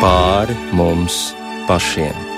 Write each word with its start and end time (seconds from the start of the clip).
pāri 0.00 0.56
mums 0.76 1.34
pašiem. 1.68 2.35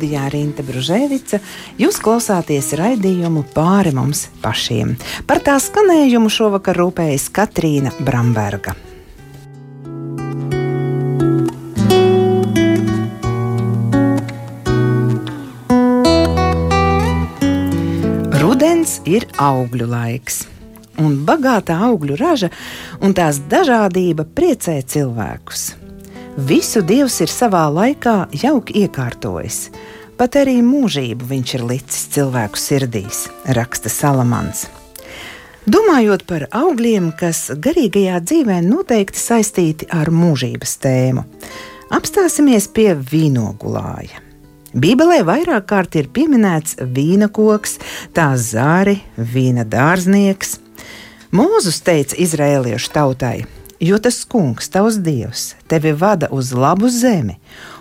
Studijā 0.00 0.30
Rīta 0.32 0.64
Brunēvica. 0.64 1.38
Jūs 1.76 1.98
klausāties 2.00 2.70
raidījumu 2.78 3.42
pāri 3.52 3.90
mums 3.92 4.30
pašiem. 4.40 4.94
Par 5.28 5.42
tā 5.44 5.58
skanējumu 5.60 6.30
šovakar 6.32 6.78
rūpējas 6.80 7.26
Katrīna 7.36 7.92
Bramberga. 8.00 8.72
Rudens 18.40 19.02
ir 19.04 19.28
augļu 19.36 19.90
laiks, 19.92 20.46
un 20.96 21.20
bagātā 21.28 21.76
augļu 21.90 22.16
raža 22.24 22.48
un 23.04 23.12
tās 23.12 23.44
dažādība 23.52 24.24
priecē 24.24 24.80
cilvēkus. 24.80 25.74
Visu 26.40 26.80
Dievs 26.80 27.18
ir 27.20 27.28
savā 27.28 27.66
laikā 27.68 28.30
jauki 28.40 28.86
iekārtojis. 28.86 29.66
Pat 30.20 30.36
arī 30.36 30.58
mūžību 30.60 31.24
viņš 31.30 31.52
ir 31.56 31.62
licis 31.64 32.00
cilvēku 32.12 32.60
sirdīs, 32.60 33.22
raksta 33.56 33.88
Salamans. 33.88 34.66
Domājot 35.64 36.26
par 36.28 36.42
augļiem, 36.52 37.06
kas 37.16 37.46
garīgajā 37.56 38.18
dzīvē 38.26 38.58
noteikti 38.66 39.16
saistīti 39.16 39.88
ar 39.88 40.10
mūžības 40.12 40.74
tēmu, 40.82 41.24
apstāsimies 41.96 42.68
pie 42.68 42.90
vīnogulāja. 43.00 44.20
Bībelē 44.76 45.22
vairāk 45.24 45.64
kārt 45.72 45.96
ir 45.96 46.12
pieminēts 46.12 46.76
vīna 46.84 47.30
koks, 47.32 47.78
tā 48.12 48.34
zāri, 48.36 48.98
vīna 49.16 49.64
dārznieks. 49.64 50.58
Mūzus 51.32 51.80
teica 51.86 52.20
izrēliešu 52.20 52.92
tautai: 52.92 53.38
Jo 53.80 53.96
tas 53.96 54.20
kungs, 54.28 54.68
tavs 54.68 55.00
dievs, 55.00 55.54
tevi 55.64 55.96
vada 55.96 56.28
uz 56.28 56.52
labu 56.52 56.92
zemi, 56.92 57.38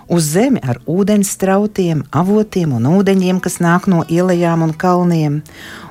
uz 0.09 0.25
zemi 0.33 0.61
ar 0.65 0.79
ūdens 0.89 1.29
strautiem, 1.35 2.03
avotiem 2.11 2.73
un 2.77 2.88
ūdeņiem, 2.89 3.39
kas 3.43 3.59
nāk 3.63 3.88
no 3.91 4.02
ielām 4.09 4.66
un 4.66 4.73
kalniem, 4.73 5.39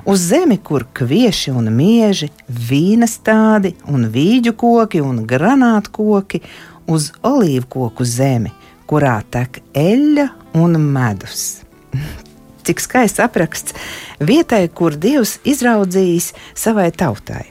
uz 0.05 0.25
zemi, 0.29 0.59
kur 0.59 0.85
kvieši 0.93 1.53
un 1.55 1.71
mieži, 1.73 2.29
vīna 2.47 3.07
stādi 3.09 3.73
un 3.87 4.09
vīģu 4.13 4.55
koki 4.59 5.01
un 5.03 5.23
granātu 5.29 5.95
koki, 5.95 6.43
uz 6.89 7.11
olīvu 7.23 7.69
koku 7.69 8.05
zemi, 8.07 8.51
kurā 8.89 9.19
tek 9.31 9.61
eļļa 9.77 10.29
un 10.59 10.79
medus. 10.91 11.61
Cik 12.65 12.81
skaists 12.83 13.21
apraksts 13.23 13.73
vietai, 14.21 14.67
kur 14.69 14.93
Dievs 14.93 15.39
izraudzījis 15.47 16.33
savai 16.53 16.91
tautai. 16.91 17.47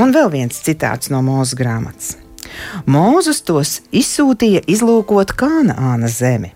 Un 0.00 0.12
vēl 0.12 0.32
viens 0.32 0.58
citāts 0.64 1.12
no 1.12 1.22
mūsu 1.24 1.56
grāmatas. 1.56 2.16
Mūzus 2.86 3.42
tos 3.46 3.80
izsūtīja 3.94 4.62
izlūkot 4.70 5.34
Kānaāna 5.38 6.10
zemi, 6.12 6.52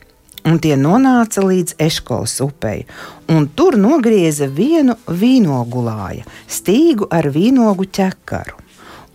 un 0.47 0.59
tie 0.63 0.77
nonāca 0.81 1.45
līdz 1.45 1.77
Eškolas 1.81 2.39
upei, 2.45 2.85
un 3.29 3.49
tur 3.49 3.79
nogrieza 3.81 4.49
vienu 4.49 4.97
vīnogulāja, 5.07 6.27
stīgu 6.49 7.11
ar 7.13 7.31
vīnogu 7.35 7.89
ķekaru, 7.91 8.59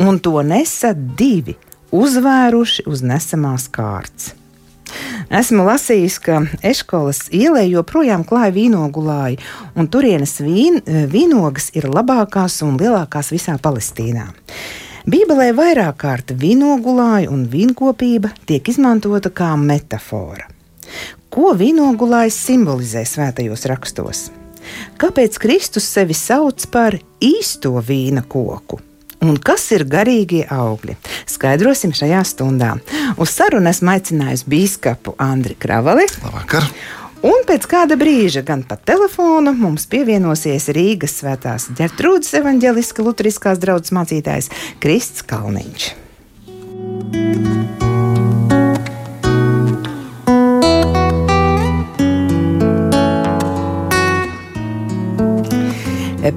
un 0.06 0.19
to 0.19 0.40
nesa 0.46 0.94
divi, 0.94 1.57
uzvēruši 1.96 2.90
uz 2.91 3.06
nesamās 3.06 3.69
kārtas. 3.72 4.34
Esmu 5.34 5.66
lasījis, 5.66 6.17
ka 6.22 6.41
Eškolas 6.63 7.25
ielē 7.34 7.66
joprojām 7.67 8.23
klāja 8.28 8.53
vīnogulāji, 8.56 9.40
un 9.75 9.90
turienes 9.91 10.38
vīn, 10.44 10.81
vīnogas 11.12 11.72
ir 11.75 11.90
labākās 11.90 12.62
un 12.66 12.78
lielākās 12.79 13.34
visā 13.34 13.57
Palestīnā. 13.62 14.29
Bībelē 15.06 15.52
vairāk 15.54 16.00
kārt 16.02 16.32
vīnogulāja 16.42 17.30
un 17.30 17.44
vīnkopība 17.46 18.32
tiek 18.50 18.66
izmantota 18.72 19.30
kā 19.30 19.52
metāfora. 19.54 20.48
Ko 21.30 21.52
vīnogulājs 21.54 22.40
simbolizē 22.48 23.04
svētajos 23.06 23.68
rakstos? 23.70 24.24
Kāpēc 24.98 25.38
Kristus 25.38 25.86
sevi 25.94 26.18
sauc 26.18 26.66
par 26.74 26.98
īsto 27.22 27.76
vīna 27.86 28.26
koku? 28.26 28.82
Un 29.22 29.38
kas 29.38 29.68
ir 29.78 29.86
garīgie 29.86 30.42
augļi? 30.50 30.98
Skaidrosim 31.30 31.94
šajā 31.94 32.26
stundā. 32.26 32.74
Uz 33.22 33.30
sarunu 33.38 33.70
esmu 33.70 33.94
aicinājusi 33.94 34.50
biskupu 34.50 35.14
Andriu 35.22 35.62
Kravali. 35.62 36.10
Labvakar! 36.26 36.66
Un 37.25 37.41
pēc 37.47 37.63
kāda 37.66 37.96
brīža, 37.97 38.44
gan 38.46 38.62
pa 38.69 38.75
telefonu, 38.78 39.56
mums 39.58 39.88
pievienosies 39.90 40.68
Rīgas 40.75 41.16
svētās 41.24 41.72
ģertrūdas 41.74 42.36
evaņģeliska 42.38 43.06
luteriskās 43.06 43.62
draudzes 43.62 43.96
mācītājs 43.97 44.52
Krists 44.84 45.25
Kalniņš. 45.25 45.94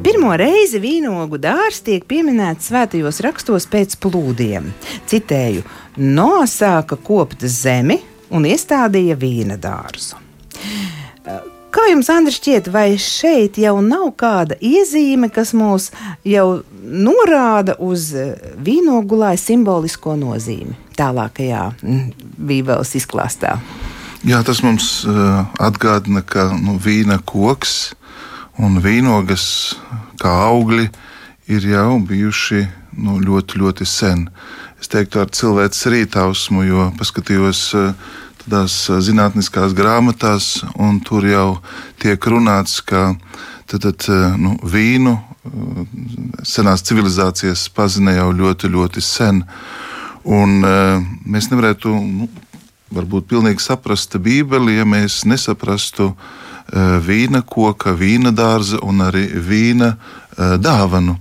Pirmo 0.09 0.31
reizi 0.37 0.77
vīnogu 0.81 1.39
dārzs 1.41 1.81
tiek 1.85 2.03
pieminēts 2.09 2.69
svētajos 2.69 3.21
rakstos 3.25 3.65
pēc 3.73 3.97
plūdiem. 4.03 4.71
Citēju: 5.09 5.65
Nosāka 5.97 7.01
kopt 7.01 7.45
zemi 7.49 7.97
un 8.29 8.45
iestādīja 8.49 9.17
vīna 9.17 9.57
dārzu. 9.57 10.28
Kā 11.69 11.85
jums, 11.91 12.09
Andri, 12.09 12.33
šķiet, 12.33 12.71
vai 12.73 12.87
šeit 12.97 13.59
jau 13.61 13.75
nav 13.85 14.07
kāda 14.17 14.57
iezīme, 14.65 15.29
kas 15.29 15.53
mūs 15.53 15.91
jau 16.25 16.63
norāda 16.81 17.77
uz 17.85 18.09
vīnogulāja 18.65 19.37
simbolisko 19.43 20.17
nozīmi 20.17 20.73
tālākajā 20.97 21.67
Bībeles 22.49 22.95
izklāstā? 22.99 23.59
Jā, 24.27 24.41
tas 24.43 24.65
mums 24.65 25.05
uh, 25.07 25.45
atgādina, 25.63 26.25
ka 26.27 26.49
nu, 26.57 26.79
vīna 26.83 27.21
koks 27.23 27.93
un 28.59 28.81
vīnogas 28.83 29.77
kā 30.19 30.33
augļi 30.49 30.89
ir 31.53 31.69
jau 31.69 31.99
bijuši 32.09 32.65
nu, 32.99 33.19
ļoti, 33.23 33.61
ļoti 33.63 33.87
sen. 33.87 34.27
Es 34.81 34.91
teiktu, 34.91 35.23
ar 35.23 35.31
cilvēks 35.35 35.87
rītausmu, 35.93 36.65
jo 36.67 36.89
paskatījos 36.99 37.63
tādās 38.49 38.89
zinātniskās 39.05 39.75
grāmatās, 39.77 40.63
un 40.81 41.01
tur 41.05 41.27
jau 41.29 41.59
tiek 42.01 42.19
runāts, 42.25 42.81
ka 42.81 43.13
tad, 43.69 43.85
tad, 43.85 44.07
nu, 44.41 44.57
vīnu 44.65 45.13
senās 46.43 46.83
civilizācijas 46.89 47.69
pazina 47.77 48.15
jau 48.17 48.31
ļoti, 48.33 48.71
ļoti 48.73 49.05
sen. 49.05 49.43
Un, 50.25 50.65
mēs 51.29 51.51
nevarētu 51.53 51.93
nu, 51.93 52.29
varbūt 52.91 53.29
pilnīgi 53.29 53.61
saprast 53.61 54.17
Bībeli, 54.17 54.79
ja 54.79 54.87
mēs 54.89 55.27
nesaprastu 55.29 56.15
vīna 57.05 57.43
koka, 57.45 57.93
vīna 57.93 58.33
dārza 58.33 58.81
un 58.81 59.05
arī 59.05 59.27
vīna 59.29 59.93
dāvanu. 60.37 61.19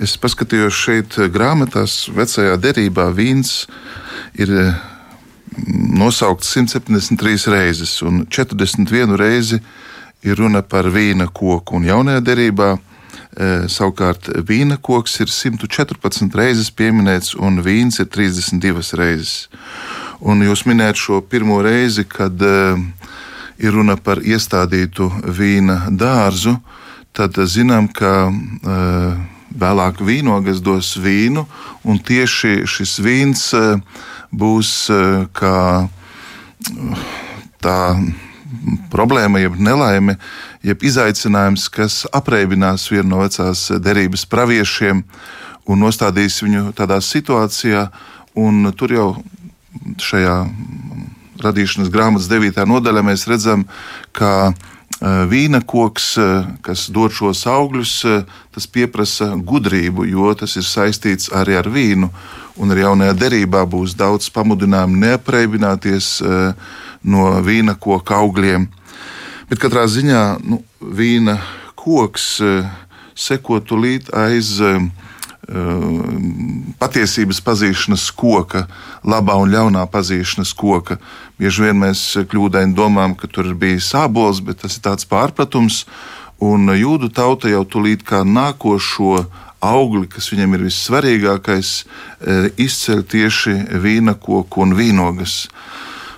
Es 0.00 0.16
paskatījos 0.20 0.76
šeit 0.76 1.16
grāmatās, 1.32 2.06
vecajā 2.12 2.56
derībā 2.60 3.08
vīns 3.16 3.64
ir 4.36 4.52
nosaukts 5.96 6.52
173 6.56 7.50
reizes, 7.52 8.00
un 8.02 8.26
41 8.30 9.16
reizi 9.16 9.60
ir 10.26 10.38
runa 10.38 10.62
par 10.62 10.88
vīna 10.92 11.28
koku. 11.32 11.78
Un 11.78 11.88
jaunajā 11.88 12.24
derībā 12.24 12.74
savukārt 13.68 14.30
vīna 14.48 14.78
koks 14.80 15.18
ir 15.20 15.28
114 15.28 16.36
reizes 16.36 16.70
pieminēts, 16.72 17.34
un 17.36 17.60
vīns 17.64 18.00
ir 18.00 18.08
32 18.08 18.96
reizes. 18.96 19.48
Un 20.20 20.40
jūs 20.40 20.64
minējat 20.64 20.96
šo 20.96 21.20
pirmo 21.20 21.60
reizi, 21.64 22.06
kad 22.08 22.40
uh, 22.40 22.80
ir 23.60 23.76
runa 23.76 23.98
par 24.00 24.22
iestādītu 24.24 25.10
vīna 25.28 25.90
dārzu, 25.92 26.56
tad 27.12 27.36
zinām, 27.48 27.88
ka 27.92 28.28
uh, 28.28 29.18
vēlāk 29.56 30.00
vīnogas 30.00 30.62
dos 30.64 30.94
vīnu, 31.00 31.44
un 31.84 32.00
tieši 32.00 32.64
šis 32.68 32.96
vīns 33.04 33.44
būs 34.32 34.72
uh, 34.92 35.26
kā 35.36 35.88
tā 37.62 37.78
problēma, 38.92 39.40
jeb 39.42 39.58
nelaime, 39.60 40.16
jeb 40.66 40.82
izaicinājums, 40.86 41.68
kas 41.72 42.04
apreibinās 42.14 42.88
vienu 42.90 43.14
no 43.14 43.22
vecās 43.22 43.68
derības 43.82 44.26
praviešiem 44.30 45.02
un 45.66 45.82
nostādīs 45.82 46.38
viņu 46.44 46.70
tādā 46.78 47.00
situācijā, 47.02 47.88
un 48.38 48.70
tur 48.78 48.94
jau 48.94 49.08
šajā 50.00 50.36
radīšanas 51.42 51.90
grāmatas 51.92 52.30
9. 52.30 52.64
nodaļā 52.68 53.02
mēs 53.04 53.26
redzam, 53.28 53.66
ka 54.16 54.52
vīna 55.00 55.60
koks, 55.66 56.16
kas 56.64 56.86
dod 56.88 57.12
šos 57.12 57.44
augļus, 57.46 57.92
tas 58.54 58.66
prasa 58.92 59.34
gudrību, 59.36 60.06
jo 60.08 60.32
tas 60.34 60.56
ir 60.56 60.64
saistīts 60.64 61.30
arī 61.32 61.56
ar 61.56 61.68
vīnu. 61.68 62.10
Un 62.56 62.72
arī 62.72 62.86
jaunajā 62.86 63.12
derībā 63.12 63.66
būs 63.68 63.92
daudz 63.96 64.30
pamudinājumu 64.32 64.96
neapreibināties 64.96 66.22
no 67.04 67.26
vīna 67.44 67.76
koka 67.76 68.16
augļiem. 68.16 68.64
Bet 69.50 69.60
katrā 69.60 69.84
ziņā 69.86 70.22
nu, 70.42 70.62
vīna 70.80 71.36
koks 71.76 72.40
seko 73.16 73.60
tulīt 73.60 74.08
aiz 74.16 74.56
patiesības 76.80 77.40
pazīšanas 77.46 78.08
koka, 78.18 78.66
labā 79.06 79.36
un 79.38 79.52
ļaunā 79.54 79.86
pazīšanas 79.92 80.52
koka. 80.58 80.98
Bieži 81.38 81.68
vien 81.68 81.78
mēs 81.84 82.02
kļūdaini 82.26 82.74
domājam, 82.74 83.14
ka 83.14 83.30
tur 83.30 83.52
bija 83.54 83.80
sābols, 83.80 84.42
bet 84.42 84.64
tas 84.64 84.78
ir 84.78 84.84
tāds 84.88 85.06
pārpratums. 85.06 85.84
Un 86.42 86.68
jūdu 86.74 87.08
tauta 87.14 87.48
jau 87.48 87.64
tulīt 87.64 88.02
kā 88.04 88.24
nākošo 88.26 89.24
augli, 89.64 90.06
kas 90.10 90.28
viņam 90.32 90.56
ir 90.56 90.66
vissvarīgākais, 90.66 91.70
izceļ 92.60 93.02
tieši 93.08 93.56
vīna 93.80 94.16
koku 94.20 94.66
un 94.66 94.74
vīnogas. 94.76 95.46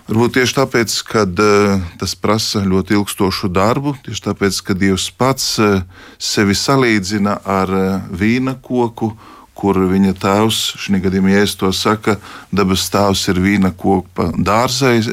Varbūt 0.08 0.38
tieši 0.38 0.54
tāpēc, 0.56 0.92
ka 1.04 1.26
uh, 1.28 1.82
tas 2.00 2.14
prasa 2.16 2.62
ļoti 2.64 2.94
ilgstošu 2.96 3.50
darbu, 3.52 3.90
tieši 4.06 4.22
tāpēc, 4.24 4.60
ka 4.64 4.72
Dievs 4.72 5.10
pats 5.12 5.58
uh, 5.60 5.82
sevi 6.16 6.56
salīdzina 6.56 7.34
ar 7.44 7.72
uh, 7.76 8.06
vīna 8.08 8.54
koku, 8.64 9.10
kur 9.52 9.76
viņa 9.76 10.14
tēvs, 10.16 10.62
šī 10.80 11.02
gadījumā, 11.04 11.34
ja 11.34 11.44
es 11.44 11.52
to 11.60 11.68
saku, 11.76 12.16
dabas 12.48 12.86
tēvs 12.88 13.26
ir 13.34 13.42
vīna 13.44 13.74
koka 13.76 14.30
dārzais, 14.32 15.12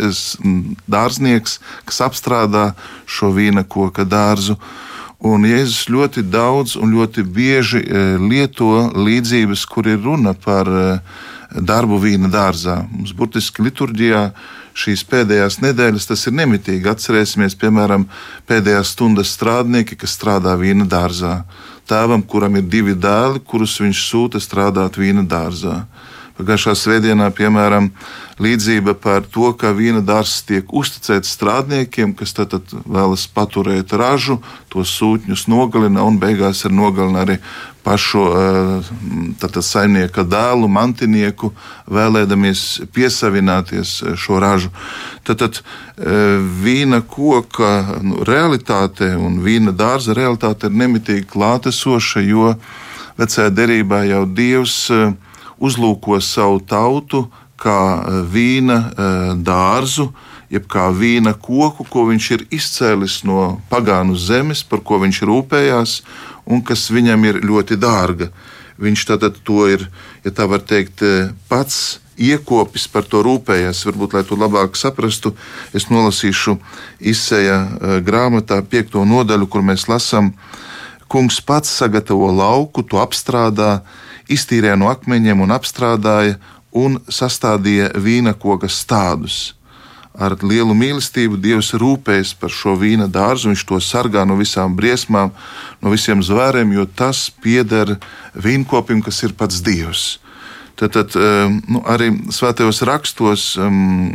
dārznieks, 0.88 1.60
kas 1.84 2.02
apstrādā 2.08 2.70
šo 3.04 3.36
vīna 3.36 3.68
koka 3.68 4.08
dārzu. 4.08 4.56
Un 5.28 5.44
Jēzus 5.44 5.90
ļoti 5.92 6.24
daudz 6.24 6.80
un 6.80 6.96
ļoti 6.96 7.26
bieži 7.36 7.82
lieto 8.22 8.94
līdzības, 8.96 9.68
kur 9.68 9.90
ir 9.92 10.06
runa 10.06 10.38
par 10.38 10.70
darbu 11.52 11.98
vīna 12.00 12.30
dārzā. 12.32 12.84
Mums 12.92 13.16
burtiski 13.18 13.66
liturģijā 13.66 14.30
šīs 14.76 15.06
pēdējās 15.08 15.60
nedēļas 15.64 16.10
tas 16.10 16.26
ir 16.28 16.36
nemitīgi. 16.36 16.90
Atcerēsimies, 16.92 17.56
piemēram, 17.60 18.08
pēdējās 18.50 18.92
stundas 18.96 19.32
strādnieki, 19.36 19.98
kas 20.02 20.18
strādā 20.18 20.56
vīna 20.60 20.88
dārzā. 20.90 21.40
Tēvam, 21.90 22.24
kuram 22.26 22.58
ir 22.60 22.66
divi 22.68 22.96
dēli, 22.98 23.44
kurus 23.46 23.78
viņš 23.82 24.04
sūta 24.10 24.42
strādāt 24.42 24.98
vīna 25.00 25.24
dārzā. 25.30 25.84
Pagājušā 26.36 26.74
svētdienā, 26.76 27.30
piemēram, 27.32 27.86
līdzība 28.44 28.98
par 29.00 29.24
to, 29.32 29.54
ka 29.56 29.70
vīna 29.72 30.02
dārzs 30.04 30.42
tiek 30.44 30.74
uzticēts 30.76 31.32
strādniekiem, 31.38 32.12
kas 32.20 32.36
tad, 32.36 32.58
vēlas 32.84 33.24
paturēt 33.32 33.96
ražu, 33.96 34.42
tos 34.68 34.92
sūtņus 35.00 35.46
nogalina 35.48 36.04
un 36.04 36.20
beigās 36.20 36.66
ir 36.68 36.76
nogalina 36.76 37.24
arī 37.24 37.40
pašu 37.86 38.24
tātad, 39.40 39.62
eh, 39.62 39.68
saimnieka 39.70 40.26
dēlu, 40.28 40.68
mantinieku, 40.68 41.54
vēlēdamies 41.88 42.64
piesavināties 42.92 44.02
eh, 44.04 44.16
šo 44.20 44.40
ražu. 44.42 44.72
Tad, 45.24 45.40
tad 45.40 45.62
eh, 45.62 46.42
vīna 46.66 47.00
koka 47.08 48.02
nu, 48.02 48.24
realitāte 48.28 49.14
un 49.16 49.40
vīna 49.46 49.72
dārza 49.72 50.18
realitāte 50.18 50.68
ir 50.68 50.80
nemitīgi 50.82 51.30
klātesoša, 51.32 52.26
jo 52.26 52.56
vecajā 53.22 53.54
derībā 53.54 54.04
jau 54.10 54.26
Dievs 54.26 54.90
uzlūko 55.60 56.20
savu 56.24 56.62
tautu 56.66 57.26
kā 57.62 57.80
e, 57.98 58.22
vīna 58.32 58.78
e, 58.78 59.10
dārzu, 59.46 60.10
jeb 60.52 60.68
kā 60.72 60.90
vīna 60.94 61.36
koku, 61.42 61.88
ko 61.90 62.06
viņš 62.12 62.32
ir 62.36 62.46
izcēlis 62.54 63.22
no 63.28 63.60
pagānu 63.72 64.18
zemes, 64.20 64.64
par 64.64 64.84
ko 64.86 65.00
viņš 65.04 65.22
rūpējās 65.26 66.00
un 66.46 66.62
kas 66.66 66.90
viņam 66.94 67.26
ir 67.32 67.42
ļoti 67.46 67.80
dārga. 67.82 68.30
Viņš 68.82 69.06
tātad 69.08 69.38
to 69.48 69.66
ir, 69.72 69.88
ja 70.26 70.34
tā 70.36 70.48
var 70.52 70.64
teikt, 70.68 71.02
e, 71.02 71.30
pats 71.50 72.02
iekopis 72.16 72.88
par 72.92 73.08
to 73.08 73.24
rūpējies. 73.26 73.86
Varbūt, 73.88 74.16
lai 74.16 74.24
to 74.28 74.38
labāk 74.40 74.78
saprastu, 74.80 75.34
es 75.76 75.90
nolasīšu 75.92 76.58
izsēja 77.12 77.58
grāmatā 78.08 78.62
piekto 78.64 79.04
nodaļu, 79.08 79.50
kur 79.52 79.66
mēs 79.68 79.90
lasām, 79.92 80.32
kungs 81.12 81.42
pats 81.44 81.74
sagatavo 81.76 82.30
lauku, 82.32 82.86
to 82.88 83.02
apstrādā, 83.04 83.82
iztīrīja 84.32 84.78
no 84.80 84.90
akmeņiem 84.92 85.44
un 85.46 85.54
apstrādāja 85.56 86.40
un 86.76 87.00
sastādīja 87.08 87.94
vīna 88.02 88.36
koka 88.38 88.70
stādus. 88.72 89.54
Ar 90.16 90.38
lielu 90.40 90.72
mīlestību 90.78 91.36
Dievs 91.44 91.74
rūpējas 91.76 92.36
par 92.40 92.52
šo 92.52 92.78
vīna 92.80 93.10
dārzu, 93.12 93.50
viņš 93.52 93.64
to 93.68 93.80
sargā 93.84 94.24
no 94.28 94.38
visām 94.40 94.76
briesmām, 94.78 95.34
no 95.84 95.92
visiem 95.92 96.24
zvēriem, 96.24 96.72
jo 96.78 96.86
tas 96.88 97.28
pieder 97.44 97.98
vīnkopim, 98.32 99.04
kas 99.04 99.24
ir 99.28 99.36
pats 99.36 99.60
Dievs. 99.64 100.06
Tad, 100.76 100.92
tad 100.92 101.16
um, 101.20 101.60
nu, 101.72 101.82
arī 101.88 102.10
svētajos 102.36 102.82
rakstos, 102.88 103.44
um, 103.60 104.12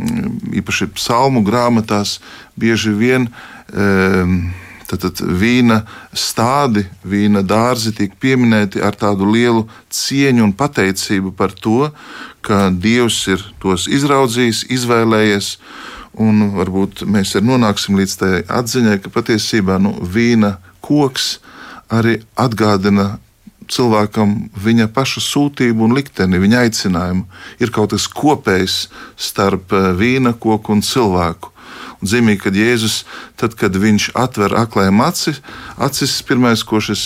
īpaši 0.53 0.91
psalmu 0.93 1.41
grāmatās, 1.45 2.19
bieži 2.57 2.93
vien 2.97 3.29
um, 3.29 4.35
Tad 4.91 5.21
vīna 5.23 5.81
stādi, 6.11 6.83
vīna 7.07 7.45
dārzi 7.47 7.93
tiek 7.95 8.17
pieminēti 8.19 8.81
ar 8.83 8.97
tādu 8.99 9.29
lielu 9.31 9.63
cieņu 9.87 10.43
un 10.43 10.53
pateicību 10.57 11.31
par 11.37 11.55
to, 11.55 11.87
ka 12.43 12.69
Dievs 12.73 13.21
ir 13.31 13.45
tos 13.63 13.87
izraudzījis, 13.87 14.65
izvēlējies. 14.75 15.55
Un 16.19 16.49
varbūt 16.57 17.05
mēs 17.07 17.37
arī 17.39 17.47
nonāksim 17.53 17.95
līdz 17.95 18.15
tai 18.19 18.33
atziņai, 18.43 18.97
ka 18.99 19.13
patiesībā 19.15 19.79
nu, 19.79 19.93
vīna 20.03 20.57
koks 20.83 21.37
arī 21.91 22.19
atgādina 22.35 23.13
cilvēkam 23.71 24.35
viņa 24.59 24.89
paša 24.91 25.23
sūtību 25.23 25.85
un 25.87 25.95
likteni, 25.95 26.41
viņa 26.41 26.65
aicinājumu. 26.65 27.25
Ir 27.63 27.71
kaut 27.73 27.95
kas 27.95 28.07
kopējs 28.11 28.77
starp 29.15 29.73
eh, 29.77 29.91
vīna 29.97 30.35
koku 30.35 30.75
un 30.75 30.83
cilvēku. 30.85 31.51
Zīmīgi, 32.01 32.39
kad 32.41 32.55
Jēzus, 32.57 33.03
tad, 33.37 33.53
kad 33.59 33.75
viņš 33.77 34.11
atver 34.17 34.55
aklajam 34.57 35.03
acis, 35.05 35.41
acis 35.77 36.15
pirmais, 36.25 36.63
ko 36.65 36.79
šis 36.81 37.03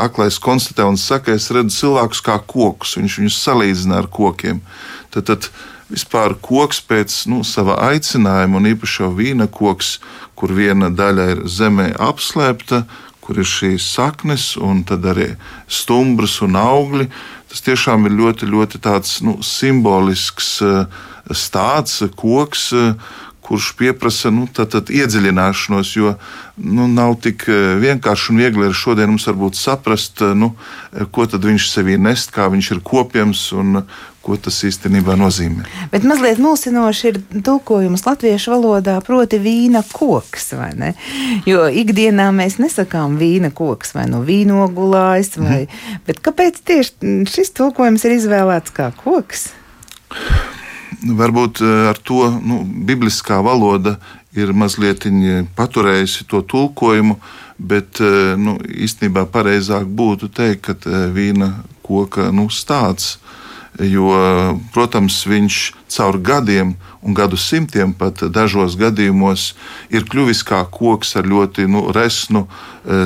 aklais 0.00 0.38
konstatē 0.40 0.86
un 0.88 0.96
saka, 0.96 1.34
es 1.36 1.50
redzu 1.52 1.74
cilvēkus 1.82 2.22
kā 2.24 2.38
kokus, 2.40 2.96
viņš 2.96 3.18
viņus 3.20 3.42
salīdzina 3.44 3.98
ar 4.00 4.08
kokiem. 4.08 4.62
Tad, 5.12 5.28
tad 5.28 5.50
vispār 5.92 6.36
koks 6.40 6.80
pēc 6.88 7.18
nu, 7.28 7.42
sava 7.44 7.76
aicinājuma, 7.90 8.56
un 8.56 8.70
īpaši 8.72 9.04
jau 9.04 9.12
vīna 9.18 9.48
koks, 9.52 9.98
kur 10.38 10.54
viena 10.56 10.88
daļa 10.88 11.28
ir 11.34 11.44
zemē 11.50 11.90
apslēpta, 12.08 12.86
kur 13.20 13.42
ir 13.42 13.48
šīs 13.48 13.84
saknes, 13.92 14.54
un 14.56 14.80
tad 14.88 15.04
arī 15.04 15.34
stumbras 15.68 16.38
un 16.44 16.56
augļi. 16.56 17.10
Tas 17.52 17.64
tiešām 17.64 18.08
ir 18.08 18.16
ļoti, 18.16 18.48
ļoti 18.48 18.80
tāds, 18.84 19.18
nu, 19.24 19.38
simbolisks 19.44 20.58
stāsts, 21.36 22.06
koks, 22.16 22.70
kurš 23.48 23.70
prasa 23.96 24.30
nu, 24.34 24.44
iedziļināšanos, 24.92 25.94
jo 25.96 26.14
nu, 26.56 26.88
nav 26.88 27.16
tik 27.24 27.46
eh, 27.48 27.78
vienkārši 27.80 28.32
un 28.32 28.42
viegli 28.42 28.68
šodien 28.76 29.08
mums 29.08 29.24
varbūt 29.30 29.56
saprast, 29.56 30.20
eh, 30.20 30.34
nu, 30.36 30.52
eh, 30.92 31.06
ko 31.10 31.24
viņš 31.24 31.70
sevī 31.72 31.96
nest, 32.00 32.32
kā 32.34 32.50
viņš 32.52 32.72
ir 32.74 32.84
kopjams 32.84 33.52
un 33.56 33.82
ko 34.28 34.36
tas 34.36 34.58
īstenībā 34.66 35.14
nozīmē. 35.16 35.64
Bet 35.92 36.04
mazliet 36.04 36.40
mulsinoši 36.42 37.06
ir 37.08 37.20
tulkojums 37.46 38.04
latviešu 38.04 38.52
valodā, 38.52 38.98
proti 39.04 39.38
vīna 39.40 39.80
koks? 39.88 40.52
Jo 41.48 41.64
ikdienā 41.72 42.28
mēs 42.36 42.58
nesakām 42.60 43.16
vīna 43.16 43.48
koks 43.54 43.94
vai 43.96 44.04
no 44.10 44.20
vīnogulājs, 44.26 45.38
vai, 45.40 45.62
mm. 45.64 46.02
bet 46.10 46.20
kāpēc 46.20 46.60
tieši 46.60 47.16
šis 47.30 47.54
tulkojums 47.56 48.04
ir 48.04 48.18
izvēlēts 48.18 48.76
kā 48.76 48.92
koks? 49.00 49.48
Varbūt 51.02 51.62
eh, 51.62 51.88
ar 51.90 51.98
to 51.98 52.26
nu, 52.42 52.62
bibliskā 52.64 53.40
valoda 53.44 53.98
ir 54.36 54.52
mazliet 54.52 55.06
paturējusi 55.56 56.26
to 56.28 56.42
tulkojumu, 56.42 57.18
bet 57.58 58.00
eh, 58.00 58.34
nu, 58.38 58.58
īstenībā 58.58 59.26
pareizāk 59.30 59.86
būtu 59.86 60.30
teikt, 60.34 60.66
ka 60.66 60.76
eh, 60.86 61.08
vīna 61.14 61.52
koka 61.82 62.30
nu, 62.32 62.48
stāsts. 62.50 63.18
Jo, 63.78 64.10
protams, 64.74 65.20
viņš 65.28 65.56
caur 65.94 66.16
gadiem 66.18 66.72
un 66.98 67.14
gadu 67.14 67.36
simtiem 67.38 67.92
pat 67.94 68.24
dažos 68.34 68.74
gadījumos 68.74 69.52
ir 69.94 70.02
kļuvis 70.02 70.40
kā 70.42 70.64
koks 70.66 71.14
ar 71.20 71.28
ļoti 71.30 71.68
nu, 71.70 71.84
resnu 71.94 72.48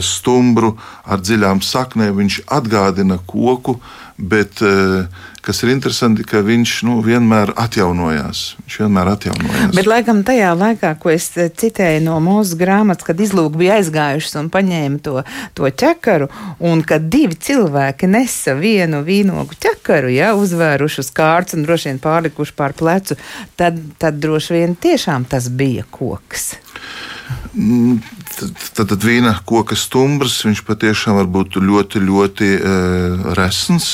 stumbru, 0.00 0.70
ar 1.04 1.20
dziļām 1.20 1.61
saknēm. 1.61 2.16
Viņš 2.22 2.38
atgādina 2.56 3.18
koku, 3.28 3.82
bet 4.16 4.64
kas 5.42 5.62
ir 5.64 5.72
interesanti, 5.72 6.25
ka 6.26 6.40
viņš 6.46 6.72
nu, 6.87 6.96
vienmēr 7.04 7.52
atjaunojās. 7.58 8.42
Viņš 8.62 8.78
vienmēr 8.84 9.11
atjaunojās. 9.12 9.75
Bet, 9.75 9.88
laikam, 9.90 10.22
tajā 10.26 10.52
laikā, 10.58 10.92
ko 11.02 11.11
es 11.12 11.26
eh, 11.37 11.50
citēju 11.50 12.04
no 12.06 12.18
mūsu 12.22 12.58
grāmatas, 12.61 13.06
kad 13.08 13.20
izlūk 13.20 13.56
bija 13.58 13.80
aizgājušas 13.80 14.38
un 14.38 14.50
paņēma 14.54 15.02
to, 15.02 15.16
to 15.58 15.70
ķekaru, 15.82 16.30
un 16.70 16.84
kad 16.87 17.08
divi 17.12 17.38
cilvēki 17.49 18.11
nesa 18.12 18.54
vienu 18.58 19.02
vīnogu 19.06 19.58
ķekaru, 19.66 20.12
ja, 20.14 20.32
uzvēruši 20.38 21.02
uz 21.02 21.11
kārtas 21.14 21.58
un 21.58 21.66
droši 21.66 21.90
vien 21.90 22.02
pārlikuši 22.02 22.56
pār 22.58 22.76
plecu, 22.78 23.18
tad, 23.58 23.82
tad 24.02 24.22
droši 24.22 24.61
vien 24.61 24.78
tiešām 24.78 25.26
tas 25.30 25.50
bija 25.50 25.84
koks. 25.90 26.52
Mm, 27.52 27.99
tad, 28.72 28.87
tad 28.92 29.04
vīna 29.04 29.34
koka 29.49 29.76
stumbrs, 29.78 30.38
viņš 30.46 30.62
patiešām 30.68 31.18
var 31.18 31.28
būt 31.32 31.58
ļoti, 31.61 32.00
ļoti 32.06 32.54
uh, 32.56 33.28
resns. 33.37 33.92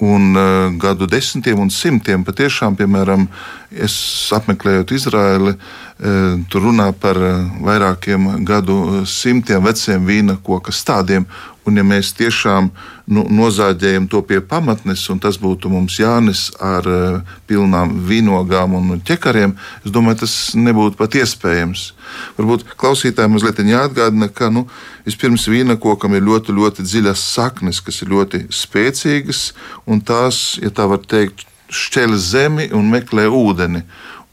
Un 0.00 0.32
uh, 0.32 0.70
gadu 0.80 1.04
desmitiem 1.10 1.58
un 1.60 1.68
simtiem 1.68 2.22
patiešām, 2.24 2.76
piemēram, 2.78 3.26
es 3.70 3.94
apmeklējot 4.34 4.92
Izraeli, 4.96 5.54
uh, 5.54 6.40
tur 6.50 6.66
runā 6.68 6.90
par 6.96 7.18
uh, 7.20 7.46
vairākiem 7.64 8.44
gadu 8.48 9.04
simtiem 9.06 9.64
veciem 9.64 10.06
vīna 10.06 10.38
koka 10.42 10.74
stādiem. 10.74 11.28
Un, 11.68 11.76
ja 11.76 11.84
mēs 11.84 12.14
tiešām 12.16 12.70
nu, 13.12 13.24
nozāģējam 13.28 14.06
to 14.10 14.22
pie 14.26 14.38
pamatnes, 14.40 15.02
un 15.12 15.20
tas 15.22 15.36
būtu 15.38 15.68
mums 15.70 15.98
Jānis 16.00 16.46
ar 16.62 16.86
pilnām 17.50 17.92
vīnogām 18.08 18.74
un 18.78 19.02
ķekariem, 19.06 19.52
es 19.84 19.92
domāju, 19.92 20.22
tas 20.22 20.34
nebūtu 20.56 20.96
pat 20.98 21.18
iespējams. 21.20 21.84
Varbūt 22.38 22.64
klausītājiem 22.80 23.36
mazliet 23.36 23.60
jāatgādina, 23.60 24.30
ka 24.32 24.48
nu, 24.54 24.64
vispirms 25.04 25.46
vīnakokam 25.52 26.16
ir 26.16 26.24
ļoti, 26.26 26.56
ļoti 26.56 26.86
dziļas 26.86 27.28
saknes, 27.36 27.82
kas 27.84 28.00
ir 28.02 28.14
ļoti 28.14 28.46
spēcīgas, 28.54 29.50
un 29.86 30.00
tās, 30.00 30.58
ja 30.62 30.72
tā 30.72 30.88
var 30.90 31.04
teikt, 31.04 31.44
šķēl 31.70 32.16
zemi 32.18 32.70
un 32.76 32.90
meklē 32.92 33.28
ūdeni. 33.30 33.84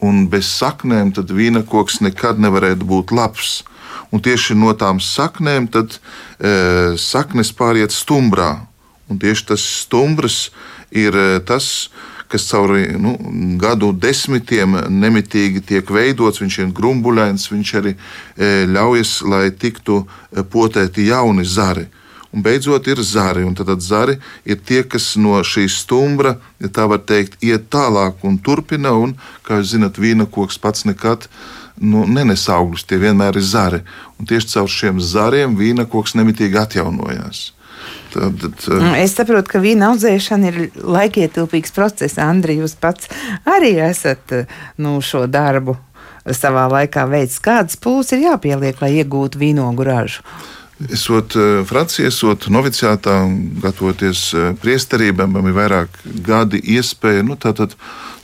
Un 0.06 0.28
bez 0.30 0.50
saknēm 0.60 1.16
tad 1.18 1.32
vīnakoks 1.34 2.04
nekad 2.06 2.38
nevarētu 2.42 2.86
būt 2.86 3.14
labs 3.18 3.64
un 4.12 4.24
tieši 4.24 4.56
no 4.58 4.74
tām 4.78 5.02
saknēm 5.04 5.68
tad, 5.72 5.98
e, 6.40 6.96
saknes 7.00 7.52
pāriet 7.56 7.96
stumbrā. 7.96 8.54
Un 9.08 9.20
tieši 9.20 9.48
tas 9.54 9.64
stumbrs 9.84 10.50
ir 10.92 11.16
e, 11.16 11.40
tas, 11.48 11.90
kas 12.28 12.48
cauri 12.50 12.98
nu, 13.00 13.16
gadu 13.60 13.94
desmitiem 13.96 14.76
nemitīgi 14.92 15.64
tiek 15.64 15.92
veidots. 15.92 16.42
Viņš 16.44 16.60
ir 16.64 16.74
grumbuļains, 16.76 17.50
viņš 17.52 17.76
arī 17.80 17.96
e, 17.96 18.66
ļaujas, 18.72 19.22
lai 19.28 19.48
tiktu 19.52 20.04
e, 20.04 20.44
potēti 20.44 21.08
jauni 21.12 21.48
zari. 21.48 21.88
Un 22.36 22.44
beidzot 22.44 22.88
ir 22.92 23.00
zari, 23.08 23.46
un 23.48 23.56
tad 23.56 23.72
zari 23.82 24.18
ir 24.46 24.60
tie, 24.68 24.82
kas 24.84 25.16
no 25.16 25.40
šīs 25.44 25.80
stumbra, 25.84 26.36
ja 26.60 26.72
tā 26.74 26.88
var 26.92 27.00
teikt, 27.08 27.40
iet 27.44 27.70
tālāk 27.74 28.26
un 28.28 28.38
turpina. 28.44 28.92
Un, 28.94 29.16
kā 29.48 29.62
jūs 29.62 29.76
zinat, 29.76 30.00
vīna 30.02 30.28
koks 30.30 30.60
pats 30.60 30.86
nekad 30.88 31.30
nu, 31.80 32.04
nenes 32.10 32.48
augļus, 32.52 32.88
tie 32.90 33.00
vienmēr 33.02 33.40
ir 33.40 33.46
zari. 33.46 33.84
Un 34.20 34.28
tieši 34.30 34.56
caur 34.56 34.72
šiem 34.72 35.00
zariem 35.04 35.56
vīna 35.60 35.88
koks 35.90 36.18
nemitīgi 36.20 36.60
atjaunojās. 36.60 37.52
Tad, 38.14 38.40
tad, 38.42 38.62
mm, 38.72 38.96
es 39.04 39.14
saprotu, 39.16 39.52
ka 39.52 39.62
vīna 39.62 39.92
audzēšana 39.92 40.52
ir 40.52 40.60
laikietilpīgs 40.80 41.74
process. 41.76 42.20
Andri, 42.22 42.58
jūs 42.62 42.76
pats 42.80 43.12
arī 43.48 43.76
esat 43.84 44.34
nu, 44.82 44.98
šo 45.04 45.26
darbu 45.32 45.78
savā 46.36 46.66
laikā 46.72 47.06
veids. 47.10 47.40
Kādas 47.44 47.80
pūles 47.80 48.12
ir 48.16 48.26
jāpieliek, 48.26 48.80
lai 48.82 48.94
iegūtu 49.02 49.40
vīnogu 49.42 49.86
ražu? 49.88 50.24
Esot 50.78 51.34
eh, 51.34 51.64
Francijā, 51.66 52.12
esot 52.12 52.52
noviciātā, 52.54 53.16
gatavoties 53.64 54.20
eh, 54.38 54.50
priesterībām, 54.62 55.32
man 55.34 55.50
ir 55.50 55.56
vairāk 55.58 55.96
gadi 56.22 56.60
iespēja 56.76 57.24
nu, 57.26 57.34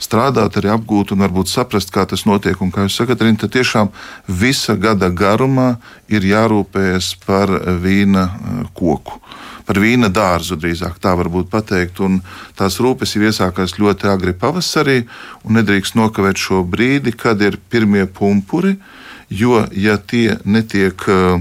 strādāt, 0.04 0.58
arī 0.60 0.70
apgūt 0.70 1.10
un 1.14 1.24
varbūt 1.24 1.50
saprast, 1.50 1.90
kā 1.90 2.04
tas 2.06 2.22
notiek. 2.28 2.60
Un, 2.62 2.70
kā 2.70 2.84
jūs 2.86 3.00
sakat, 3.00 3.24
arī 3.24 3.34
tiešām 3.42 3.90
visa 4.28 4.76
gada 4.78 5.10
garumā 5.10 5.80
ir 6.06 6.22
jārūpējas 6.30 7.16
par 7.26 7.50
vīna 7.82 8.28
eh, 8.30 8.60
koku. 8.78 9.18
Par 9.66 9.80
vīna 9.80 10.10
dārzu 10.12 10.54
drīzāk 10.60 11.00
tā 11.02 11.16
varbūt 11.18 11.50
pateikt. 11.50 11.98
Un 12.06 12.20
tās 12.54 12.78
rūpes 12.78 13.16
ir 13.16 13.32
iesākās 13.32 13.80
ļoti 13.80 14.06
agri 14.12 14.36
pavasarī, 14.36 15.00
un 15.42 15.58
nedrīkst 15.58 15.98
nokavēt 15.98 16.38
šo 16.38 16.62
brīdi, 16.62 17.16
kad 17.18 17.42
ir 17.42 17.58
pirmie 17.58 18.06
pumpuri. 18.06 18.76
Jo, 19.32 19.64
ja 19.72 19.96
tie 19.98 20.36
netiek 20.44 21.00
uh, 21.08 21.40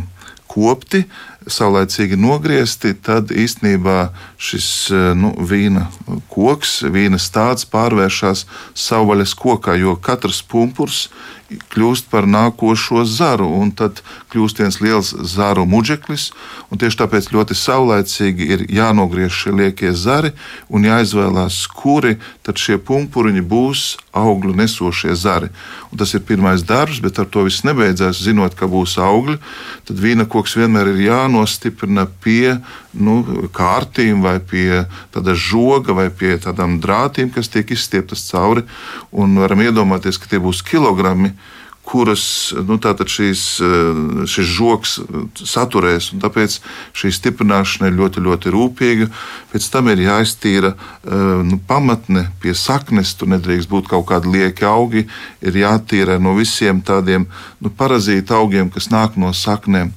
kopti, 0.54 1.04
saulēcīgi 1.50 2.18
nogriezti, 2.20 2.94
tad 2.96 3.34
īstenībā 3.34 4.14
šis 4.38 4.68
eh, 4.94 5.12
nu, 5.18 5.34
vīna 5.50 5.88
koks, 6.32 6.82
vīna 6.94 7.20
stāsts 7.22 7.68
pārvēršas 7.74 8.46
savvaļas 8.86 9.36
kokā, 9.40 9.78
jo 9.82 9.98
katrs 10.00 10.44
pumpurs 10.48 11.08
kļūst 11.74 12.08
par 12.10 12.26
nākošo 12.30 13.04
zaru, 13.06 13.50
un 13.62 13.74
tad 13.78 14.02
kļūst 14.34 14.62
viens 14.64 14.80
liels 14.82 15.12
zaru 15.34 15.66
muģeklis. 15.70 16.32
Tieši 16.74 17.00
tāpēc 17.04 17.30
ļoti 17.34 17.58
saulēcīgi 17.58 18.48
ir 18.56 18.66
jānogriež 18.74 19.44
šie 19.44 19.54
liekie 19.60 19.94
zari 19.94 20.34
un 20.74 20.88
jāizvēlās, 20.88 21.66
kuri 21.70 22.18
tad 22.46 22.62
šie 22.62 22.80
pumpuriņi 22.82 23.46
būs 23.46 23.86
augļu 24.13 24.53
nesošie 24.58 25.15
zari. 25.17 25.50
Un 25.91 26.00
tas 26.01 26.13
ir 26.13 26.24
pirmais 26.27 26.63
darbs, 26.65 27.01
bet 27.03 27.20
ar 27.20 27.27
to 27.29 27.46
viss 27.48 27.65
nebeidzās. 27.65 28.22
Zinot, 28.24 28.55
ka 28.58 28.70
būs 28.70 28.96
augļi, 29.01 29.39
tad 29.89 30.00
vīna 30.00 30.27
koks 30.29 30.55
vienmēr 30.60 30.93
ir 30.93 31.01
jānostiprina 31.08 32.05
pie 32.24 32.60
nu, 32.93 33.17
kārtīm 33.53 34.22
vai 34.25 34.38
pie 34.39 34.86
tāda 35.13 35.34
žoga 35.34 35.98
vai 35.98 36.10
pie 36.13 36.38
tādām 36.41 36.77
drātīm, 36.84 37.34
kas 37.34 37.50
tiek 37.50 37.74
izstieptas 37.74 38.27
cauri. 38.29 38.65
Un 39.12 39.36
varam 39.41 39.65
iedomāties, 39.65 40.22
ka 40.22 40.29
tie 40.29 40.41
būs 40.41 40.62
kilogrami 40.65 41.34
kuras 41.84 42.54
nu, 42.68 42.78
šīs, 42.80 43.44
eh, 43.60 44.25
šis 44.28 44.48
žoks 44.58 45.00
saturēs. 45.36 46.12
Tāpēc 46.22 46.60
šī 46.96 47.12
stiprināšana 47.12 47.92
ir 47.92 47.98
ļoti, 48.00 48.24
ļoti 48.24 48.54
rūpīga. 48.56 49.10
Pēc 49.52 49.70
tam 49.72 49.90
ir 49.92 50.04
jāiztīra 50.06 50.74
eh, 50.74 51.12
nu, 51.44 51.60
pamatne 51.68 52.30
pie 52.42 52.56
saknes. 52.56 53.13
Tur 53.16 53.34
nedrīkst 53.36 53.70
būt 53.70 53.92
kaut 53.92 54.08
kādi 54.08 54.32
lieki 54.32 54.66
augi. 54.66 55.08
Ir 55.42 55.54
jātīra 55.54 56.20
no 56.20 56.36
visiem 56.40 56.82
tādiem 56.82 57.28
nu, 57.60 57.70
parazītu 57.70 58.32
augiem, 58.32 58.72
kas 58.72 58.90
nāk 58.90 59.20
no 59.20 59.34
saknēm. 59.36 59.92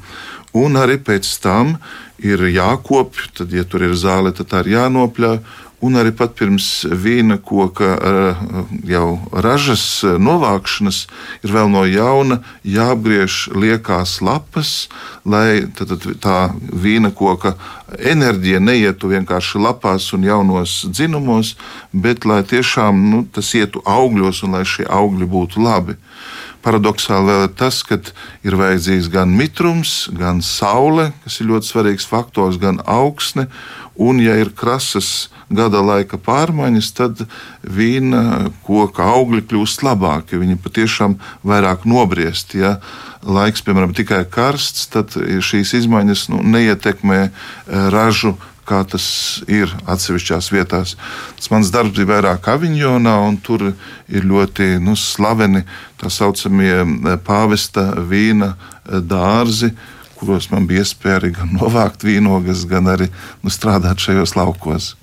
Un 0.57 0.79
arī 0.81 0.97
pēc 0.97 1.29
tam 1.45 1.77
ir 2.19 2.41
jākopja, 2.49 3.29
tad, 3.37 3.53
ja 3.53 3.65
tur 3.69 3.85
ir 3.85 3.95
zāle, 3.95 4.33
tad 4.33 4.49
tā 4.49 4.63
ir 4.65 4.73
jānopļauj 4.77 5.41
un 5.85 5.99
arī 6.01 6.13
pat 6.17 6.33
pirms 6.39 6.87
vīna 6.89 7.37
koka 7.45 7.89
eh, 7.97 8.45
jau 8.89 9.09
ražas 9.33 9.85
novākšanas 10.05 11.03
ir 11.45 11.53
vēl 11.53 11.69
no 11.73 11.85
jauna 11.89 12.41
jāapgriež 12.65 13.39
liekās 13.57 14.19
lapas, 14.25 14.89
lai 15.25 15.67
tad, 15.77 15.93
tad 15.93 16.09
tā 16.23 16.39
vīna 16.57 17.13
koka 17.15 17.57
enerģija 17.99 18.61
neietu 18.61 19.13
vienkārši 19.13 19.61
lapās 19.63 20.09
un 20.17 20.25
jaunos 20.27 20.81
dzinumos, 20.89 21.55
bet 21.93 22.25
lai 22.25 22.43
tiešām 22.47 23.05
nu, 23.11 23.25
tas 23.33 23.53
ietu 23.55 23.85
augļos 23.85 24.43
un 24.47 24.59
lai 24.59 24.65
šie 24.67 24.89
augļi 24.89 25.29
būtu 25.31 25.63
labi. 25.63 26.01
Paradoxāli 26.67 27.31
vēl 27.31 27.45
ir 27.47 27.55
tas, 27.55 27.79
ka 27.87 28.01
ir 28.43 28.59
vajadzīgs 28.59 29.07
gan 29.15 29.31
mitrums, 29.39 30.09
gan 30.11 30.43
saule, 30.43 31.13
kas 31.23 31.39
ir 31.39 31.53
ļoti 31.53 31.71
svarīgs 31.71 32.09
faktors, 32.11 32.59
gan 32.59 32.81
augsne. 32.83 33.47
Un, 33.95 34.19
ja 34.21 34.35
ir 34.37 34.51
krasas 34.51 35.29
gada 35.47 35.79
laika 35.79 36.19
pārmaiņas, 36.19 36.89
tad 36.99 37.23
vīna 37.63 38.51
koka 38.67 39.07
augļi 39.15 39.45
kļūst 39.47 39.87
labāki. 39.87 40.41
Viņi 40.43 40.59
patiešām 40.65 41.17
vairāk 41.47 41.87
nobriest. 41.87 42.57
Ja 42.59 42.81
laiks, 43.23 43.63
piemēram, 43.67 43.95
tikai 43.97 44.25
karsts, 44.31 44.89
tad 44.91 45.15
šīs 45.15 45.77
izmaiņas 45.81 46.27
nu, 46.35 46.43
neietekmē 46.57 47.23
eh, 47.23 47.33
ražu 47.95 48.35
kā 48.67 48.83
tas 48.89 49.07
ir 49.49 49.71
atsevišķās 49.87 50.51
vietās. 50.55 50.97
Tas 51.39 51.51
mans 51.53 51.71
darbs 51.75 51.97
bija 51.97 52.11
vairāk 52.15 52.49
Aviņonā, 52.51 53.15
un 53.29 53.39
tur 53.39 53.69
ir 53.71 54.27
ļoti 54.27 54.77
nu, 54.83 54.97
slaveni 54.99 55.65
tā 56.01 56.11
saucamie 56.13 57.19
pāvesta 57.27 57.93
vīna 58.11 58.53
eh, 58.55 59.01
dārzi, 59.01 59.73
kuros 60.17 60.51
man 60.51 60.67
bija 60.69 60.85
iespēja 60.85 61.21
arī 61.21 61.33
novākt 61.53 62.07
vīnogas, 62.07 62.65
gan 62.69 62.89
arī 62.93 63.11
nu, 63.43 63.53
strādāt 63.53 64.03
šajos 64.03 64.37
laukos. 64.39 64.95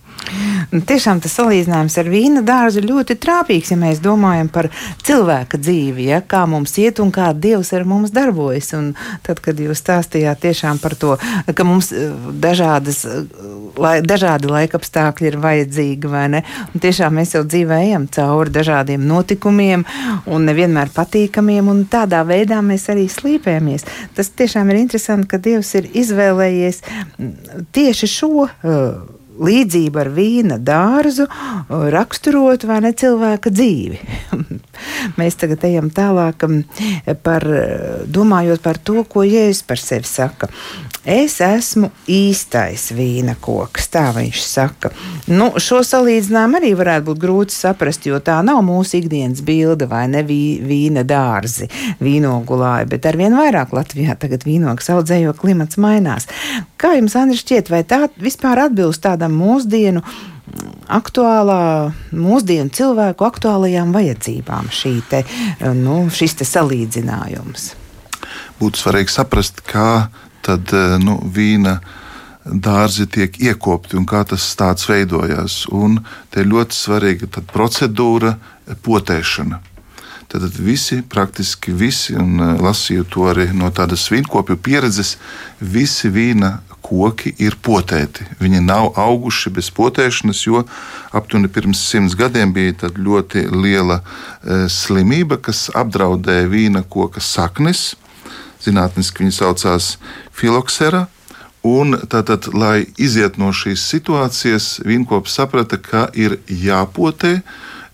Tiešām 0.71 1.19
tas 1.23 1.35
salīdzinājums 1.37 1.95
ar 1.99 2.09
vīna 2.11 2.43
dārzu 2.45 2.83
ļoti 2.83 3.17
trāpīgs, 3.21 3.71
ja 3.73 3.77
mēs 3.79 4.01
domājam 4.03 4.49
par 4.53 4.69
cilvēka 5.05 5.59
dzīvi, 5.61 6.07
ja, 6.11 6.21
kā 6.21 6.43
mums 6.49 6.75
iet 6.81 7.01
un 7.03 7.11
kā 7.13 7.31
Dievs 7.33 7.73
ar 7.75 7.85
mums 7.89 8.13
darbojas. 8.15 8.71
Un 8.77 8.91
tad, 9.25 9.41
kad 9.43 9.59
jūs 9.59 9.81
stāstījāt 9.83 10.43
tiešām 10.45 10.79
par 10.83 10.95
to, 10.99 11.15
ka 11.55 11.67
mums 11.67 11.91
eh, 11.95 12.11
dažādas, 12.43 13.03
eh, 13.05 13.23
lai, 13.81 13.95
dažādi 14.05 14.51
laikapstākļi 14.51 15.31
ir 15.31 15.39
vajadzīgi, 15.43 16.11
vai 16.11 16.25
ne? 16.35 16.43
Un 16.73 16.83
tiešām 16.83 17.17
mēs 17.19 17.35
jau 17.37 17.43
dzīvējam 17.47 18.07
cauri 18.13 18.53
dažādiem 18.53 19.03
notikumiem 19.07 19.85
un 20.25 20.47
nevienmēr 20.49 20.93
patīkamiem, 20.95 21.71
un 21.71 21.83
tādā 21.91 22.23
veidā 22.27 22.61
mēs 22.65 22.89
arī 22.93 23.07
slīpējamies. 23.11 23.87
Tas 24.17 24.31
tiešām 24.33 24.71
ir 24.71 24.83
interesanti, 24.83 25.29
ka 25.31 25.41
Dievs 25.43 25.73
ir 25.79 25.89
izvēlējies 26.03 26.81
tieši 27.75 28.09
šo. 28.09 28.47
Uh, 28.63 29.21
līdzību 29.39 30.01
ar 30.03 30.09
vīna 30.13 30.59
dārzu 30.61 31.27
raksturot 31.69 32.65
vai 32.69 32.79
ne 32.85 32.93
cilvēka 32.97 33.53
dzīvi. 33.53 33.99
Mēs 35.19 35.37
tagad 35.41 35.65
ejam 35.67 35.89
tālāk 35.93 36.45
par 37.25 37.45
domājot 38.05 38.63
par 38.63 38.79
to, 38.79 39.03
ko 39.09 39.25
Jēzus 39.27 39.63
par 39.67 39.81
sevi 39.81 40.09
saka. 40.09 40.49
Es 41.03 41.41
esmu 41.43 41.89
īstais 42.07 42.85
vīna 42.95 43.33
koks, 43.43 43.89
tā 43.91 44.05
viņš 44.15 44.43
saka. 44.47 44.93
Nu, 45.27 45.49
šo 45.59 45.81
salīdzinājumu 45.83 46.61
arī 46.61 46.69
varētu 46.79 47.09
būt 47.09 47.19
grūti 47.19 47.57
saprast, 47.57 48.07
jo 48.07 48.21
tā 48.23 48.37
nav 48.45 48.61
mūsu 48.63 49.01
ikdienas 49.01 49.43
bilde 49.43 49.89
vai 49.91 50.05
ne 50.07 50.21
vī, 50.23 50.61
vīna 50.63 51.03
dārzi, 51.03 51.67
vīnogulāji, 51.99 52.87
bet 52.93 53.09
arvien 53.11 53.35
vairāk 53.35 53.75
Latvijā 53.75 54.15
tagad 54.15 54.47
vīnogas 54.47 54.87
audzē, 54.95 55.19
jo 55.25 55.35
klimats 55.35 55.75
mainās. 55.75 56.29
Kā 56.83 56.97
jums, 56.97 57.15
Andri, 57.15 57.39
šķiet, 57.39 57.71
vai 57.71 57.85
tā 57.87 58.05
vispār 58.19 58.67
atbilst 58.67 59.05
tādam 59.07 59.35
mūsdienu? 59.39 60.03
aktuālā, 60.91 61.93
mūsdienu 62.11 62.73
cilvēku 62.75 63.25
aktuālajām 63.25 63.93
vajadzībām 63.95 64.69
šī 64.73 64.93
te, 65.09 65.23
nu, 65.77 66.03
šis 66.13 66.37
te 66.41 66.47
salīdzinājums. 66.47 67.69
Būtu 68.59 68.83
svarīgi 68.83 69.13
saprast, 69.13 69.63
kā 69.65 70.07
tad 70.45 70.73
eh, 70.75 70.95
nu, 71.01 71.17
vīna 71.23 71.79
dārzi 72.43 73.07
tiek 73.07 73.37
iekopti 73.39 73.97
un 73.99 74.07
kā 74.09 74.23
tas 74.27 74.45
tāds 74.59 74.87
veidojās. 74.89 75.63
Un 75.71 76.01
te 76.33 76.43
ļoti 76.43 76.77
svarīga 76.77 77.29
procedūra, 77.53 78.35
potēšana. 78.83 79.59
Tad 80.31 80.55
visi, 80.57 81.01
praktiski 81.05 81.73
visi, 81.77 82.15
un 82.19 82.37
eh, 82.39 82.53
lasīju 82.63 83.07
to 83.15 83.27
arī 83.31 83.49
no 83.55 83.71
tādas 83.75 84.05
vīnkopju 84.11 84.59
pieredzes, 84.63 85.17
visi 85.59 86.11
vīna 86.13 86.57
koki 86.83 87.33
ir 87.41 87.57
potēti. 87.63 88.27
Viņi 88.43 88.61
nav 88.65 88.91
auguši 88.99 89.53
bez 89.55 89.71
potēšanas, 89.73 90.43
jo 90.45 90.65
aptuveni 91.15 91.51
pirms 91.51 91.81
simts 91.89 92.17
gadiem 92.19 92.53
bija 92.53 92.91
ļoti 92.93 93.47
liela 93.49 94.01
e, 94.03 94.65
slimība, 94.69 95.39
kas 95.41 95.69
apdraudēja 95.73 96.51
vīna 96.51 96.83
koka 96.83 97.23
saknes 97.23 97.93
zinātniski 98.63 99.23
viņi 99.23 99.35
saucās 99.35 99.97
filoksera. 100.35 101.07
Un 101.63 101.95
tātad, 102.11 102.49
lai 102.51 102.89
iziet 102.99 103.37
no 103.39 103.53
šīs 103.55 103.85
situācijas, 103.93 104.81
vīnkops 104.83 105.37
saprata, 105.39 105.79
ka 105.79 106.09
ir 106.11 106.41
jāpotē 106.47 107.37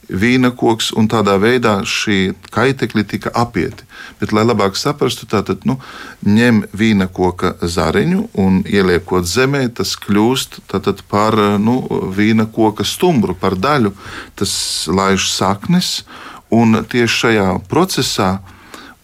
vīna 0.09 0.51
koks, 0.57 0.91
un 0.97 1.07
tādā 1.09 1.37
veidā 1.41 1.79
šī 1.85 2.33
kaitekļi 2.53 3.03
tika 3.13 3.31
apieti. 3.37 3.85
Bet, 4.19 4.33
lai 4.33 4.43
labāk 4.47 4.77
saprastu, 4.79 5.27
tātad 5.29 5.65
nu, 5.69 5.77
ņem 6.25 6.63
vīna 6.75 7.07
koka 7.07 7.55
zariņu 7.61 8.25
un 8.41 8.61
ieliekot 8.67 9.27
zemē, 9.29 9.67
tas 9.77 9.95
kļūst 9.99 10.61
tātad, 10.71 11.03
par 11.09 11.37
nu, 11.61 11.81
vīna 12.15 12.49
koka 12.51 12.85
stumbru, 12.87 13.37
par 13.37 13.57
daļu. 13.59 13.93
Tas 14.39 14.53
laiž 14.89 15.29
saknes, 15.31 16.03
un 16.49 16.81
tieši 16.89 17.19
šajā 17.23 17.49
procesā 17.69 18.39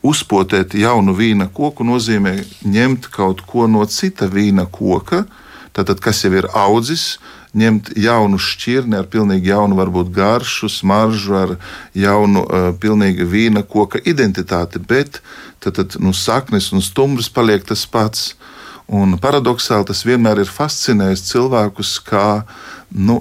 uzpotēt 0.06 0.76
jaunu 0.78 1.16
vīna 1.18 1.50
koku 1.54 1.86
nozīmē 1.86 2.38
ņemt 2.66 3.10
kaut 3.14 3.42
ko 3.48 3.66
no 3.70 3.86
cita 3.90 4.30
vīna 4.30 4.68
koka, 4.72 5.24
tātad, 5.76 6.00
kas 6.02 6.24
jau 6.26 6.34
ir 6.38 6.48
audzis, 6.54 7.18
ņemt 7.56 7.94
jaunu 8.00 8.40
šķirni 8.42 8.98
ar 9.00 9.08
pilnīgi 9.12 9.52
jaunu, 9.54 9.78
varbūt 9.80 10.12
garšu, 10.16 10.70
smaržu, 10.72 11.36
ar 11.40 11.56
jaunu, 11.96 12.46
pilnīgi 12.82 13.28
vīna 13.28 13.64
koka 13.64 14.02
identitāti, 14.04 14.80
bet 14.80 15.22
tad, 15.64 15.80
tad 15.80 15.98
nu, 16.04 16.14
saknes 16.14 16.72
un 16.76 16.84
stumbrs 16.84 17.32
paliek 17.32 17.66
tas 17.68 17.88
pats. 17.90 18.34
Un 18.86 19.16
paradoxāli 19.18 19.88
tas 19.90 20.04
vienmēr 20.06 20.44
ir 20.44 20.50
fascinējis 20.52 21.24
cilvēkus, 21.32 21.96
kā 22.06 22.44
nu, 22.94 23.18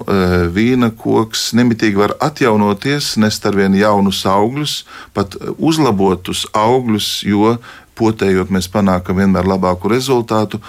vīna 0.53 0.91
koks 0.93 1.47
nemitīgi 1.57 1.97
var 1.97 2.13
atjaunoties, 2.21 3.15
nest 3.17 3.47
ar 3.49 3.57
vien 3.57 3.73
jaunus 3.73 4.21
augļus, 4.29 4.75
pat 5.17 5.33
uzlabotus 5.57 6.45
augļus, 6.53 7.09
jo 7.25 7.55
potējot, 7.97 8.51
mēs 8.53 8.69
panākam 8.71 9.21
vienmēr 9.21 9.47
labāku 9.49 9.91
rezultātu. 9.91 10.61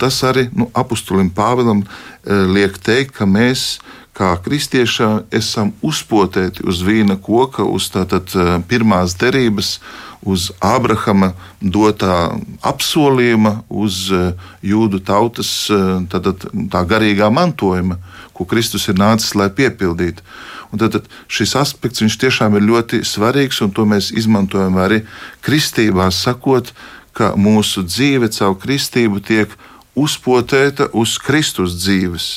Tas 0.00 0.20
arī 0.26 0.48
nu, 0.56 0.70
apustulim 0.74 1.30
Pāvilam 1.34 1.82
e, 1.84 1.88
liek 2.50 2.78
teikt, 2.78 3.16
ka 3.18 3.28
mēs 3.28 3.80
kā 4.16 4.34
kristiešā 4.44 5.10
esam 5.32 5.72
uzpotēti 5.86 6.66
uz 6.68 6.82
vīna 6.84 7.16
koka, 7.22 7.64
uz 7.64 7.88
tātad 7.94 8.32
e, 8.34 8.46
pirmās 8.68 9.16
derības 9.20 9.78
uz 10.26 10.50
Ābrahama 10.60 11.32
dotā 11.60 12.30
apsolījuma, 12.66 13.60
uz 13.68 14.08
eh, 14.12 14.32
jūdu 14.66 15.00
tautas 15.04 15.52
tātad, 16.12 16.46
tā 16.72 16.84
garīgā 16.88 17.30
mantojuma, 17.32 17.98
ko 18.36 18.46
Kristus 18.48 18.88
ir 18.88 19.00
nācis, 19.00 19.34
lai 19.36 19.50
piepildītu. 19.52 20.24
Tad, 20.70 20.94
tad 20.94 21.08
šis 21.26 21.56
aspekts 21.58 22.02
tiešām 22.20 22.54
ir 22.58 22.66
ļoti 22.68 23.02
svarīgs, 23.06 23.58
un 23.64 23.72
to 23.74 23.86
mēs 23.88 24.12
izmantojam 24.14 24.78
arī 24.78 25.02
kristībā, 25.42 26.10
sakot, 26.14 26.70
ka 27.12 27.34
mūsu 27.34 27.82
dzīve 27.82 28.30
caur 28.30 28.54
kristību 28.60 29.18
tiek 29.26 29.56
uzpotēta 29.98 30.92
uz 30.94 31.18
Kristus 31.18 31.74
dzīves. 31.80 32.28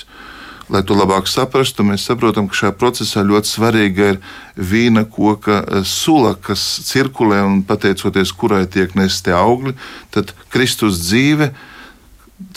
Lai 0.71 0.79
to 0.87 0.95
labāk 0.95 1.27
saprastu, 1.27 1.83
mēs 1.85 2.05
saprotam, 2.07 2.47
ka 2.47 2.57
šajā 2.57 2.73
procesā 2.79 3.21
ļoti 3.27 3.51
svarīga 3.51 4.07
ir 4.13 4.19
vīna 4.55 5.03
koka 5.11 5.59
eh, 5.61 5.83
sula, 5.85 6.33
kas 6.39 6.63
cirkulē 6.87 7.43
un 7.45 7.61
pateicoties 7.67 8.31
kurai 8.33 8.63
tiek 8.71 8.95
nesti 8.97 9.35
augļi, 9.35 9.75
tad 10.15 10.31
Kristus 10.53 11.03
dzīve 11.03 11.51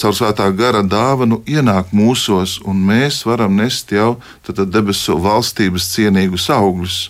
caur 0.00 0.14
svētā 0.16 0.48
gara 0.56 0.82
dāvanu 0.82 1.42
ienāk 1.46 1.92
mūsos, 1.96 2.60
un 2.64 2.80
mēs 2.88 3.24
varam 3.28 3.56
nest 3.56 3.92
jau 3.92 4.16
debesu 4.46 5.18
valstības 5.20 5.90
cienīgus 5.94 6.50
augļus 6.50 7.04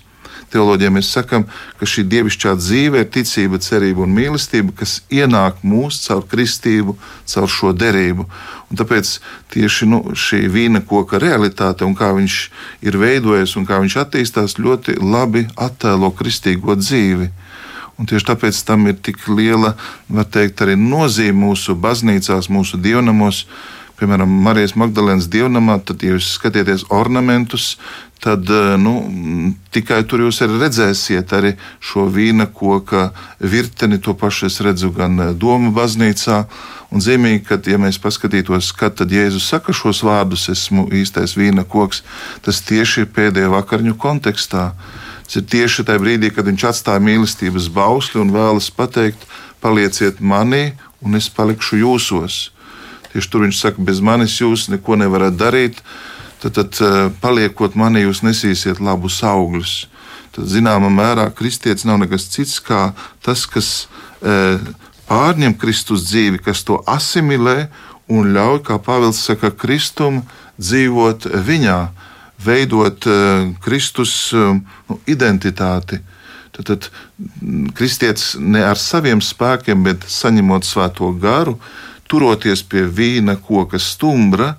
teoloģijā 0.52 0.90
mēs 0.94 1.11
sakām, 1.14 1.46
ka 1.79 1.88
šī 1.88 2.05
dievišķā 2.11 2.55
dzīve 2.59 3.02
ir 3.02 3.11
ticība, 3.12 3.61
cerība 3.62 4.05
un 4.07 4.14
mīlestība, 4.16 4.74
kas 4.81 5.00
ienāk 5.12 5.62
mūsu 5.66 6.07
caur 6.07 6.26
kristību, 6.31 6.96
caur 7.33 7.48
šo 7.50 7.72
derību. 7.76 8.26
Un 8.70 8.81
tāpēc 8.81 9.16
tieši 9.55 9.88
nu, 9.90 10.02
šī 10.14 10.44
vīna 10.52 10.83
koka 10.87 11.20
realitāte 11.22 11.87
un 11.87 11.96
kā 11.98 12.12
viņš 12.16 12.38
ir 12.87 12.98
veidojies 13.02 13.57
un 13.59 13.66
kā 13.68 13.81
viņš 13.83 13.98
attīstās, 14.05 14.59
ļoti 14.62 14.98
labi 15.02 15.46
attēlo 15.68 16.12
kristīgo 16.16 16.79
dzīvi. 16.79 17.31
Un 17.96 18.09
tieši 18.09 18.28
tāpēc 18.28 18.59
tam 18.68 18.87
ir 18.90 18.98
tik 19.00 19.22
liela, 19.32 19.72
var 20.12 20.28
teikt, 20.28 20.61
arī 20.61 20.76
nozīme 20.76 21.46
mūsu 21.46 21.76
baznīcās, 21.80 22.50
mūsu 22.52 22.80
dievnamos 22.82 23.46
piemēram, 23.96 24.28
Marijas 24.44 24.74
Magdalēnas 24.76 25.28
dievnamā, 25.32 25.78
tad, 25.87 26.04
ja 26.04 26.16
jūs 26.16 26.35
skatieties 26.37 26.87
ornamentus, 26.92 27.76
tad 28.22 28.48
eh, 28.52 28.74
nu, 28.80 28.94
tikai 29.74 30.02
tur 30.09 30.24
jūs 30.26 30.40
arī 30.44 30.61
redzēsiet 30.64 31.32
arī 31.37 31.54
šo 31.85 32.06
vīna 32.12 32.48
koka 32.52 33.11
virteni. 33.40 34.00
To 34.02 34.16
pašu 34.18 34.50
es 34.50 34.61
redzu 34.64 34.92
gan 34.96 35.20
eh, 35.20 35.32
Doma 35.37 35.72
baznīcā. 35.76 36.44
Un 36.94 37.02
zīmīgi, 37.02 37.42
ka, 37.48 37.59
ja 37.66 37.80
mēs 37.82 37.98
paskatītos, 38.02 38.70
kad 38.78 38.94
tad 39.00 39.12
Jēzus 39.12 39.48
saka 39.50 39.74
šos 39.74 40.04
vārdus, 40.06 40.46
esmu 40.52 40.87
īstais 40.94 41.35
vīna 41.37 41.66
koks, 41.66 42.04
tas 42.46 42.62
tieši 42.64 43.04
ir 43.04 43.12
pēdējā 43.16 43.50
vakarņu 43.52 43.96
kontekstā. 44.00 44.70
Tas 45.27 45.41
ir 45.41 45.47
tieši 45.51 45.85
tajā 45.87 46.03
brīdī, 46.03 46.31
kad 46.35 46.47
viņš 46.47 46.67
atstāja 46.71 47.03
mīlestības 47.03 47.69
bausli 47.75 48.23
un 48.23 48.31
vēlas 48.35 48.71
pateikt, 48.71 49.27
palieciet 49.61 50.21
manī, 50.23 50.77
un 51.03 51.19
es 51.19 51.27
palikšu 51.33 51.81
jūsos. 51.83 52.37
Tieši 53.11 53.33
tur 53.33 53.47
viņš 53.47 53.59
saka, 53.59 53.83
bez 53.83 54.03
manis 54.05 54.39
jūs 54.39 54.69
neko 54.71 54.99
nevarat 55.01 55.35
darīt 55.35 55.83
tad, 56.43 56.55
tad 56.55 56.79
eh, 56.85 56.97
paliekot 57.21 57.77
manī, 57.79 58.05
jūs 58.07 58.23
nesīsiet 58.27 58.81
labus 58.85 59.23
augļus. 59.27 59.87
Tad, 60.37 60.49
zināmā 60.53 60.91
mērā, 60.93 61.31
kristietis 61.35 61.87
nav 61.89 62.03
nekas 62.03 62.29
cits 62.33 62.59
kā 62.61 62.91
tas, 63.25 63.47
kas 63.49 63.89
e, 64.21 64.59
pārņem 65.09 65.55
Kristus 65.57 66.05
dzīvi, 66.11 66.43
kas 66.45 66.61
to 66.69 66.77
asimilē 66.85 67.71
un 68.12 68.35
ļauj, 68.35 68.59
kā 68.67 68.77
Pāvils 68.77 69.23
saka, 69.25 69.49
Kristum 69.49 70.21
dzīvot 70.61 71.25
viņā, 71.47 71.79
veidot 72.44 73.07
e, 73.07 73.16
Kristus 73.64 74.33
e, 74.33 74.44
nu, 74.88 75.01
identitāti. 75.07 76.01
Tad, 76.57 76.70
tad 76.70 76.88
kristietis 77.77 78.35
ne 78.40 78.62
ar 78.64 78.81
saviem 78.81 79.20
spēkiem, 79.20 79.85
bet 79.85 80.07
saņemot 80.09 80.64
svēto 80.64 81.11
garu, 81.20 81.59
turoties 82.09 82.62
pie 82.64 82.87
vīna 82.88 83.37
koka 83.42 83.81
stumbra, 83.83 84.55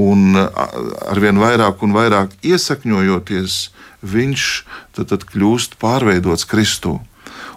Un 0.00 0.34
arvien 0.34 1.38
vairāk 1.38 1.82
un 1.86 1.94
vairāk 1.94 2.32
iesakņojoties, 2.42 3.58
viņš 4.02 4.46
tad, 4.96 5.12
tad 5.12 5.26
kļūst 5.30 5.76
pārveidots 5.78 6.48
Kristū. 6.50 6.98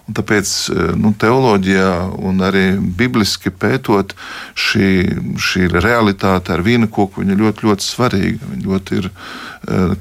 Un 0.07 0.15
tāpēc 0.15 0.51
nu, 0.95 1.11
teoloģijā 1.19 1.91
un 2.29 2.39
arī 2.47 2.65
bibliski 2.79 3.51
pētot 3.51 4.13
šī, 4.55 4.89
šī 5.35 5.67
realitāte 5.73 6.55
ar 6.55 6.63
vīna 6.63 6.87
koku, 6.87 7.25
viņa 7.25 7.35
ļoti, 7.41 7.67
ļoti 7.67 7.87
svarīga. 7.87 8.51
Viņa 8.53 8.67
ļoti 8.71 9.01
ir 9.01 9.09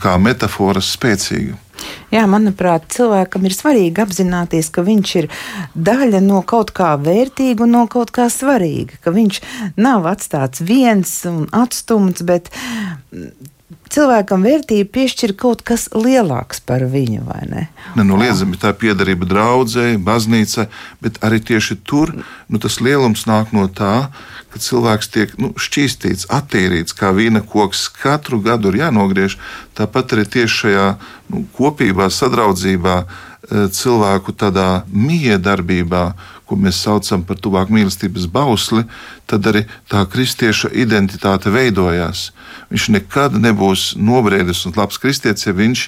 kā 0.03 0.14
metāfora 0.23 0.83
spēcīga. 0.85 1.59
Jā, 2.14 2.23
manuprāt, 2.31 2.87
cilvēkam 2.95 3.49
ir 3.49 3.55
svarīgi 3.55 4.03
apzināties, 4.05 4.71
ka 4.73 4.85
viņš 4.87 5.14
ir 5.21 5.29
daļa 5.75 6.23
no 6.25 6.40
kaut 6.47 6.71
kā 6.77 6.95
vērtīga 7.01 7.66
un 7.66 7.75
no 7.77 7.85
kaut 7.90 8.12
kā 8.14 8.29
svarīga, 8.33 9.01
ka 9.03 9.12
viņš 9.14 9.42
nav 9.77 10.07
atstāts 10.09 10.62
viens 10.64 11.12
un 11.29 11.45
atstumts, 11.53 12.25
bet 12.27 12.53
cilvēkam 13.92 14.44
vērtību 14.46 14.88
piešķir 14.94 15.35
kaut 15.38 15.62
kas 15.66 15.88
lielāks 15.94 16.62
par 16.66 16.85
viņu, 16.90 17.25
vai 17.27 17.42
ne? 17.51 17.66
Nenoliedzami 17.99 18.59
tā 18.61 18.72
ir 18.75 18.81
piedarība 18.81 19.29
draudzēji, 19.31 20.01
baznīcai, 20.07 20.66
bet 21.05 21.20
arī 21.27 21.40
tieši 21.40 21.79
tur 21.87 22.14
nu, 22.16 22.61
tas 22.62 22.81
lielums 22.83 23.27
nāk 23.31 23.53
no 23.57 23.66
tā, 23.68 24.09
ka 24.53 24.62
cilvēks 24.62 25.12
tiek 25.12 25.35
nu, 25.42 25.53
šķīstīts, 25.61 26.31
attīrīts, 26.33 26.96
kā 26.96 27.12
vīna 27.16 27.42
koks. 27.44 27.87
Katru 27.92 28.40
gadu 28.44 28.72
ir 28.72 28.81
jānogriež. 28.85 29.37
Tāpat 29.77 30.16
arī 30.16 30.25
tieši 30.37 30.61
šajā 30.62 30.87
nu, 31.33 31.44
kopībā, 31.59 32.09
sadraudzībā, 32.12 32.96
eh, 33.05 33.68
cilvēku 33.68 34.33
tādā 34.33 34.87
miedarbībā, 34.92 36.07
ko 36.46 36.56
mēs 36.59 36.78
saucam 36.85 37.24
par 37.26 37.40
tuvāk 37.42 37.70
mīlestības 37.74 38.28
bausli, 38.30 38.85
tad 39.26 39.46
arī 39.50 39.64
tā 39.90 40.04
kristieša 40.06 40.70
identitāte 40.78 41.50
veidojās. 41.50 42.30
Viņš 42.70 42.87
nekad 42.94 43.35
nebūs 43.42 43.96
nobriedis 43.98 44.62
un 44.66 44.74
labs 44.78 44.98
kristietis, 45.02 45.46
ja 45.46 45.54
viņš 45.56 45.87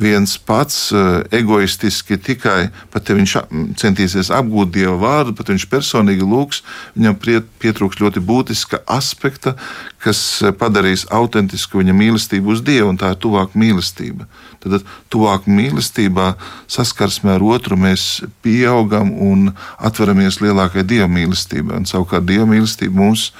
viens 0.00 0.36
pats 0.48 0.88
eh, 0.92 1.20
egoistiski 1.40 2.18
tikai 2.20 2.70
pat 2.92 3.08
ja 3.08 3.18
viņš 3.18 3.36
centīsies 3.80 4.32
apgūt 4.34 4.72
Dieva 4.74 4.96
vārdu, 5.00 5.36
pat 5.36 5.52
viņš 5.52 5.68
personīgi 5.68 6.24
lūgs, 6.24 6.62
viņam 6.96 7.18
pietrūks 7.60 8.00
ļoti 8.00 8.24
būtiska 8.24 8.82
aspekta, 8.88 9.58
kas 10.04 10.40
eh, 10.42 10.52
padarīs 10.56 11.06
autentisku 11.12 11.82
viņa 11.82 11.96
mīlestību 11.96 12.56
uz 12.56 12.64
Dievu, 12.64 12.94
un 12.94 13.00
tā 13.00 13.12
ir 13.12 13.20
tuvāk 13.20 13.56
mīlestība. 13.58 14.28
Tad 14.72 14.86
tuvāk 15.12 15.48
mīlestībā, 15.50 16.32
saskarsmē 16.70 17.36
ar 17.36 17.44
otru, 17.46 17.78
mēs 17.80 18.06
pieaugam 18.44 19.10
un 19.12 19.50
atveramies 19.78 20.40
lielākai 20.44 20.86
dieva 20.88 21.08
mīlestībai. 21.12 21.80
Un, 21.80 21.88
savukārt, 21.88 22.26
dieva 22.28 22.46
mīlestība 22.50 23.00
mums 23.00 23.30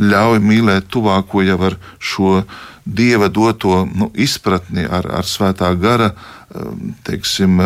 ļauj 0.00 0.40
mīlēt 0.44 0.88
tuvāko 0.92 1.44
jau 1.46 1.60
ar 1.70 1.78
šo 1.98 2.40
dieva 2.84 3.30
doto 3.32 3.84
nu, 3.88 4.10
izpratni, 4.14 4.84
ar, 4.84 5.08
ar 5.20 5.28
svētā 5.28 5.70
gara 5.80 6.12
um, 6.12 6.92
teiksim, 7.06 7.62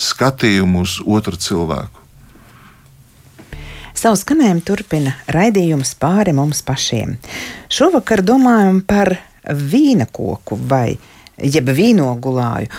skatījumu 0.00 0.86
uz 0.86 1.00
otru 1.04 1.36
cilvēku. 1.36 2.02
Savu 4.02 4.16
skanējumu 4.18 4.64
turpina 4.66 5.12
raidījums 5.30 5.92
pāri 6.00 6.32
mums 6.34 6.62
pašiem. 6.66 7.12
Šovakar 7.70 8.24
domājam 8.26 8.80
par 8.82 9.12
vīna 9.46 10.08
koku 10.10 10.56
vai 10.56 10.96
jeb 11.42 11.70
vīnogulāju. 11.74 12.70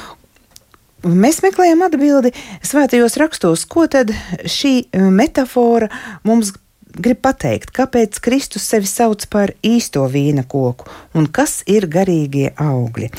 Mēs 1.04 1.42
meklējam 1.44 1.82
atbildi 1.84 2.32
svētajos 2.64 3.18
rakstos, 3.20 3.66
ko 3.68 3.90
tad 3.92 4.14
šī 4.48 4.88
metāfora 5.12 5.90
mums 6.24 6.54
grib 6.94 7.20
pateikt, 7.26 7.74
kāpēc 7.76 8.22
Kristus 8.24 8.70
sevi 8.70 8.88
sauc 8.88 9.26
par 9.34 9.52
īsto 9.66 10.06
vīna 10.08 10.46
koku 10.48 10.88
un 11.18 11.28
kas 11.28 11.62
ir 11.68 11.90
garīgie 11.92 12.54
augļi. 12.56 13.10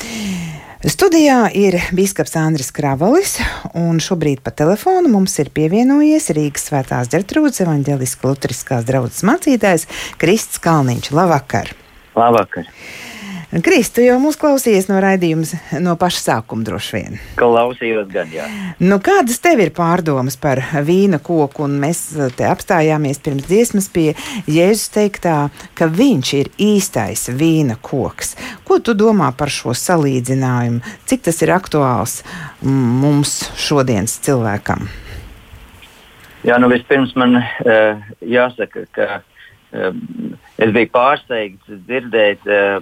Studijā 0.85 1.47
ir 1.57 1.79
biskups 1.97 2.35
Andris 2.37 2.69
Kravalis, 2.75 3.39
un 3.73 3.97
šobrīd 4.01 4.43
pa 4.45 4.53
telefonu 4.53 5.09
mums 5.09 5.33
ir 5.41 5.49
pievienojies 5.55 6.29
Rīgas 6.37 6.67
svētās 6.69 7.09
ģertrūdas 7.13 7.63
evaņģeliskās 7.65 8.29
luteriskās 8.29 8.85
draudzes 8.85 9.25
mācītājs 9.25 9.87
Krists 10.21 10.61
Kalniņš. 10.61 11.09
Labvakar! 11.17 11.73
Labvakar! 12.13 12.69
Kristu 13.63 14.03
jau 14.03 14.17
mūs 14.19 14.35
klausījies 14.35 14.89
no 14.89 14.97
raidījuma 14.99 15.79
no 15.79 15.93
paša 15.99 16.19
sākuma 16.19 16.65
droši 16.67 16.95
vien. 16.97 17.19
Klausījos 17.39 18.09
gan, 18.11 18.31
jā. 18.33 18.47
Nu, 18.83 18.97
kādas 19.03 19.39
tev 19.43 19.61
ir 19.63 19.71
pārdomas 19.75 20.35
par 20.41 20.59
vīna 20.83 21.21
koku? 21.23 21.63
Un 21.63 21.77
mēs 21.79 22.01
te 22.35 22.47
apstājāmies 22.49 23.21
pirms 23.23 23.47
dziesmas 23.47 23.87
pie 23.93 24.09
Jēzus 24.51 24.91
teiktā, 24.97 25.37
ka 25.77 25.87
viņš 25.87 26.33
ir 26.35 26.51
īstais 26.59 27.29
vīna 27.31 27.77
koks. 27.79 28.35
Ko 28.67 28.81
tu 28.83 28.95
domā 28.97 29.31
par 29.37 29.53
šo 29.53 29.71
salīdzinājumu? 29.77 30.83
Cik 31.07 31.23
tas 31.29 31.39
ir 31.45 31.53
aktuāls 31.55 32.19
mums 32.65 33.37
šodienas 33.55 34.17
cilvēkam? 34.25 34.89
Jā, 36.45 36.59
nu 36.59 36.67
vispirms 36.69 37.15
man 37.17 37.39
uh, 37.39 38.03
jāsaka, 38.21 38.83
ka 38.93 39.21
Es 40.55 40.71
biju 40.71 40.87
pārsteigts 40.93 41.79
dzirdēt 41.87 42.45
uh, 42.47 42.77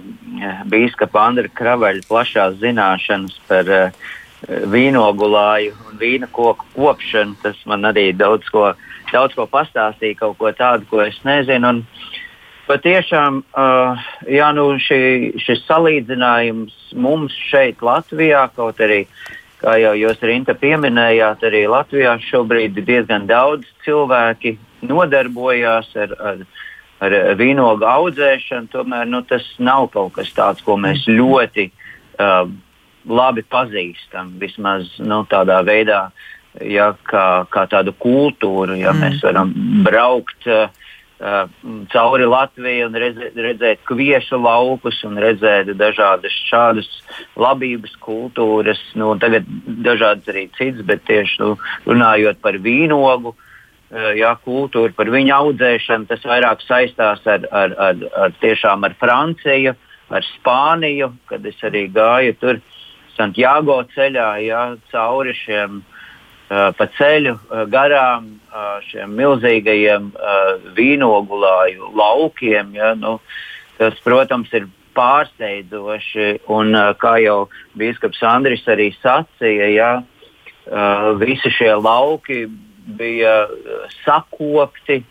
biskupa 0.70 1.24
Andra 1.26 1.50
Kravaļa 1.50 2.04
plašās 2.06 2.60
zināšanas 2.60 3.34
par 3.48 3.70
uh, 3.70 4.12
vīnogulāju 4.70 5.74
un 5.88 5.98
vīna 5.98 6.28
koku 6.32 6.66
kopšanu. 6.76 7.38
Tas 7.42 7.58
man 7.66 7.88
arī 7.90 8.10
daudz 8.16 8.48
ko, 8.52 8.72
daudz 9.12 9.34
ko 9.34 9.48
pastāstīja, 9.50 10.20
kaut 10.20 10.38
ko 10.38 10.52
tādu, 10.54 10.86
ko 10.90 11.02
es 11.04 11.18
nezinu. 11.26 11.72
Un 11.72 11.82
patiešām 12.68 13.42
jā, 14.30 14.50
nu, 14.56 14.66
šī, 14.80 15.00
šis 15.42 15.64
salīdzinājums 15.68 16.76
mums 16.94 17.34
šeit, 17.50 17.82
Latvijā, 17.84 18.46
kaut 18.56 18.80
arī, 18.84 19.04
kā 19.64 19.78
jau 19.80 19.94
jūs 19.98 20.22
Rinta 20.22 20.54
pieminējāt, 20.60 21.42
arī 21.48 21.64
Latvijā 21.72 22.14
šobrīd 22.28 22.78
diezgan 22.84 23.26
daudz 23.30 23.66
cilvēki 23.86 24.58
nodarbojās 24.86 25.90
ar. 26.04 26.14
ar 26.20 26.46
ar 27.02 27.14
vīnogu 27.38 27.86
audzēšanu, 27.88 28.70
tomēr 28.72 29.08
nu, 29.10 29.22
tas 29.28 29.46
nav 29.58 29.88
kaut 29.94 30.14
kas 30.18 30.30
tāds, 30.36 30.62
ko 30.64 30.76
mēs 30.80 31.04
mm. 31.08 31.18
ļoti 31.18 31.66
uh, 31.70 32.46
labi 33.10 33.44
pazīstam. 33.50 34.34
Vismaz 34.40 34.94
nu, 35.02 35.22
tādā 35.30 35.60
veidā, 35.66 36.06
ja, 36.62 36.92
kā, 37.10 37.26
kā 37.50 37.66
tādu 37.70 37.96
kultūru, 37.98 38.78
ja 38.78 38.94
mm. 38.94 39.04
mēs 39.04 39.22
varam 39.26 39.54
braukt. 39.86 40.40
Uh, 40.48 40.66
Uh, 41.24 41.46
cauri 41.94 42.24
Latvijai 42.26 42.82
un 42.84 42.96
redzēt, 42.98 43.36
redzēt 43.38 43.84
kviešu 43.86 44.34
laukus 44.42 44.98
un 45.06 45.14
redzēt 45.22 45.70
dažādas 45.78 46.34
šādas 46.50 46.88
labības 47.38 47.94
kultūras, 48.02 48.80
nu, 48.98 49.12
tagad 49.22 49.46
dažādas 49.86 50.26
arī 50.34 50.48
citas, 50.58 50.82
bet 50.84 51.06
tieši 51.06 51.38
nu, 51.40 51.52
runājot 51.86 52.42
par 52.42 52.58
vīnogu, 52.66 53.32
Eh, 53.32 53.43
jā, 53.94 54.34
kultūru, 54.44 54.92
par 54.96 55.10
viņu 55.12 55.32
audzēšanu. 55.34 56.08
Tas 56.10 56.26
vairāk 56.26 56.62
saistās 56.66 57.24
ar, 57.30 57.46
ar, 57.50 57.74
ar, 57.78 58.04
ar, 58.24 58.36
tiešām 58.42 58.86
ar 58.86 58.94
Franciju, 59.00 59.74
ar 60.14 60.26
Spāniju, 60.34 61.12
kad 61.30 61.46
es 61.46 61.58
arī 61.64 61.86
gāju 61.92 62.36
tur 62.40 62.62
Santiago 63.14 63.78
ceļā, 63.94 64.28
jā, 64.42 64.62
cauri 64.90 65.34
šiem 65.38 65.80
uh, 65.80 66.70
pa 66.74 66.88
ceļu 66.98 67.36
uh, 67.36 67.66
garām 67.70 68.32
šiem 68.88 69.14
milzīgajiem 69.18 70.12
vīnogulāju 70.76 71.90
laukiem. 71.98 72.74
Jā, 72.76 72.92
nu, 72.98 73.16
tas, 73.78 73.96
protams, 74.04 74.52
ir 74.54 74.68
pārsteidzoši, 74.94 76.46
un 76.54 76.70
kā 77.02 77.16
jau 77.18 77.48
Bīskaps 77.78 78.22
Andris 78.30 78.62
arī 78.70 78.92
sacīja, 79.00 79.70
jā, 79.74 79.88
visi 81.18 81.50
šie 81.50 81.72
lauki 81.74 82.44
bija 82.84 83.44
uh, 83.46 83.84
sakopti. 84.04 85.02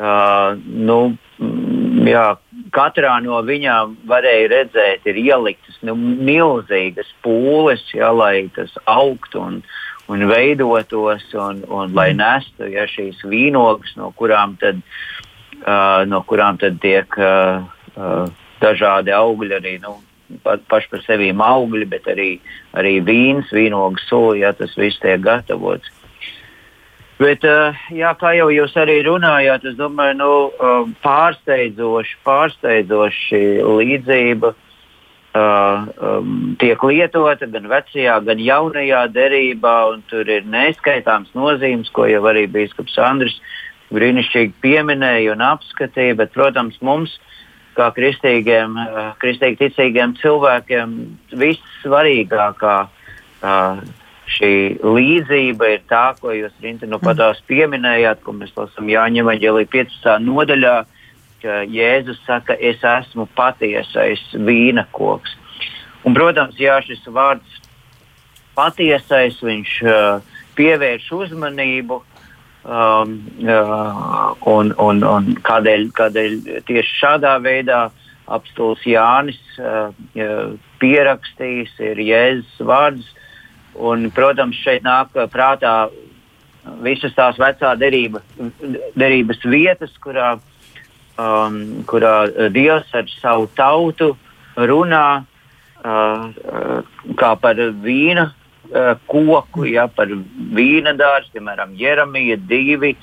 Uh, 0.00 0.56
nu, 0.64 1.16
mm, 1.42 2.06
jā, 2.08 2.24
katrā 2.72 3.18
no 3.20 3.42
viņām 3.44 3.98
varēja 4.08 4.48
redzēt, 4.54 5.04
ir 5.10 5.18
ieliktas 5.20 5.76
nu, 5.84 5.96
milzīgas 5.98 7.10
pūles, 7.24 7.82
jā, 7.92 8.08
lai 8.14 8.48
tas 8.56 8.72
augtu 8.88 9.42
un, 9.42 9.58
un 10.08 10.24
veidotos, 10.30 11.26
un, 11.34 11.64
un 11.68 11.92
lai 11.96 12.12
mm. 12.14 12.20
nestu 12.22 12.70
ja, 12.72 12.86
šīs 12.88 13.20
vīnogas, 13.28 13.92
no 14.00 14.12
kurām 14.16 14.56
tad, 14.62 14.80
uh, 15.66 16.06
no 16.08 16.22
kurām 16.24 16.60
tad 16.62 16.80
tiek 16.80 17.20
uh, 17.20 17.66
uh, 17.96 18.30
dažādi 18.62 19.12
augļi 19.16 19.58
arī. 19.58 19.76
Nu, 19.84 19.98
paši 20.44 20.90
par 20.90 21.02
sevi 21.04 21.30
augļi, 21.34 21.86
bet 21.90 22.06
arī, 22.10 22.30
arī 22.78 22.98
vīns, 23.04 23.50
vīnogas 23.54 24.06
sula, 24.08 24.36
ja 24.38 24.52
tas 24.56 24.76
viss 24.78 25.00
tiek 25.02 25.20
gatavots. 25.24 25.90
Bet, 27.20 27.44
eh, 27.44 27.76
jā, 27.92 28.14
kā 28.16 28.32
jau 28.32 28.48
jūs 28.48 28.72
arī 28.80 29.02
runājāt, 29.04 29.66
es 29.68 29.76
domāju, 29.76 30.16
nu, 30.16 30.32
eh, 30.56 30.92
pārsteidzoši, 31.04 32.16
pārsteidzoši 32.24 33.40
līdzība 33.60 34.54
um, 35.34 36.56
tiek 36.58 36.82
lietota 36.82 37.46
gan 37.46 37.68
vecajā, 37.70 38.16
gan 38.24 38.40
jaunajā 38.42 39.02
derībā, 39.12 39.76
tur 40.10 40.26
ir 40.32 40.48
neskaitāms 40.48 41.30
nozīmes, 41.36 41.92
ko 41.92 42.08
jau 42.10 42.22
arī 42.32 42.46
Bīskaps 42.50 42.96
Andris 42.98 43.36
brīnišķīgi 43.92 44.56
pieminēja 44.64 45.36
un 45.36 45.44
apskatīja. 45.44 46.16
Bet, 46.18 46.32
protams, 46.32 46.80
mums, 46.82 47.18
kā 47.76 47.92
kristīgiem, 47.94 48.74
kristīgi 49.22 49.60
ticīgiem 49.60 50.16
cilvēkiem, 50.18 50.98
vissvarīgākā 51.38 52.76
uh, 52.88 53.84
šī 54.30 54.52
līdzība 54.84 55.74
ir 55.74 55.84
tā, 55.90 56.04
ko 56.20 56.34
jūs 56.34 56.54
Rinta, 56.62 56.88
nu, 56.90 57.00
patās 57.02 57.40
pieminējāt, 57.50 58.22
ko 58.24 58.34
mēs 58.36 58.54
lasām 58.56 58.90
Jāņa 58.90 59.26
Vaņģelī 59.26 59.66
15. 59.72 60.16
nodaļā, 60.26 60.74
ka 61.42 61.62
Jēzus 61.68 62.20
saka, 62.26 62.56
es 62.56 62.82
esmu 62.84 63.26
patiesais 63.36 64.22
vīna 64.34 64.86
koks. 64.96 65.36
Un, 66.04 66.14
protams, 66.16 66.58
jā, 66.60 66.78
šis 66.84 67.02
vārds 67.12 67.58
patiesais, 68.56 69.40
viņš 69.44 69.74
uh, 69.86 70.38
pievērš 70.58 71.10
uzmanību. 71.16 72.00
Um, 72.60 73.14
uh, 73.40 74.34
un, 74.44 74.74
un, 74.76 74.98
un 75.08 75.30
kādēļ, 75.46 75.86
kādēļ 75.96 76.34
tieši 76.68 76.98
šādā 76.98 77.38
veidā 77.40 77.86
apstults 78.28 78.84
Jānis 78.84 79.40
uh, 79.56 79.94
pierakstījis 80.82 81.72
ir 81.88 82.02
Jēzus 82.04 82.60
vārds. 82.68 83.08
Un, 83.78 84.08
protams, 84.14 84.58
šeit 84.64 84.82
nāk 84.82 85.14
prātā 85.30 85.90
visas 86.84 87.14
tās 87.16 87.38
vecā 87.40 87.74
derība, 87.78 88.22
derības 88.98 89.44
vietas, 89.46 89.92
kurā, 90.02 90.34
um, 91.20 91.60
kurā 91.88 92.14
Dievs 92.52 92.90
ar 92.96 93.08
savu 93.20 93.48
tautu 93.56 94.12
runā 94.56 95.06
uh, 95.22 96.82
kā 97.16 97.32
par 97.40 97.62
vīna 97.84 98.30
uh, 98.30 98.94
koku, 99.10 99.66
ja, 99.70 99.86
par 99.88 100.10
vīna 100.10 100.94
dārstu, 100.98 101.38
piemēram, 101.38 101.76
Jeremija 101.78 102.38
2. 102.50 102.94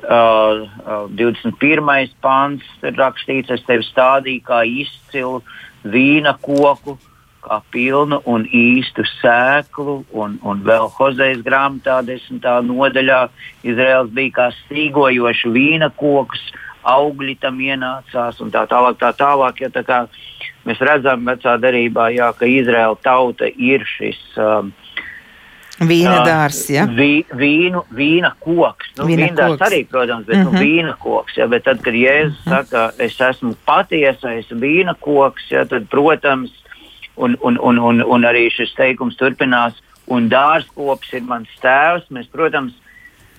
Uh, 0.00 0.64
uh, 0.88 1.08
21. 1.12 2.14
pāns 2.24 2.64
ir 2.80 2.94
rakstīts, 2.96 3.52
es 3.52 3.64
tevi 3.68 3.84
stādīju 3.84 4.44
kā 4.46 4.62
izcilu 4.64 5.42
vīna 5.84 6.32
koku, 6.40 6.96
kā 7.44 7.60
pilnu 7.72 8.20
un 8.30 8.46
īstu 8.46 9.04
sēklu, 9.20 10.00
un, 10.12 10.38
un 10.42 10.62
vēl 10.66 10.88
Hozejas 10.96 11.42
grāmatā, 11.46 12.00
desmitā 12.06 12.58
nodaļā, 12.66 13.20
Izraels 13.62 14.10
bija 14.16 14.36
kā 14.36 14.48
stīgojošs 14.64 15.46
vīna 15.54 15.90
koks, 16.00 16.42
augļi 16.88 17.36
tam 17.40 17.60
ienācās 17.60 18.40
un 18.40 18.52
tā 18.52 18.64
tālāk. 18.70 19.00
Tā 19.00 19.12
tālāk 19.16 19.64
ja, 19.64 19.72
tā 19.72 19.84
kā 19.84 20.04
mēs 20.68 20.80
redzam, 20.84 21.24
vecā 21.28 21.56
derībā, 21.60 22.10
jā, 22.16 22.30
ka 22.36 22.48
Izraela 22.48 22.96
tauta 23.04 23.48
ir 23.50 23.84
šis. 23.88 24.20
Um, 24.40 24.72
Vīna 25.80 26.18
dārzs, 26.26 26.66
ja? 26.68 26.82
Vī, 26.84 27.22
vīnu, 27.32 27.86
vīna 27.96 28.34
koks. 28.44 28.90
Nu, 28.98 29.06
vīna 29.08 29.30
vīna 29.30 29.46
koks. 29.48 29.62
arī, 29.64 29.78
protams, 29.88 30.26
bet 30.26 30.36
uh 30.36 30.42
-huh. 30.42 30.44
nu, 30.44 30.52
mhm. 30.52 30.60
vīna 30.60 30.96
koks. 31.00 31.36
Ja, 31.38 31.46
bet 31.48 31.64
tad, 31.64 31.80
kad 31.80 31.94
Jēzus 31.94 32.36
uh 32.36 32.44
-huh. 32.44 32.50
saka, 32.50 32.92
es 32.98 33.20
esmu 33.20 33.54
patiesais 33.64 34.50
vīna 34.50 34.94
koks, 35.00 35.50
ja, 35.50 35.64
tad, 35.64 35.88
protams, 35.88 36.50
un, 37.20 37.36
un, 37.44 37.58
un, 37.60 37.78
un, 37.90 38.02
un 38.02 38.28
arī 38.28 38.48
šis 38.52 38.72
teikums 38.78 39.18
turpinās, 39.20 39.76
un 40.10 40.28
dārzkops 40.32 41.12
ir 41.16 41.26
mans 41.28 41.50
tēvs. 41.62 42.08
Mēs, 42.14 42.28
protams, 42.32 42.76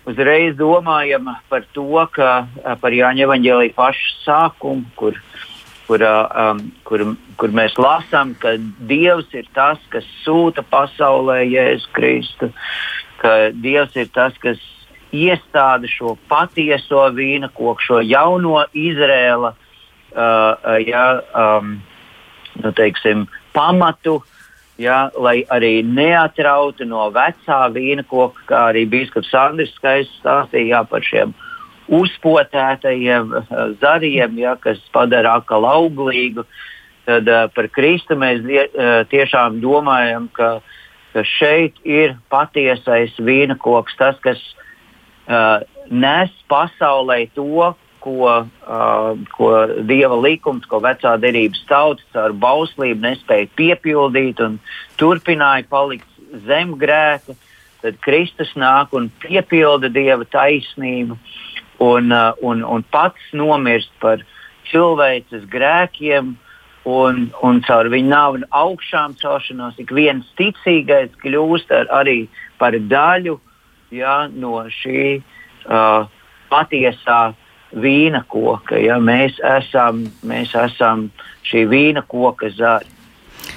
uzreiz 0.09 0.55
domājam 0.59 1.31
par 1.49 1.65
to, 1.75 2.05
ka 2.13 2.45
par 2.81 2.95
Jāņa 2.95 3.25
evaņģēlīja 3.27 3.77
pašu 3.77 4.13
sākumu, 4.23 4.85
kur, 4.99 5.17
kur, 5.89 6.05
um, 6.05 6.63
kur, 6.87 7.05
kur 7.41 7.55
mēs 7.57 7.77
lasām, 7.81 8.35
ka 8.41 8.55
Dievs 8.89 9.33
ir 9.37 9.49
tas, 9.55 9.81
kas 9.93 10.07
sūta 10.25 10.63
pasaulē 10.63 11.41
Jēzu 11.45 11.91
Kristu, 11.97 12.51
ka 13.21 13.51
Dievs 13.53 13.97
ir 13.99 14.11
tas, 14.13 14.37
kas 14.41 14.61
iestāda 15.11 15.89
šo 15.91 16.15
patieso 16.31 17.03
vīna 17.15 17.51
koku, 17.51 17.81
šo 17.83 17.99
jauno 18.05 18.63
Izrēla. 18.71 19.55
Uh, 20.11 20.75
ja, 20.83 21.05
um, 21.39 21.77
nu, 22.59 22.71
teiksim, 22.75 23.23
pamatu, 23.53 24.19
ja, 24.81 25.09
lai 25.17 25.41
arī 25.51 25.81
neatrautu 25.85 26.87
no 26.89 27.09
vecā 27.13 27.61
vīna 27.73 28.05
koka, 28.07 28.45
kā 28.49 28.65
arī 28.71 28.85
Bīskaps 28.89 29.33
Andris 29.37 29.73
skaisti 29.77 30.21
stāstīja 30.21 30.83
par 30.89 31.05
šiem 31.05 31.33
uzpotētajiem 31.91 33.33
eh, 33.35 33.55
zariem, 33.81 34.37
ja, 34.39 34.55
kas 34.59 34.81
padara 34.93 35.37
akalu 35.41 35.69
auglīgu. 35.71 36.45
Tad 37.01 37.25
uh, 37.25 37.47
par 37.49 37.65
Kristu 37.73 38.13
mēs 38.13 38.43
die, 38.45 38.61
uh, 38.77 39.01
tiešām 39.09 39.55
domājam, 39.63 40.27
ka, 40.37 40.51
ka 41.15 41.23
šeit 41.25 41.79
ir 41.81 42.13
patiesais 42.29 43.15
vīna 43.17 43.55
koks, 43.57 43.95
tas, 43.97 44.19
kas 44.21 44.37
uh, 45.25 45.65
nes 45.89 46.29
pasaulē 46.45 47.23
to, 47.33 47.71
ko, 48.01 48.31
uh, 48.31 49.11
ko 49.35 49.51
dieva 49.87 50.17
likums, 50.19 50.65
ko 50.69 50.81
vecā 50.83 51.13
derības 51.21 51.63
tautas 51.69 52.17
ar 52.17 52.33
bauslību 52.33 53.01
nespēja 53.05 53.49
piepildīt 53.59 54.41
un 54.43 54.57
turpināja 54.99 55.67
palikt 55.69 56.07
zem 56.47 56.75
grēka, 56.81 57.35
tad 57.81 57.97
Kristus 58.05 58.53
nāk 58.59 58.93
un 58.97 59.09
piepilda 59.23 59.89
dieva 59.93 60.25
taisnību 60.25 61.17
un, 61.81 62.11
uh, 62.11 62.31
un, 62.41 62.63
un 62.63 62.85
pats 62.93 63.33
nomirst 63.33 63.93
par 64.03 64.23
cilvēces 64.71 65.49
grēkiem. 65.51 66.37
Un, 66.81 67.27
un 67.45 67.59
caur 67.61 67.85
viņu 67.93 68.09
nāvi 68.09 68.39
un 68.39 68.45
augšām 68.57 69.11
celšanos 69.19 69.75
ik 69.77 69.91
viens 69.93 70.25
ticīgais 70.33 71.11
kļūst 71.21 71.69
ar, 71.77 71.85
arī 71.93 72.23
par 72.57 72.73
daļu 72.73 73.35
ja, 73.93 74.15
no 74.33 74.63
šī 74.81 75.19
uh, 75.19 76.07
patiesā 76.49 77.19
vīna 77.73 78.23
koka. 78.31 78.79
Ja? 78.79 78.99
Mēs, 79.01 79.37
esam, 79.57 80.05
mēs 80.27 80.55
esam 80.57 81.09
šī 81.47 81.65
vīna 81.71 82.03
koka 82.07 82.51
zari. 82.55 82.89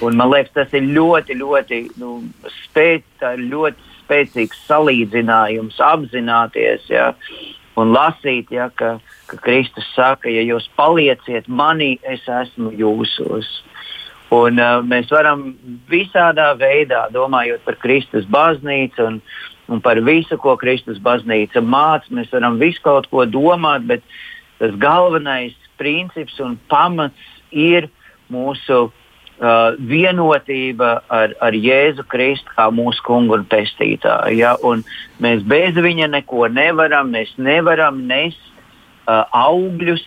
Un, 0.03 0.16
man 0.18 0.33
liekas, 0.33 0.53
tas 0.55 0.72
ir 0.74 0.87
ļoti, 0.90 1.37
ļoti, 1.38 1.81
nu, 2.00 2.16
spēc, 2.64 3.27
ļoti 3.38 3.92
spēcīgs 4.05 4.64
salīdzinājums, 4.68 5.79
apzināties 5.81 6.88
ja? 6.90 7.12
un 7.81 7.92
lasīt, 7.94 8.50
ja? 8.55 8.70
ka, 8.74 8.96
ka 9.31 9.38
Kristus 9.44 9.87
saka, 9.94 10.33
ja 10.33 10.42
jūs 10.44 10.66
palieciet 10.79 11.48
manī, 11.48 11.96
es 12.03 12.24
esmu 12.27 12.74
jūsos. 12.74 13.50
Un, 14.35 14.59
uh, 14.59 14.81
mēs 14.83 15.12
varam 15.12 15.53
visādā 15.90 16.55
veidā, 16.59 17.05
domājot 17.14 17.62
par 17.66 17.77
Kristus 17.83 18.24
baznīcu 18.33 19.05
un, 19.05 19.20
un 19.68 19.81
par 19.81 20.00
visu, 20.05 20.37
ko 20.40 20.57
Kristus 20.61 21.00
baznīca 21.03 21.62
māca. 21.64 22.11
Mēs 22.14 22.33
varam 22.33 22.59
visu 22.61 22.83
kaut 22.85 23.09
ko 23.12 23.24
domāt, 23.29 23.87
bet 23.88 24.05
tas 24.61 24.74
galvenais 24.81 25.57
princips 25.81 26.38
un 26.42 26.57
pamats 26.70 27.33
ir 27.50 27.88
mūsu 28.33 28.81
uh, 28.88 29.77
vienotība 29.79 30.96
ar, 31.12 31.35
ar 31.42 31.57
Jēzu 31.57 32.07
Kristu 32.11 32.55
kā 32.55 32.68
mūsu 32.74 33.05
kungu 33.07 33.38
un 33.38 33.46
pestītāju. 33.50 34.37
Ja? 34.38 34.55
Un 34.62 34.85
mēs 35.22 35.44
bez 35.48 35.79
viņa 35.79 36.11
neko 36.12 36.48
nevaram, 36.53 37.12
mēs 37.14 37.33
nevaram 37.38 38.05
nest 38.11 38.40
uh, 39.09 39.24
augļus. 39.33 40.05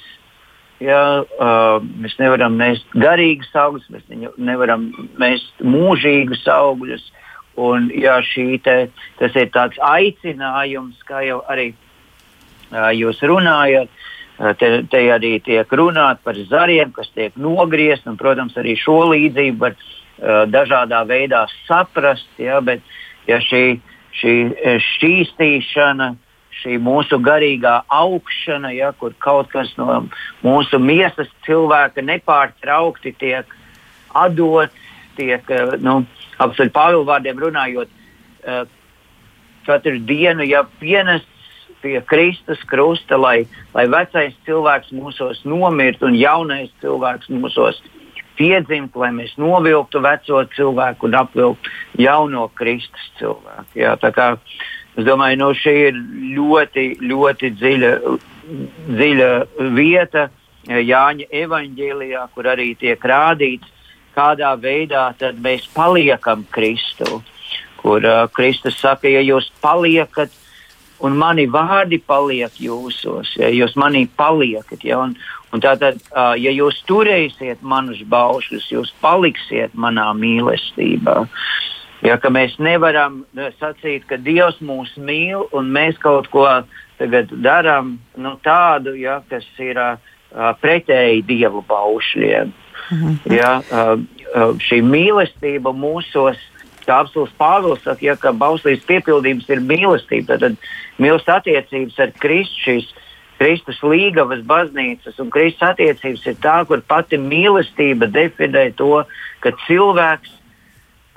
Ja, 0.77 1.23
uh, 1.25 1.79
mēs 1.97 2.13
nevaram 2.19 2.53
nest 2.59 2.85
garīgus 2.93 3.49
augļus, 3.57 3.87
mēs 3.89 4.35
nevaram 4.37 4.91
nest 5.17 5.63
mūžīgus 5.65 6.43
augļus. 6.53 7.01
Uh, 7.01 7.23
Un, 7.57 7.89
jā, 7.89 8.19
te, 8.61 8.75
tas 9.17 9.33
ir 9.35 9.49
tāds 9.49 9.79
aicinājums, 9.81 10.99
kā 11.07 11.23
jau 11.25 11.39
arī 11.49 11.71
uh, 11.73 12.91
jūs 12.93 13.23
runājat. 13.25 13.89
Uh, 14.37 14.53
te, 14.53 14.69
te 14.85 15.01
arī 15.09 15.39
tiek 15.41 15.73
runāts 15.73 16.21
par 16.21 16.37
zariem, 16.51 16.91
kas 16.93 17.09
tiek 17.15 17.33
nogriezti, 17.33 18.11
un, 18.11 18.19
protams, 18.19 18.53
arī 18.61 18.77
šo 18.77 18.99
līdzību 19.09 19.57
var 19.63 19.73
uh, 19.73 20.45
dažādā 20.53 21.01
veidā 21.09 21.47
saprast. 21.65 22.29
Ja, 22.37 22.61
bet, 22.61 22.85
ja 23.25 23.41
šī, 23.41 23.79
šī 24.21 24.37
šķīstīšana, 24.85 26.13
šī 26.61 26.77
mūsu 26.81 27.17
garīgā 27.25 27.79
augšana, 27.89 28.69
ja, 28.77 28.93
kur 28.97 29.17
kaut 29.17 29.49
kas 29.49 29.73
no 29.81 30.03
mūsu 30.45 30.77
miesas 30.81 31.29
cilvēka 31.45 32.05
nepārtraukti 32.05 33.17
tiek 33.17 33.57
atdots, 34.13 34.85
tiek 35.17 35.49
nu, 35.83 35.99
apziņā 36.43 36.73
Pāvila 36.75 37.07
vārdiem 37.11 37.41
runājot, 37.41 37.91
katru 39.67 39.99
dienu 40.07 40.45
ja 40.47 40.63
pienests 40.79 41.37
pie 41.81 42.01
Kristus 42.01 42.61
krusta, 42.69 43.17
lai, 43.19 43.45
lai 43.75 43.85
vecais 43.91 44.33
cilvēks 44.47 44.93
mūsos 44.97 45.43
nomirt 45.45 46.01
un 46.05 46.15
jaunais 46.17 46.71
cilvēks 46.81 47.29
mūsos 47.29 47.81
piedzimt, 48.37 48.95
lai 48.97 49.11
mēs 49.15 49.35
novilktu 49.41 50.01
veco 50.03 50.41
cilvēku 50.55 51.09
un 51.09 51.19
apvilktu 51.21 52.01
jauno 52.01 52.47
Kristus 52.57 53.05
cilvēku. 53.19 53.77
Jā, 53.81 53.95
kā, 54.13 54.29
es 54.97 55.07
domāju, 55.07 55.41
nu, 55.41 55.51
šī 55.57 55.75
ir 55.89 56.01
ļoti, 56.37 56.87
ļoti 57.05 57.53
dziļa, 57.61 57.93
dziļa 58.89 59.31
vieta 59.77 60.29
Jāņa 60.67 61.29
evaņģēlijā, 61.31 62.25
kur 62.35 62.49
arī 62.51 62.73
tiek 62.75 62.99
rādīts, 62.99 63.69
kādā 64.17 64.55
veidā 64.59 65.11
mēs 65.37 65.67
paliekam 65.75 66.45
Kristu. 66.51 67.21
Kur 67.77 68.03
uh, 68.03 68.25
Kristus 68.33 68.79
saka, 68.81 69.09
ja 69.09 69.21
jūs 69.21 69.51
paliekat, 69.61 70.33
un 71.05 71.17
mani 71.17 71.45
vārdi 71.47 71.99
paliek 72.01 72.53
jūsos, 72.57 73.35
ja 73.37 73.51
jūs 73.53 73.77
manī 73.77 74.07
paliekat, 74.17 74.81
ja, 74.83 74.97
un, 75.05 75.13
un 75.53 75.63
tātad, 75.63 76.01
uh, 76.09 76.33
ja 76.39 76.51
jūs 76.51 76.81
turēsiet 76.89 77.61
manus 77.61 78.01
baušļus, 78.09 78.71
jūs 78.73 78.93
paliksiet 79.03 79.77
manā 79.77 80.09
mīlestībā. 80.17 81.21
Ja, 82.05 82.17
mēs 82.29 82.57
nevaram 82.61 83.23
sacīt, 83.57 84.05
ka 84.09 84.19
Dievs 84.21 84.59
mūs 84.61 84.91
mīl 85.01 85.47
un 85.57 85.71
mēs 85.73 85.97
kaut 86.01 86.29
ko 86.33 86.45
darām 86.97 87.97
nu, 88.17 88.35
tādu, 88.45 88.93
ja, 88.97 89.21
kas 89.29 89.45
ir 89.61 89.77
uh, 89.81 89.97
pretēji 90.61 91.25
Dieva 91.29 91.61
baušļiem. 91.69 92.53
Mhm. 92.53 92.66
Ja, 93.31 93.57
šī 94.63 94.81
mīlestība 94.85 95.73
mūsos 95.75 96.39
kā 96.87 97.01
apelsīns 97.03 97.35
Pāvils 97.39 97.83
saka, 97.83 98.05
ja, 98.05 98.15
ka 98.19 98.31
bauslības 98.31 98.85
piepildījums 98.87 99.49
ir 99.51 99.59
mīlestība, 99.59 100.37
tad, 100.39 100.55
mīlestības 101.01 101.41
attiecības 101.41 101.99
ar 102.05 102.15
Kristu 102.21 102.63
šīs. 102.63 102.95
Kristus 103.37 103.77
līgavas 103.85 104.39
baznīcas 104.49 105.19
un 105.21 105.27
Kristus 105.29 105.67
attiecības 105.67 106.23
ir 106.25 106.37
tā, 106.41 106.55
kur 106.65 106.81
pati 106.81 107.19
mīlestība 107.21 108.07
definē 108.09 108.71
to, 108.79 109.03
ka 109.43 109.51
cilvēks, 109.67 110.31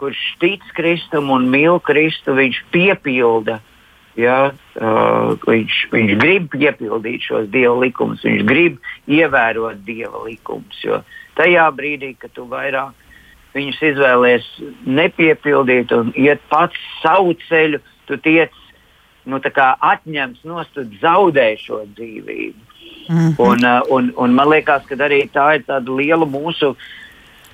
kurš 0.00 0.20
tic 0.42 0.66
Kristum 0.76 1.30
un 1.32 1.48
mīl 1.48 1.80
Kristu, 1.80 2.36
viņš 2.36 2.64
piepilda 2.74 3.60
Ja, 4.18 4.50
uh, 4.50 5.36
viņš, 5.46 5.76
viņš 5.92 6.14
grib 6.18 6.48
piepildīt 6.50 7.22
šos 7.28 7.46
dieva 7.52 7.76
likumus, 7.78 8.24
viņš 8.26 8.42
grib 8.48 8.80
ievērot 9.06 9.84
dieva 9.86 10.24
likumus. 10.26 10.80
Jo 10.82 10.98
tajā 11.40 11.66
brīdī, 11.76 12.14
kad 12.20 12.34
tu 12.36 12.46
vairāk 12.50 12.96
viņus 13.56 13.82
izvēlējies 13.90 14.48
nepiepildīt 14.86 15.92
un 15.96 16.12
iet 16.14 16.42
pats 16.52 16.78
savu 17.02 17.34
ceļu, 17.48 17.80
tu 18.06 18.18
tiec 18.22 18.54
nu, 19.28 19.40
atņemts 19.40 20.44
no 20.48 20.64
stūra, 20.68 20.88
zaudē 21.02 21.52
šo 21.60 21.84
dzīvību. 21.96 22.66
Mm 23.10 23.18
-hmm. 23.18 23.34
un, 23.38 23.64
uh, 23.66 23.82
un, 23.90 24.12
un 24.16 24.34
man 24.34 24.48
liekas, 24.48 24.86
ka 24.86 24.94
arī 24.94 25.24
tā 25.34 25.54
ir 25.58 25.64
tāda 25.66 25.96
liela 25.96 26.26
mūsu 26.26 26.76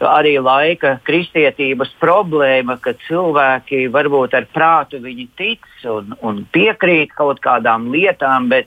arī 0.00 0.36
laika 0.42 0.98
kristietības 1.04 1.94
problēma, 2.00 2.76
ka 2.80 2.92
cilvēki 3.06 3.88
varbūt 3.88 4.34
ar 4.34 4.46
prātu 4.52 5.00
viņi 5.00 5.28
tic 5.36 5.64
un, 5.84 6.14
un 6.20 6.46
piekrīt 6.52 7.14
kaut 7.16 7.40
kādām 7.40 7.88
lietām, 7.92 8.48
bet, 8.48 8.66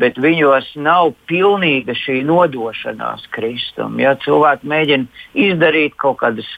bet 0.00 0.18
viņos 0.20 0.72
nav 0.80 1.14
pilnīga 1.30 1.96
šī 1.96 2.20
nodošanās 2.28 3.26
Kristum. 3.34 4.00
Ja 4.00 4.14
cilvēki 4.22 4.68
mēģina 4.68 5.22
izdarīt 5.46 5.96
kaut 6.00 6.20
kādas 6.22 6.48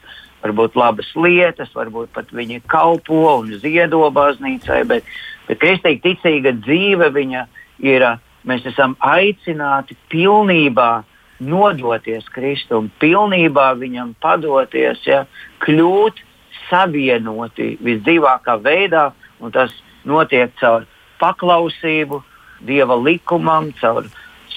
varbūt 0.43 0.77
labas 0.79 1.09
lietas, 1.19 1.71
varbūt 1.75 2.13
pat 2.15 2.31
viņi 2.35 2.61
kalpo 2.71 3.39
un 3.39 3.51
ziedo 3.59 4.05
baznīcai, 4.15 4.83
bet, 4.87 5.07
bet 5.47 5.61
kristīgi 5.61 6.03
ticīga 6.05 6.55
dzīve 6.61 7.11
viņa 7.15 7.45
ir, 7.83 8.05
mēs 8.47 8.67
esam 8.71 8.95
aicināti 9.03 9.97
pilnībā 10.11 10.91
nodoties 11.39 12.27
Kristum, 12.35 12.89
pilnībā 12.99 13.71
viņam 13.79 14.13
padoties, 14.23 15.03
ja, 15.07 15.25
kļūt 15.63 16.23
savienoti 16.69 17.75
visdzīvākā 17.83 18.59
veidā, 18.63 19.09
un 19.39 19.55
tas 19.55 19.73
notiek 20.07 20.51
caur 20.59 20.85
paklausību 21.19 22.21
Dieva 22.65 22.97
likumam, 22.99 23.71
caur 23.79 24.07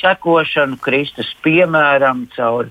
sekošanu 0.01 0.79
Kristus 0.83 1.31
piemēram, 1.45 2.27
caur, 2.37 2.71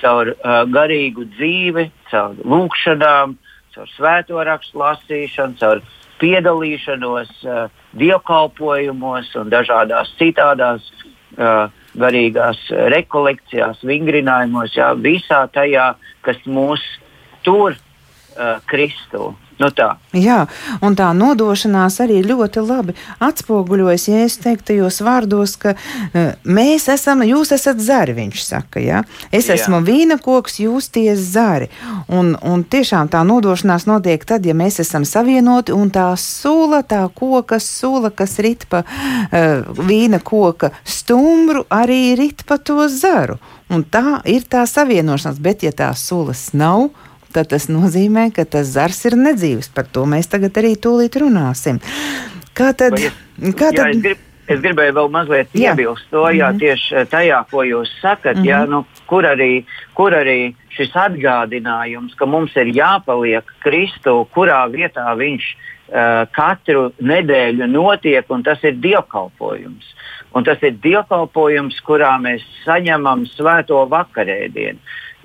caur 0.00 0.32
uh, 0.34 0.62
garīgu 0.68 1.26
dzīvi, 1.36 1.88
caur 2.10 2.36
lūgšanām, 2.44 3.36
caur 3.74 3.92
svēto 3.94 4.44
rakstu 4.44 4.82
lasīšanu, 4.82 5.58
caur 5.60 5.82
piedalīšanos 6.20 7.32
uh, 7.46 7.66
dievkalpojumos 7.98 9.32
un 9.40 9.52
dažādās 9.54 10.12
citādās 10.20 10.84
uh, 11.38 11.68
garīgās 11.98 12.60
rekolekcijās, 12.92 13.82
vingrinājumos, 13.86 14.76
jā, 14.76 14.92
visā 15.00 15.44
tajā, 15.54 15.92
kas 16.26 16.40
mūs 16.46 16.84
tur 17.46 17.74
uh, 17.74 18.58
Kristu. 18.68 19.32
Nu 19.58 19.70
tā. 19.74 19.88
Jā, 20.14 20.44
un 20.86 20.94
tā 20.98 21.08
nodošanās 21.18 21.96
arī 22.04 22.20
ļoti 22.22 22.62
labi 22.62 22.94
atspoguļojas, 23.26 24.04
ja 24.06 24.20
es 24.22 24.36
teiktu 24.38 24.68
tajos 24.70 25.00
vārdos, 25.02 25.56
ka 25.58 25.72
uh, 25.74 26.28
mēs 26.46 26.86
esam, 26.92 27.24
jūs 27.26 27.50
esat 27.56 27.80
zari, 27.82 28.14
viņš 28.14 28.44
saka, 28.44 28.82
jā. 28.82 29.02
Es 29.34 29.48
jā. 29.50 29.56
esmu 29.58 29.80
vīna 29.86 30.20
koks, 30.22 30.60
jūs 30.62 30.90
tie 30.94 31.16
zari. 31.18 31.66
Un, 32.06 32.36
un 32.46 32.62
tiešām 32.62 33.10
tā 33.10 33.24
nodošanās 33.26 33.88
notiek 33.90 34.22
tad, 34.28 34.46
ja 34.46 34.54
mēs 34.54 34.78
esam 34.84 35.06
savienoti 35.08 35.74
un 35.74 35.90
tā 35.94 36.06
sula, 36.22 36.84
tā 36.86 37.02
koka 37.18 37.58
sula, 37.62 38.12
kas 38.14 38.38
rit 38.44 38.68
pa 38.70 38.84
uh, 38.86 39.66
vīna 39.74 40.22
koka 40.22 40.70
stumbru, 40.86 41.66
arī 41.66 42.14
rit 42.18 42.46
pa 42.46 42.62
to 42.62 42.86
zaru. 42.92 43.40
Un 43.74 43.82
tā 43.84 44.22
ir 44.30 44.46
tā 44.48 44.62
savienošanās, 44.70 45.42
bet 45.42 45.66
ja 45.66 45.74
tā 45.74 45.90
sulas 45.98 46.52
nav, 46.54 46.92
tad 47.38 47.52
tas 47.54 47.68
nozīmē, 47.70 48.28
ka 48.34 48.44
tas 48.44 48.72
zars 48.74 49.04
ir 49.08 49.18
nedzīvs. 49.18 49.70
Par 49.74 49.86
to 49.86 50.06
mēs 50.10 50.30
tagad 50.32 50.58
arī 50.58 50.74
tūlīt 50.74 51.18
runāsim. 51.22 51.78
Kā 52.58 52.72
tad? 52.74 52.98
Es, 52.98 53.12
kā 53.54 53.70
tad? 53.70 53.84
Jā, 53.84 53.90
es, 53.92 54.00
grib, 54.02 54.24
es 54.50 54.62
gribēju 54.64 54.96
vēl 54.96 55.10
mazliet 55.14 55.54
jā. 55.54 55.72
iebilst 55.72 56.08
to, 56.10 56.24
jā, 56.30 56.48
mm 56.50 56.56
-hmm. 56.56 56.60
tieši 56.64 57.04
tajā, 57.12 57.44
ko 57.50 57.62
jūs 57.62 57.92
sakat, 58.02 58.36
mm 58.36 58.42
-hmm. 58.42 58.50
jā, 58.50 58.60
nu, 58.68 58.84
kur, 59.06 59.24
arī, 59.24 59.64
kur 59.94 60.12
arī 60.12 60.54
šis 60.74 60.92
atgādinājums, 60.94 62.14
ka 62.16 62.26
mums 62.26 62.56
ir 62.56 62.66
jāpaliek 62.74 63.44
Kristu, 63.62 64.26
kurā 64.34 64.66
vietā 64.70 65.14
viņš 65.16 65.44
uh, 65.54 66.26
katru 66.32 66.92
nedēļu 67.00 67.66
notiek, 67.66 68.24
un 68.30 68.42
tas 68.42 68.58
ir 68.64 68.74
dievkalpojums. 68.74 69.94
Un 70.36 70.44
tas 70.44 70.62
ir 70.62 70.76
dievkalpojums, 70.84 71.80
kurā 71.80 72.18
mēs 72.20 72.42
saņemam 72.64 73.26
svēto 73.26 73.86
vakarēdienu. 73.88 74.78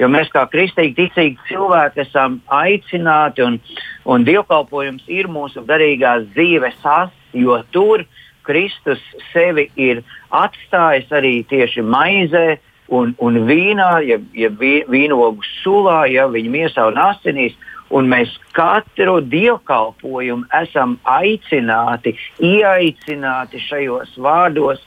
Jo 0.04 0.10
mēs 0.12 0.28
kā 0.34 0.42
kristīgi 0.52 0.98
ticīgi 0.98 1.38
cilvēki 1.48 2.02
esam 2.04 2.42
aicināti 2.52 3.46
un, 3.46 3.56
un 4.04 4.26
dievkalpojums 4.28 5.06
ir 5.08 5.30
mūsu 5.32 5.63
garīgās 5.70 6.26
dzīves 6.34 6.82
as, 6.84 7.13
jo 7.32 7.62
tur 7.72 8.04
Kristus 8.44 9.00
sevi 9.32 9.70
ir 9.80 10.02
atstājis 10.36 11.08
arī 11.16 11.38
tieši 11.48 11.86
maizē 11.88 12.58
un, 12.92 13.16
un 13.24 13.39
vīnā, 13.48 13.92
ja, 14.04 14.20
ja 14.36 14.52
vīnogu 14.52 15.46
sulā, 15.62 16.04
ja 16.12 16.28
viņa 16.28 16.52
miesā 16.58 16.89
un 16.92 17.00
asinīs. 17.00 17.56
Un 17.94 18.08
mēs 18.10 18.32
katru 18.58 19.20
dievkalpojumu 19.30 20.48
esam 20.58 20.98
aicināti, 21.08 22.16
ieaicināti 22.42 23.62
šajos 23.62 24.16
vārdos, 24.18 24.82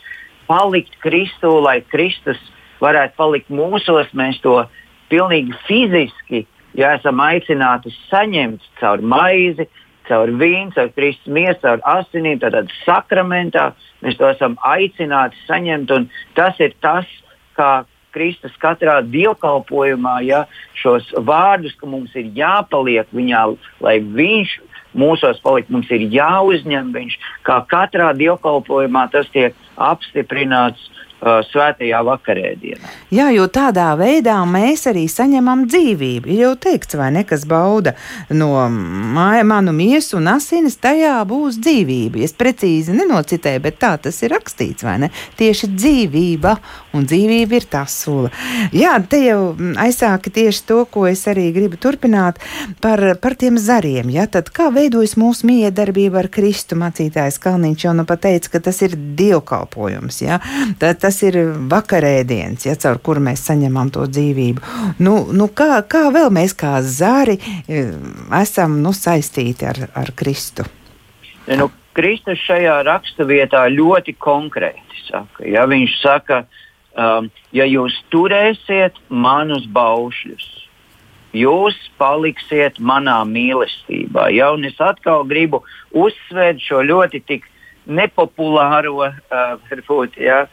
palikt 0.51 0.97
Kristū, 1.05 1.53
lai 1.63 1.79
Kristus 1.93 2.41
varētu 2.83 3.15
palikt 3.21 3.53
mūsos. 3.53 4.11
Mēs 4.19 4.43
to 4.43 4.59
pilnīgi 5.11 5.57
fiziski, 5.67 6.45
ja 6.77 6.95
esam 6.99 7.21
aicināti 7.25 7.93
saņemt 8.11 8.65
caur 8.81 9.03
maizi, 9.03 9.69
caur 10.09 10.31
vīnu, 10.41 10.73
caur 10.77 10.93
Kristus 10.95 11.33
miesu, 11.33 11.61
caur 11.65 11.83
asinīm, 11.97 12.41
tad 12.43 12.71
sakramentā 12.85 13.73
mēs 14.05 14.19
to 14.21 14.29
esam 14.31 14.57
aicināti 14.67 15.39
saņemt. 15.47 15.93
Tas 16.39 16.59
ir 16.63 16.77
tas, 16.85 17.09
kā 17.59 17.85
Kristus 18.17 18.55
katrā 18.63 19.03
dievkalpojumā, 19.05 20.21
ja 20.25 20.47
šos 20.81 21.11
vārdus, 21.27 21.75
ka 21.77 21.89
mums 21.91 22.15
ir 22.17 22.31
jāpaliek 22.37 23.11
viņā, 23.13 23.43
lai 23.85 23.99
viņš 24.01 24.57
mūsos 24.97 25.43
paliek, 25.45 25.69
mums 25.69 25.91
ir 25.93 26.07
jāuzņem 26.15 26.95
viņš, 26.95 27.19
kā 27.45 27.61
katrā 27.69 28.15
dievkalpojumā 28.17 29.09
tas 29.13 29.29
tiek 29.35 29.57
apstiprināts 29.77 30.89
Uh, 30.89 31.06
svētajā 31.51 32.01
vakarēdienā. 32.07 32.93
Jā, 33.15 33.29
jo 33.35 33.47
tādā 33.53 33.89
veidā 33.99 34.37
mēs 34.49 34.87
arī 34.91 35.07
saņemam 35.11 35.67
dzīvību. 35.71 36.31
Ir 36.33 36.43
jau 36.47 36.53
teikts, 36.67 36.97
vai 36.99 37.11
ne, 37.15 37.25
kas 37.29 37.47
bauda 37.49 37.97
no 38.31 38.51
manu 38.71 39.75
miesu 39.77 40.19
un 40.21 40.31
asinis, 40.35 40.79
tajā 40.83 41.19
būs 41.29 41.61
dzīvība. 41.63 42.23
Es 42.27 42.35
precīzi 42.37 42.95
nenocitēju, 42.97 43.63
bet 43.67 43.81
tā 43.83 43.95
tas 44.07 44.23
ir 44.23 44.35
rakstīts, 44.35 44.87
vai 44.87 44.99
ne? 45.05 45.11
Tieši 45.39 45.71
dzīvība, 45.75 46.57
un 46.97 47.07
dzīvība 47.09 47.59
ir 47.59 47.69
tā 47.71 47.85
sula. 47.91 48.31
Jā, 48.75 48.97
te 49.11 49.21
jau 49.25 49.55
aizsāka 49.83 50.33
tieši 50.33 50.65
to, 50.69 50.83
ko 50.91 51.07
es 51.11 51.25
arī 51.31 51.49
gribu 51.55 51.79
turpināt 51.81 52.41
par, 52.83 53.03
par 53.23 53.37
tiem 53.39 53.59
zariem. 53.61 54.11
Ja? 54.15 54.27
Tad 54.31 54.51
kā 54.55 54.69
veidojas 54.75 55.17
mūsu 55.21 55.49
miedarbība 55.51 56.23
ar 56.23 56.31
Kristu 56.33 56.79
mācītājs 56.81 57.41
Kalniņš 57.43 57.87
jau 57.87 57.95
nu 57.97 58.07
pateica, 58.09 58.55
ka 58.55 58.63
tas 58.69 58.81
ir 58.87 58.97
dievkalpojums. 58.97 60.21
Ja? 60.25 60.41
Tad, 60.81 61.01
tas 61.05 61.16
ir 61.27 61.39
vakarēdiens, 61.71 62.67
ja, 62.69 62.77
caur 62.81 63.01
kuru 63.03 63.23
mēs 63.29 63.47
saņemam 63.49 63.93
to 63.95 64.05
dzīvību. 64.11 64.63
Nu, 65.01 65.19
nu 65.33 65.49
kā, 65.49 65.81
kā 65.89 66.09
vēl 66.15 66.31
mēs 66.35 66.57
kā 66.59 66.77
zari 66.83 67.39
e, 67.39 67.87
esam 68.41 68.81
nu, 68.85 68.93
saistīti 68.97 69.69
ar, 69.69 69.87
ar 69.97 70.13
Kristu? 70.17 70.67
Ja, 71.47 71.59
nu, 71.61 71.71
Kristus 71.97 72.43
šajā 72.45 72.83
raksturvietā 72.85 73.63
ļoti 73.73 74.17
konkrēti 74.21 75.07
saka. 75.07 75.47
Ja, 75.49 75.65
viņš 75.71 75.97
saka, 76.03 76.43
um, 76.93 77.31
ja 77.57 77.65
jūs 77.69 77.97
turēsiet 78.13 78.99
manus 79.09 79.65
baušļus, 79.73 80.47
jūs 81.37 81.77
paliksiet 82.01 82.81
manā 82.81 83.23
mīlestībā. 83.29 84.29
Ja, 84.35 84.53
es 84.69 84.81
atkal 84.83 85.25
gribu 85.29 85.63
uzsvērt 85.97 86.61
šo 86.65 86.83
ļoti 86.85 87.23
nepopulāro, 87.87 89.07
uh, 89.07 89.57
varbūt, 89.71 90.19
ja, 90.21 90.45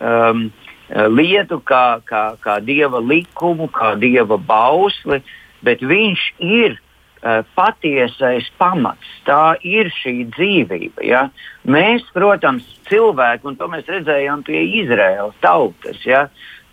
um, 0.00 0.48
lietu, 0.90 1.60
kā, 1.64 2.00
kā, 2.08 2.24
kā 2.42 2.58
dieva 2.64 3.00
likumu, 3.00 3.68
kā 3.72 3.94
dieva 4.00 4.38
bausli, 4.38 5.20
bet 5.64 5.84
viņš 5.84 6.24
ir 6.42 6.76
uh, 6.76 7.42
patiesais 7.54 8.48
pamats. 8.58 9.12
Tā 9.28 9.56
ir 9.62 9.92
šī 10.00 10.24
dzīvība. 10.34 11.04
Ja? 11.06 11.26
Mēs, 11.68 12.06
protams, 12.16 12.66
cilvēki, 12.90 13.46
un 13.46 13.60
to 13.60 13.68
mēs 13.70 13.90
redzējām 13.90 14.44
pie 14.48 14.64
Izraēlas 14.82 15.36
tautas. 15.44 16.00
Ja? 16.08 16.26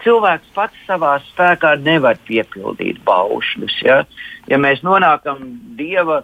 Cilvēks 0.05 0.51
pats 0.55 0.82
savā 0.88 1.17
spēkā 1.25 1.75
nevar 1.82 2.19
piepildīt 2.28 2.99
baušļus. 3.05 3.80
Ja, 3.86 4.03
ja 4.47 4.59
mēs 4.61 4.84
nonākam 4.86 5.41
dieva 5.78 6.21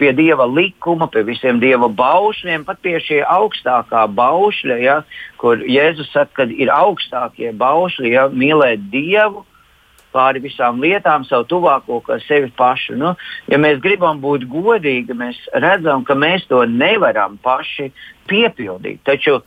pie 0.00 0.12
dieva 0.16 0.46
likuma, 0.48 1.08
pie 1.12 1.22
visiem 1.28 1.60
dieva 1.60 1.88
baušļiem, 1.92 2.64
pat 2.64 2.80
pie 2.84 2.96
šī 3.04 3.20
augstākā 3.28 4.06
baušļa, 4.16 4.78
ja, 4.80 4.96
kur 5.40 5.60
Jēzus 5.60 6.08
saka, 6.14 6.40
ka 6.40 6.48
ir 6.48 6.72
augstākie 6.72 7.52
baušļi, 7.56 8.14
ja, 8.14 8.26
mīlēt 8.32 8.88
dievu 8.92 9.44
pāri 10.16 10.40
visām 10.40 10.80
lietām, 10.80 11.26
savu 11.28 11.44
tuvāko, 11.50 12.00
kā 12.06 12.16
sevi 12.24 12.48
pašu. 12.56 12.96
Nu, 12.96 13.12
ja 13.50 13.60
mēs 13.60 13.82
gribam 13.84 14.22
būt 14.22 14.46
godīgi, 14.48 15.16
mēs 15.16 15.40
redzam, 15.52 16.06
ka 16.08 16.16
mēs 16.16 16.46
to 16.48 16.62
nevaram 16.70 17.36
paši 17.44 17.90
piepildīt. 18.30 19.02
Taču 19.04 19.42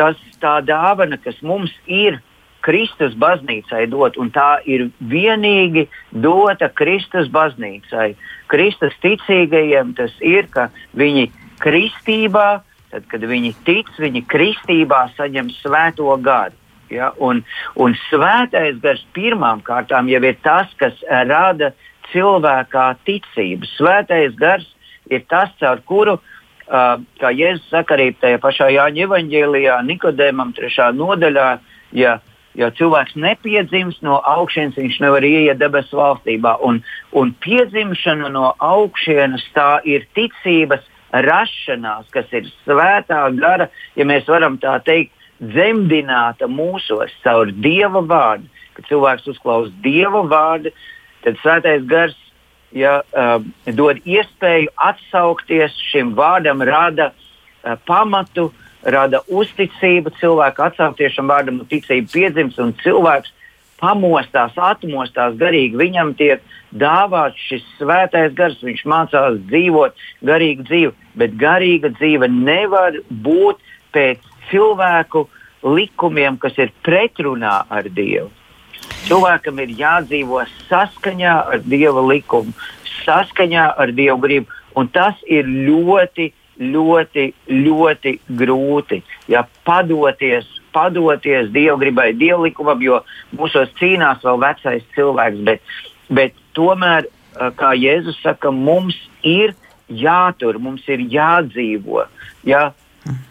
tas 0.00 0.16
tā 0.40 0.58
dāvana, 0.64 1.20
kas 1.20 1.36
mums 1.44 1.74
ir, 1.84 2.20
Kristus 2.66 3.14
baznīcai 3.14 3.84
dot, 3.92 4.18
un 4.18 4.32
tā 4.34 4.58
ir 4.66 4.88
vienīgi 5.12 5.86
dota 6.10 6.68
Kristus 6.74 7.30
baznīcai. 7.32 8.14
Kristus 8.50 8.96
ticīgajiem 9.04 9.94
tas 9.98 10.14
ir, 10.20 10.48
ka 10.50 10.68
viņi 10.98 11.28
kristībā, 11.62 12.48
tad, 12.90 13.06
kad 13.12 13.26
viņi 13.26 13.54
tic, 13.66 13.90
viņi 14.02 14.24
kristībā 14.30 15.06
saņem 15.16 15.52
svēto 15.60 16.10
garu. 16.22 16.58
Ja? 16.90 17.12
Un, 17.22 17.42
un 17.78 17.96
svētais 18.06 18.78
gars 18.82 19.02
pirmām 19.14 19.62
kārtām 19.66 20.10
jau 20.10 20.22
ir 20.22 20.38
tas, 20.42 20.70
kas 20.78 20.98
rada 21.06 21.72
cilvēkā 22.12 22.86
ticību. 23.06 23.66
Svētais 23.76 24.34
gars 24.38 24.66
ir 25.10 25.24
tas, 25.30 25.50
caur 25.60 25.82
kuru, 25.86 26.18
uh, 26.18 26.98
kā 27.20 27.32
Jēzus 27.34 27.66
saka 27.70 27.96
arī 27.96 28.12
tajā 28.20 28.38
pašā 28.42 28.70
Jāņa 28.74 29.06
evanģēlijā, 29.06 29.80
Nikodēmam, 29.86 30.54
trešā 30.56 30.92
nodaļā, 30.94 31.50
ja 31.98 32.18
Jo 32.56 32.70
cilvēks 32.72 33.16
nepiedzimst 33.20 34.00
no 34.06 34.16
augšas, 34.24 34.78
viņš 34.80 35.00
nevar 35.04 35.24
ieiet 35.28 35.58
debesu 35.60 35.98
valstībā. 35.98 36.54
Un, 36.64 36.80
un 37.12 37.34
piedzimšana 37.44 38.30
no 38.32 38.54
augšas 38.64 39.44
tā 39.56 39.82
ir 39.84 40.06
ticības 40.16 40.86
rašanās, 41.12 42.08
kas 42.14 42.32
ir 42.32 42.48
svētā 42.64 43.20
gara, 43.36 43.68
ja 43.96 44.08
mēs 44.08 44.28
varam 44.30 44.56
tā 44.62 44.78
teikt, 44.88 45.12
dzemdināta 45.36 46.48
mūsos 46.48 47.12
caur 47.20 47.52
Dieva 47.52 48.00
vārdu. 48.00 48.48
Kad 48.76 48.88
cilvēks 48.88 49.28
uzklausa 49.34 49.72
Dieva 49.84 50.22
vārdu, 50.24 50.72
tad 51.24 51.36
svētais 51.42 51.84
gars 51.88 52.16
ja, 52.72 53.02
uh, 53.12 53.44
dod 53.76 54.00
iespēju 54.08 54.72
atsaukties 54.80 55.76
šim 55.90 56.14
vārdam, 56.16 56.64
rada 56.64 57.10
uh, 57.12 57.76
pamatu 57.84 58.48
uh, 58.48 58.65
rada 58.82 59.22
uzticību, 59.28 60.12
cilvēku 60.20 60.64
atsaukties 60.66 61.16
šim 61.16 61.30
vārdam, 61.30 61.62
ticību 61.70 62.12
piedzims 62.12 62.58
un 62.62 62.74
cilvēks 62.82 63.32
pamostās, 63.80 64.56
atmostās 64.56 65.36
garīgi. 65.40 65.76
Viņam 65.80 66.14
tiek 66.18 66.44
dāvāts 66.72 67.40
šis 67.48 67.64
svētais 67.80 68.34
gars, 68.36 68.60
viņš 68.64 68.84
mācās 68.88 69.40
dzīvot 69.50 70.06
garīgu 70.26 70.66
dzīvi, 70.68 70.94
bet 71.20 71.36
garīga 71.40 71.92
dzīve 71.98 72.30
nevar 72.32 72.96
būt 73.10 73.60
pēc 73.96 74.22
cilvēku 74.50 75.26
likumiem, 75.66 76.38
kas 76.38 76.56
ir 76.62 76.72
pretrunā 76.86 77.64
ar 77.68 77.88
Dievu. 77.90 78.30
Cilvēkam 79.06 79.60
ir 79.62 79.72
jādzīvo 79.78 80.42
saskaņā 80.66 81.36
ar 81.52 81.62
Dieva 81.64 82.02
likumu, 82.06 82.54
saskaņā 83.04 83.68
ar 83.78 83.92
Dieva 83.94 84.18
gribu, 84.22 84.50
un 84.76 84.88
tas 84.92 85.18
ir 85.26 85.46
ļoti 85.46 85.66
ļoti, 85.66 86.32
ļoti 86.60 88.16
grūti. 88.38 89.02
Ja 89.28 89.44
padoties, 89.66 90.48
padoties 90.74 91.50
dievgribai, 91.54 92.12
dievlikumam, 92.18 92.82
jo 92.84 93.02
mūsos 93.36 93.72
cīnās 93.80 94.24
vēl 94.24 94.40
vecais 94.42 94.88
cilvēks, 94.96 95.44
bet, 95.48 95.76
bet 96.08 96.34
tomēr, 96.56 97.08
kā 97.60 97.74
Jēzus 97.76 98.18
saka, 98.24 98.50
mums 98.50 98.96
ir 99.22 99.54
jātur, 99.88 100.58
mums 100.58 100.86
ir 100.88 101.04
jādzīvo. 101.12 102.06
Ja? 102.48 102.70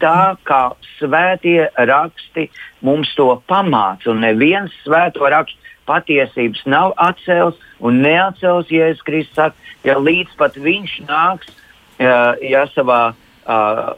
Tā 0.00 0.36
kā 0.48 0.60
svētie 0.96 1.66
raksti 1.76 2.46
mums 2.86 3.10
to 3.18 3.28
pamāca, 3.50 4.08
un 4.14 4.22
neviens 4.24 4.72
svēto 4.86 5.28
rakstu 5.28 5.60
patiesības 5.86 6.64
nav 6.66 6.94
atcēlis 6.98 7.58
un 7.84 8.00
neatcēlis, 8.02 8.72
ja 8.72 8.88
es 8.94 9.02
Kristus 9.06 9.36
saku, 9.36 9.68
ja 9.86 9.98
līdz 10.00 10.32
pat 10.40 10.56
viņš 10.58 10.96
nāks 11.06 11.52
ja 11.98 12.66
savā 12.74 13.14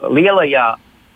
lielajā 0.09 0.67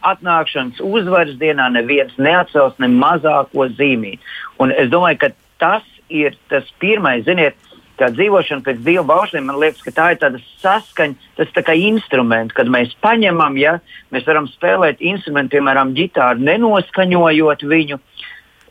atnākšanas 0.04 0.82
uzvaras 0.84 1.38
dienā 1.40 1.70
neviens 1.72 2.16
neatcels 2.18 2.76
ne 2.84 2.90
mazāko 2.92 3.70
zīmīti. 3.78 4.20
Un 4.60 4.74
es 4.76 4.90
domāju, 4.92 5.22
ka 5.22 5.30
tas 5.64 5.86
ir 6.12 6.36
tas 6.52 6.68
pirmais, 6.82 7.24
ziniet, 7.28 7.56
kā 8.00 8.10
dzīvošana 8.14 8.66
pēc 8.66 8.82
divu 8.86 9.04
baušļiem, 9.10 9.48
man 9.48 9.60
liekas, 9.62 9.84
ka 9.86 9.94
tā 9.96 10.08
ir 10.14 10.20
tāda 10.22 10.42
saskaņa, 10.64 11.30
tas 11.38 11.52
tā 11.56 11.64
kā 11.66 11.76
instruments, 11.78 12.56
kad 12.58 12.72
mēs 12.72 12.96
paņemam, 13.06 13.58
ja 13.62 13.78
mēs 14.14 14.26
varam 14.28 14.50
spēlēt 14.50 15.04
instrumentu, 15.04 15.58
piemēram, 15.58 15.94
ģitāru, 15.98 16.44
nenoskaņojot 16.50 17.68
viņu. 17.70 18.00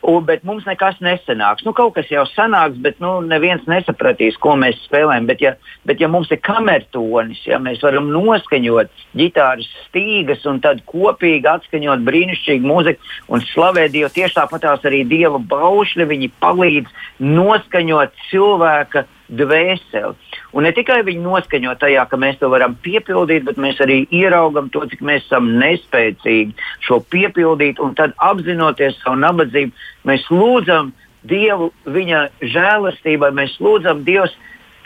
Un, 0.03 0.25
bet 0.27 0.41
mums 0.43 0.65
nekas 0.67 0.97
nesanāks. 0.99 1.63
Nu, 1.63 1.71
kaut 1.75 1.93
kas 1.95 2.09
jau 2.11 2.25
sanāks, 2.27 2.75
bet 2.83 2.97
nu, 2.99 3.13
neviens 3.23 3.63
nesapratīs, 3.71 4.35
ko 4.43 4.57
mēs 4.59 4.81
spēlējam. 4.83 5.29
Bet, 5.29 5.43
ja, 5.45 5.53
bet, 5.87 6.03
ja 6.03 6.09
mums 6.11 6.31
ir 6.33 6.41
kamertonis, 6.43 7.39
ja 7.47 7.59
mēs 7.63 7.79
varam 7.85 8.09
noskaņot 8.11 8.91
ģitāras 9.15 9.69
stīgas 9.85 10.43
un 10.49 10.59
tad 10.65 10.83
kopīgi 10.91 11.47
atskaņot 11.47 12.03
brīnišķīgu 12.09 12.67
mūziku 12.67 13.13
un 13.31 13.45
slavēt 13.53 13.95
Dievu, 13.95 14.11
tieši 14.11 14.41
tāpatās 14.41 14.83
arī 14.89 15.05
Dieva 15.07 15.39
baušļi, 15.39 16.09
viņi 16.11 16.31
palīdz 16.43 17.23
noskaņot 17.23 18.23
cilvēka 18.27 19.07
dvēseli. 19.31 20.32
Un 20.53 20.67
ne 20.67 20.71
tikai 20.75 20.99
viņi 21.05 21.23
noskaņo 21.23 21.73
tajā, 21.81 22.03
ka 22.09 22.17
mēs 22.21 22.37
to 22.37 22.49
varam 22.53 22.75
piepildīt, 22.85 23.45
bet 23.47 23.57
mēs 23.61 23.79
arī 23.81 24.03
ieraugam 24.13 24.69
to, 24.73 24.83
cik 24.89 25.01
mēs 25.05 25.25
esam 25.25 25.49
nespēcīgi 25.57 26.53
šo 26.85 26.99
piepildīt. 27.13 27.81
Un 27.81 27.95
tad 27.97 28.13
apzinoties 28.21 28.99
savu 29.01 29.17
nabadzību, 29.23 29.73
mēs 30.09 30.29
lūdzam 30.29 30.93
Dievu 31.23 31.69
viņa 31.87 32.25
žēlastībai, 32.51 33.31
mēs 33.31 33.55
lūdzam 33.63 34.03
Dievs 34.03 34.33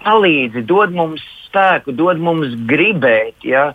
palīdzi, 0.04 0.62
dod 0.70 0.94
mums 0.94 1.24
spēku, 1.48 1.96
dod 1.98 2.22
mums 2.22 2.54
gribēt. 2.70 3.42
Ja? 3.44 3.72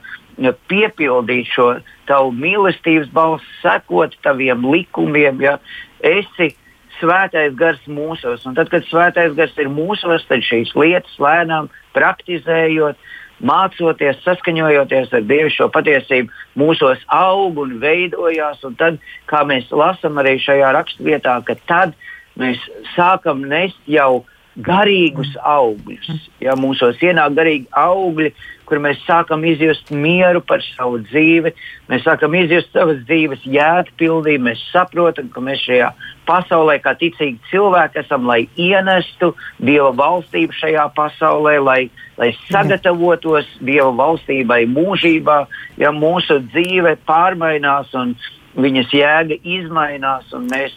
Piepildīt 0.70 1.51
šo 1.53 1.68
tavu 2.09 2.32
mīlestības 2.38 3.11
balsi, 3.12 3.49
sekot 3.61 4.14
taviem 4.24 4.64
likumiem, 4.64 5.43
ja 5.45 5.59
esi 6.01 6.55
svētais 7.01 7.55
gars 7.59 7.80
mūsos. 7.88 8.45
Un 8.49 8.57
tad, 8.59 8.70
kad 8.72 8.86
svētais 8.88 9.34
gars 9.38 9.57
ir 9.61 9.70
mūsos, 9.72 10.24
tad 10.28 10.45
šīs 10.47 10.74
lietas 10.78 11.18
lēnām 11.22 11.70
praktizējot, 11.97 12.99
mācoties, 13.43 14.20
saskaņojoties 14.22 15.14
ar 15.16 15.24
Dievu 15.26 15.51
šo 15.51 15.68
patiesību, 15.74 16.30
mūsos 16.59 17.03
aug 17.12 17.59
un 17.62 17.78
veidojās. 17.82 18.62
Un 18.68 18.76
tad, 18.78 19.01
kā 19.30 19.43
mēs 19.49 19.70
lasām 19.74 20.20
arī 20.22 20.36
šajā 20.43 20.72
raksturvietā, 20.76 21.40
ka 21.47 21.59
tad 21.70 21.97
mēs 22.38 22.61
sākam 22.95 23.43
nest 23.51 23.78
jau 23.90 24.22
garīgus 24.61 25.32
augļus. 25.38 26.28
Ja 26.42 26.57
mūsos 26.59 27.00
ienāk 27.03 27.36
garīgi 27.38 27.70
augļi, 27.78 28.32
kur 28.68 28.80
mēs 28.80 29.00
sākam 29.07 29.44
izjust 29.48 29.90
mieru 29.92 30.42
par 30.44 30.62
savu 30.64 31.00
dzīvi, 31.05 31.53
mēs 31.90 32.05
sākam 32.07 32.36
izjust 32.38 32.72
savas 32.72 33.00
dzīves 33.09 33.44
jēgpildību, 33.48 34.46
mēs 34.50 34.62
saprotam, 34.72 35.30
ka 35.32 35.42
mēs 35.44 35.64
šajā 35.66 35.90
pasaulē, 36.28 36.78
kā 36.84 36.94
ticīgi 37.00 37.40
cilvēki, 37.50 38.03
esam, 38.05 38.28
lai 38.28 38.46
ienestu 38.61 39.32
Dieva 39.61 39.90
valstību 39.98 40.57
šajā 40.61 40.86
pasaulē, 40.96 41.57
lai, 41.64 41.80
lai 42.20 42.30
sagatavotos 42.46 43.48
Dieva 43.61 43.90
valstībai 43.98 44.62
mūžībā, 44.70 45.42
ja 45.80 45.92
mūsu 45.96 46.40
dzīve 46.53 46.96
pārmainās 47.09 47.92
un 47.98 48.14
viņas 48.57 48.92
jēga 48.94 49.40
izmainās, 49.42 50.32
un 50.36 50.48
mēs 50.53 50.76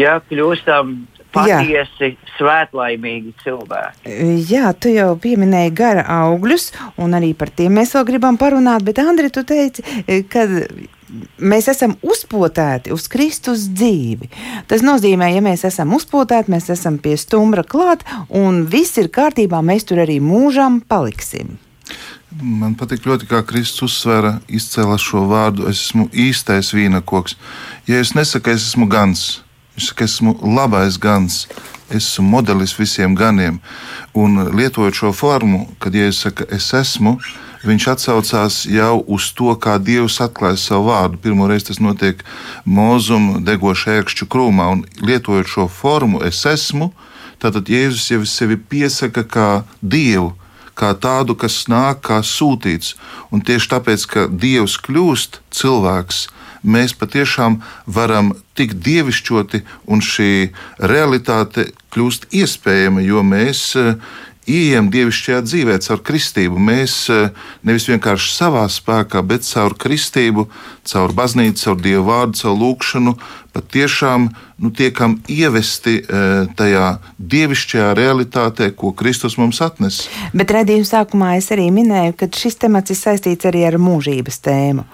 ja, 0.00 0.18
kļūstam 0.28 0.96
patiesi 1.34 2.10
Jā. 2.10 2.16
svētlaimīgi 2.36 3.32
cilvēki. 3.42 4.16
Jā, 4.50 4.72
tu 4.78 4.92
jau 4.92 5.12
pieminēji 5.20 5.74
gara 5.76 6.04
augļus, 6.22 6.70
un 7.02 7.16
arī 7.18 7.32
par 7.38 7.52
tiem 7.54 7.78
mēs 7.80 7.94
vēl 7.96 8.06
gribam 8.12 8.38
parunāt, 8.40 8.84
bet 8.86 9.00
Andri, 9.02 9.30
tu 9.32 9.44
teici, 9.46 9.84
ka 10.30 10.46
mēs 11.38 11.68
esam 11.70 11.94
uzpotēti 12.06 12.92
uz 12.94 13.06
Kristus 13.12 13.68
dzīvi. 13.72 14.30
Tas 14.70 14.82
nozīmē, 14.86 15.30
ja 15.34 15.44
mēs 15.44 15.66
esam 15.68 15.94
uzpotēti, 15.96 16.52
mēs 16.52 16.70
esam 16.74 16.98
pie 17.02 17.16
stumbra 17.20 17.64
klāt, 17.66 18.04
un 18.28 18.64
viss 18.70 18.98
ir 19.00 19.12
kārtībā, 19.14 19.62
mēs 19.62 19.88
tur 19.88 20.02
arī 20.06 20.18
mūžam 20.22 20.80
paliksim. 20.88 21.56
Man 22.36 22.74
patīk 22.76 23.06
ļoti, 23.06 23.28
kā 23.30 23.40
Kristus 23.46 23.86
uzsvēra, 23.86 24.34
izcēla 24.52 24.98
šo 25.00 25.22
vārdu. 25.30 25.70
Es 25.70 25.86
esmu 25.86 26.08
īstais 26.12 26.72
vīna 26.74 27.00
koks. 27.00 27.36
Ja 27.88 28.02
es 28.02 28.12
nesaku, 28.18 28.52
es 28.52 28.66
esmu 28.66 28.90
gans, 28.92 29.38
Viņš 29.76 29.88
saka, 29.90 30.06
esmu 30.08 30.32
labais 30.56 30.96
gans, 30.96 31.42
esmu 31.92 32.24
modelis 32.30 32.72
visiem 32.78 33.14
ganiem. 33.14 33.58
Un 34.16 34.38
lietojot 34.56 34.96
šo 34.96 35.10
formu, 35.12 35.66
kad 35.78 35.94
Jēzus 35.94 36.22
saka, 36.24 36.46
es 36.48 36.70
esmu, 36.74 37.18
viņš 37.66 37.88
atsaucās 37.92 38.62
jau 38.72 39.02
uz 39.04 39.28
to, 39.36 39.52
kā 39.60 39.76
Dievs 39.76 40.16
atklāja 40.24 40.56
savu 40.60 40.88
vārdu. 40.88 41.20
Pirmoreiz 41.20 41.68
tas 41.68 41.82
notiek 41.82 42.24
mūzuma 42.64 43.42
degoša 43.44 43.98
ērkšķu 44.00 44.30
krūmā, 44.32 44.70
un 44.72 44.86
lietojot 45.04 45.52
šo 45.52 45.68
formu, 45.68 46.24
es 46.24 46.40
esmu, 46.48 46.90
tātad 47.42 47.68
Jēzus 47.68 48.10
jau 48.14 48.24
sevi 48.24 48.56
piesaka 48.56 49.26
kā 49.28 49.50
Dievu 49.82 50.32
kā 50.76 50.92
tādu, 51.00 51.34
kas 51.38 51.64
nāk 51.72 52.04
kā 52.06 52.20
sūtīts. 52.24 52.94
Un 53.32 53.40
tieši 53.40 53.70
tāpēc, 53.72 54.06
ka 54.12 54.26
Dievs 54.28 54.76
kļūst 54.84 55.40
cilvēks, 55.56 56.26
mēs 56.66 56.94
patiešām 56.98 57.60
varam 57.86 58.34
tikt 58.58 58.80
dievišķoti, 58.84 59.62
un 59.86 60.02
šī 60.02 60.30
realitāte 60.92 61.70
kļūst 61.94 62.28
iespējama, 62.34 63.04
jo 63.06 63.22
mēs 63.26 63.62
ieejam 64.46 64.88
dievišķajā 64.94 65.40
dzīvē 65.46 65.76
caur 65.84 66.02
kristību. 66.06 66.60
Mēs 66.62 66.94
eh, 67.12 67.30
nevis 67.66 67.88
vienkārši 67.90 68.32
savā 68.32 68.64
spēkā, 68.70 69.22
bet 69.26 69.46
caur 69.46 69.74
kristību, 69.78 70.46
caur 70.86 71.14
baznīcu, 71.16 71.58
caur 71.64 71.80
dievu 71.82 72.04
vārdu, 72.06 72.38
caur 72.40 72.56
lūgšanu, 72.60 73.16
patiešām 73.56 74.28
nu, 74.62 74.70
tiekam 74.70 75.18
ievesti 75.32 75.98
eh, 76.00 76.46
tajā 76.58 76.86
dievišķajā 77.18 77.92
realitātē, 77.98 78.70
ko 78.78 78.92
Kristus 78.96 79.38
mums 79.40 79.60
atnes. 79.64 80.04
Bet 80.36 80.54
redzījuma 80.54 80.90
sākumā 80.90 81.32
es 81.40 81.50
arī 81.54 81.68
minēju, 81.74 82.16
ka 82.20 82.30
šis 82.30 82.60
temats 82.62 82.94
ir 82.94 83.00
saistīts 83.00 83.48
arī 83.50 83.66
ar 83.68 83.80
mūžības 83.82 84.42
tēmu. 84.46 84.86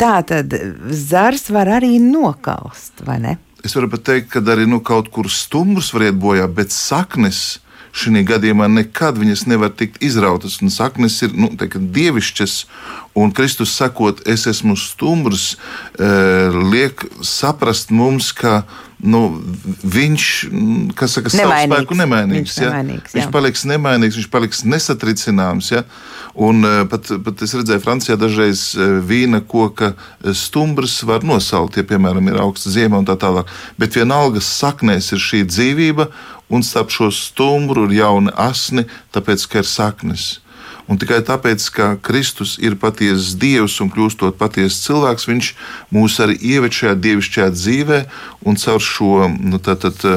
Tā 0.00 0.14
tad 0.28 0.56
zars 0.88 1.50
var 1.52 1.76
arī 1.78 1.98
nokaust, 2.02 3.04
vai 3.06 3.20
ne? 3.22 3.36
Es 3.66 3.74
varu 3.74 3.88
pat 3.90 4.04
teikt, 4.06 4.28
ka 4.30 4.40
arī 4.52 4.66
nu, 4.70 4.78
kaut 4.84 5.08
kur 5.10 5.26
stumbrus 5.32 5.90
var 5.94 6.06
iet 6.06 6.18
bojā, 6.22 6.46
bet 6.46 6.74
saknes 6.74 7.58
šī 7.96 8.22
gadījumā 8.28 8.68
nekad 8.70 9.18
viņas 9.20 9.46
nevar 9.48 9.72
tikt 9.76 10.02
izrautas. 10.04 10.58
Un 10.62 10.72
saknes 10.72 11.18
ir 11.24 11.36
nu, 11.36 11.48
dievišķas, 11.56 12.56
un 13.16 13.32
Kristus 13.32 13.72
sakot, 13.76 14.20
es 14.28 14.46
esmu 14.50 14.76
stumbrs, 14.76 15.54
eh, 15.98 16.52
liek 16.72 17.06
saprast 17.24 17.90
mums, 17.90 18.32
ka 18.36 18.64
nu, 18.96 19.42
viņš 19.84 20.26
saka, 21.04 21.30
savu 21.32 21.52
spēku 21.52 21.96
nemainīgs. 21.96 22.52
Viņš, 22.52 22.60
ja? 22.60 22.70
nemainīgs, 22.72 23.12
jā. 23.12 23.16
viņš 23.18 23.32
paliks 23.32 23.64
nemainīgs, 23.68 24.20
viņš 24.20 24.28
paliks 24.32 24.62
nesatricināms. 24.64 25.72
Ja? 25.72 25.82
Un, 26.36 26.64
eh, 26.64 26.84
pat, 26.88 27.08
pat 27.24 27.44
es 27.44 27.54
redzēju, 27.56 27.84
Francijā 27.84 28.16
dažreiz 28.20 28.74
eh, 28.76 28.96
vīna 29.04 29.40
koka 29.40 29.94
stumbrs 30.36 30.98
var 31.08 31.24
nosaukt, 31.24 31.76
ja, 31.76 31.84
piemēram, 31.88 32.28
ir 32.28 32.40
augsta 32.44 32.72
ziema 32.72 33.00
un 33.00 33.08
tā 33.08 33.16
tālāk. 33.20 33.48
Bet 33.80 33.96
vienalga 33.96 34.44
saknēs 34.44 35.12
ir 35.16 35.22
šī 35.24 35.44
dzīvība, 35.48 36.10
un 36.48 36.62
starp 36.62 36.92
šo 36.94 37.10
stumbru 37.10 37.86
ir 37.88 38.00
jauni 38.00 38.34
asni, 38.36 38.86
tāpēc, 39.14 39.46
ka 39.50 39.62
ir 39.62 39.70
saknes. 39.70 40.26
Un 40.86 41.00
tikai 41.02 41.18
tāpēc, 41.26 41.64
ka 41.74 41.86
Kristus 41.98 42.54
ir 42.62 42.76
patiesas 42.78 43.32
Dievs 43.42 43.80
un 43.82 43.90
kļūstot 43.90 44.36
patiesas 44.38 44.84
cilvēks, 44.84 45.26
Viņš 45.26 45.48
mūs 45.90 46.20
arī 46.22 46.36
ieved 46.38 46.76
šajā 46.76 46.94
dievišķajā 47.02 47.48
dzīvē, 47.56 47.98
un 48.46 48.58
caur 48.62 48.82
šo, 48.82 49.26
nu, 49.34 49.58
tā, 49.58 49.74
tā, 49.74 49.90
tā, 49.90 50.14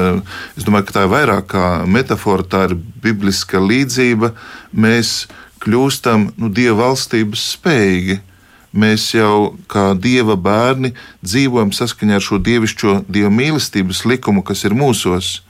es 0.54 0.66
domāju, 0.66 0.86
ka 0.86 0.98
tā 1.00 1.04
ir 1.08 1.12
vairāk 1.16 1.50
kā 1.50 1.66
metāfora, 1.90 2.46
tā 2.46 2.68
ir 2.68 2.76
bibliska 3.02 3.58
līdzība. 3.58 4.30
Mēs 4.70 5.26
kļūstam 5.64 6.30
nu, 6.38 6.54
Dieva 6.54 6.84
valstības 6.84 7.50
spējīgi. 7.56 8.20
Mēs 8.70 9.10
jau 9.16 9.56
kā 9.66 9.90
Dieva 9.98 10.38
bērni 10.38 10.94
dzīvojam 11.26 11.74
saskaņā 11.74 12.20
ar 12.20 12.22
šo 12.22 12.38
dievišķo 12.38 13.00
Dieva 13.10 13.34
mīlestības 13.34 14.06
likumu, 14.06 14.46
kas 14.46 14.62
ir 14.68 14.78
mūsos 14.78 15.40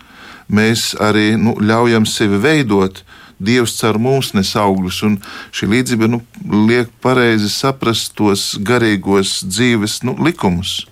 mēs 0.51 0.93
arī 1.01 1.35
nu, 1.41 1.57
ļaujam 1.61 2.07
sevi 2.09 2.41
veidot. 2.43 3.05
Dievs 3.41 3.79
caur 3.79 3.97
mums 3.97 4.35
nes 4.37 4.51
augļus, 4.61 4.99
un 5.09 5.15
šī 5.57 5.71
līdzība 5.73 6.11
nu, 6.13 6.21
liek 6.69 6.91
pareizi 7.01 7.49
saprast 7.49 8.13
tos 8.19 8.53
garīgos 8.61 9.39
dzīves 9.49 10.03
nu, 10.05 10.13
likumus. 10.21 10.83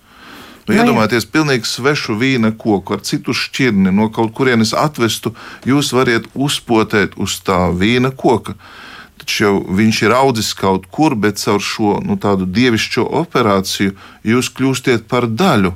Nu, 0.69 0.75
no, 0.75 0.83
nu 0.83 0.85
iedomājieties, 0.85 1.27
pilnīgi 1.33 1.69
svešu 1.69 2.17
vīna 2.21 2.55
koku 2.57 2.97
ar 2.97 3.05
citu 3.05 3.33
šķirni 3.37 3.93
no 3.93 4.11
kaut 4.13 4.35
kurienes 4.37 4.75
atvestu, 4.77 5.35
jūs 5.69 5.95
varat 5.97 6.29
uzpotēt 6.37 7.17
uz 7.21 7.39
tā 7.45 7.67
vīna 7.73 8.13
koka. 8.17 8.57
Taču 9.19 9.45
jau 9.45 9.55
viņš 9.81 10.01
ir 10.05 10.15
audzis 10.15 10.53
kaut 10.57 10.87
kur, 10.93 11.17
bet 11.17 11.41
caur 11.41 11.61
šo 11.65 11.99
nu, 12.05 12.17
tādu 12.21 12.47
dievišķo 12.49 13.07
operāciju 13.25 13.97
jūs 14.29 14.53
kļūstiet 14.57 15.09
par 15.11 15.27
daļu. 15.29 15.73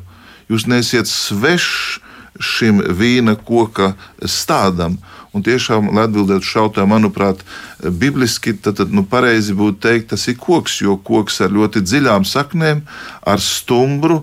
Jūs 0.53 0.69
nesiet 0.69 1.09
svešs 1.09 2.01
šim 2.43 2.83
vīna 2.99 3.37
koka 3.39 3.95
stādam. 4.27 4.99
Un 5.33 5.41
tiešām, 5.41 5.89
lai 5.97 6.05
atbildētu 6.05 6.45
šo 6.45 6.67
jautājumu, 6.67 6.93
manuprāt, 6.93 7.41
bibliski 7.81 8.53
tad, 8.53 8.77
tad 8.83 8.93
nu, 8.93 9.07
pareizi 9.09 9.55
būtu 9.57 9.81
teikt, 9.81 10.11
tas 10.11 10.27
ir 10.29 10.37
koks, 10.37 10.83
jo 10.85 10.99
koks 11.01 11.41
ar 11.47 11.55
ļoti 11.55 11.81
dziļām 11.87 12.27
saknēm, 12.29 12.83
ar 13.25 13.41
stumbru, 13.41 14.21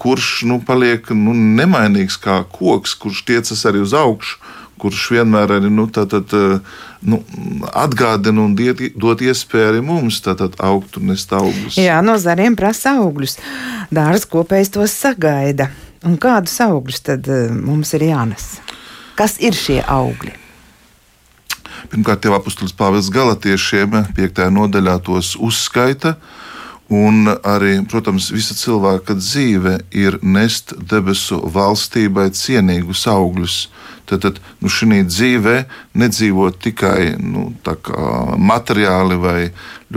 kurš 0.00 0.30
nu, 0.48 0.62
paliek 0.64 1.12
nu, 1.12 1.36
nemainīgs 1.36 2.16
kā 2.24 2.40
koks, 2.56 2.96
kurš 2.96 3.20
tiecas 3.28 3.66
arī 3.68 3.84
uz 3.84 3.92
augšu, 3.92 4.40
kurš 4.80 5.04
vienmēr 5.14 5.58
arī 5.58 5.68
nu, 5.72 5.86
tā, 5.92 6.06
tā, 6.08 6.42
nu, 7.04 7.20
atgādina 7.76 8.42
un 8.48 8.56
diet, 8.58 8.80
dod 8.96 9.22
iespēju 9.22 9.70
arī 9.70 9.84
mums 9.84 10.24
tātad, 10.24 10.56
augt 10.56 10.98
un 11.00 11.12
nest 11.12 11.32
augļus. 11.36 11.78
Jā, 11.80 12.00
no 12.04 12.16
zariem 12.20 12.56
prasa 12.58 12.96
augļus. 13.04 13.38
Dārza 13.94 14.28
kopējs 14.32 14.72
tos 14.74 14.96
sagaida. 15.04 15.70
Un 16.04 16.18
kādus 16.20 16.58
augļus 16.60 17.04
tad 17.06 17.28
eh, 17.32 17.48
mums 17.48 17.94
ir 17.96 18.04
jānes? 18.10 18.58
Kas 19.16 19.38
ir 19.40 19.56
šie 19.56 19.78
augļi? 19.80 20.34
Pirmkārt, 21.92 22.22
Tēvā 22.24 22.40
apustulis 22.40 22.74
Pāvils 22.76 23.08
Galatiešiem 23.12 23.94
5. 24.16 24.42
nodaļā 24.52 24.98
tos 25.04 25.34
uzskaita. 25.36 26.16
Un 26.92 27.30
arī, 27.40 27.78
protams, 27.88 28.28
visa 28.34 28.52
cilvēka 28.52 29.16
dzīve 29.16 29.78
ir 29.96 30.18
nest 30.20 30.74
debesu 30.76 31.40
valstībai 31.40 32.28
cienīgus 32.36 33.06
augļus. 33.08 33.56
Tad, 34.04 34.20
tad 34.20 34.40
nu, 34.60 34.68
šī 34.68 35.00
dzīvē 35.08 35.54
nedzīvo 35.96 36.50
tikai 36.60 37.14
nu, 37.16 37.46
materiāli 38.36 39.16
vai 39.16 39.38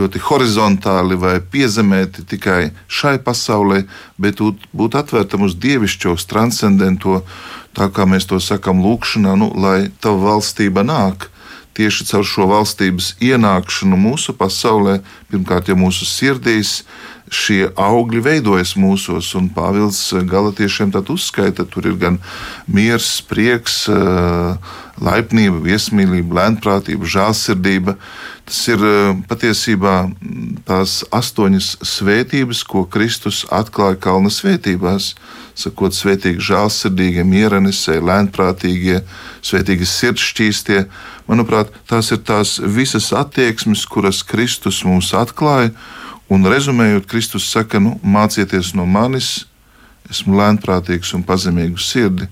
ļoti 0.00 0.22
horizontāli 0.30 1.18
vai 1.20 1.36
piezemēti 1.44 2.24
tikai 2.24 2.70
šai 2.88 3.18
pasaulē, 3.20 3.82
bet 4.16 4.40
būt 4.72 4.96
atvērtam 4.96 5.44
uz 5.44 5.58
dievišķos, 5.60 6.24
transcendento, 6.24 7.20
tā 7.76 7.92
kā 7.92 8.08
mēs 8.08 8.24
to 8.32 8.40
sakam, 8.40 8.80
lūkšanā, 8.80 9.36
nu, 9.36 9.52
lai 9.60 9.90
tava 10.00 10.32
valstība 10.32 10.86
nāk 10.88 11.28
tieši 11.78 12.08
caur 12.10 12.26
šo 12.26 12.48
valstības 12.50 13.12
ienākšanu 13.22 13.98
mūsu 13.98 14.34
pasaulē, 14.36 14.98
pirmkārt, 15.30 15.70
jau 15.70 15.78
mūsu 15.78 16.08
sirdīs, 16.08 16.82
šie 17.30 17.68
augļi 17.76 18.22
veidojas 18.24 18.74
mūsos, 18.80 19.30
un 19.38 19.48
Pāvils 19.52 20.00
Galatiešiem 20.28 20.92
tad 20.94 21.10
uzskaita, 21.12 21.66
tur 21.68 21.88
ir 21.90 21.98
gan 22.00 22.18
miers, 22.66 23.18
prieks, 23.28 23.84
laipnība, 24.98 25.60
viesmīlība, 25.66 26.40
lēnprātība, 26.40 27.08
žēlsirdība. 27.08 27.98
Tas 28.48 28.62
ir 28.72 28.84
patiesībā 29.28 29.96
tās 30.68 31.02
astoņas 31.14 31.74
svētības, 31.84 32.64
ko 32.64 32.86
Kristus 32.88 33.44
atklāja 33.52 34.00
kalna 34.08 34.32
svētībās. 34.32 35.12
Sakot, 35.58 35.96
svētīgi, 35.96 36.38
žēlsirdīgie, 36.52 37.24
mieranisē, 37.26 37.96
lēnprātīgie, 37.98 39.00
svētīgi 39.42 39.88
sirdšķīstie. 39.90 40.84
Manuprāt, 41.26 41.72
tās 41.90 42.12
ir 42.14 42.22
tās 42.22 42.58
visas 42.62 43.10
attieksmes, 43.16 43.82
kuras 43.90 44.22
Kristus 44.22 44.84
mums 44.86 45.10
atklāja 45.18 45.74
Un 46.28 46.44
rezumējot, 46.44 47.06
Kristus 47.08 47.46
saka, 47.48 47.80
nu, 47.80 47.94
mācieties 48.04 48.74
no 48.76 48.84
manis, 48.84 49.46
esmu 50.12 50.36
lēnprātīgs 50.36 51.14
un 51.16 51.24
pazemīgs 51.24 51.88
sirdi. 51.88 52.28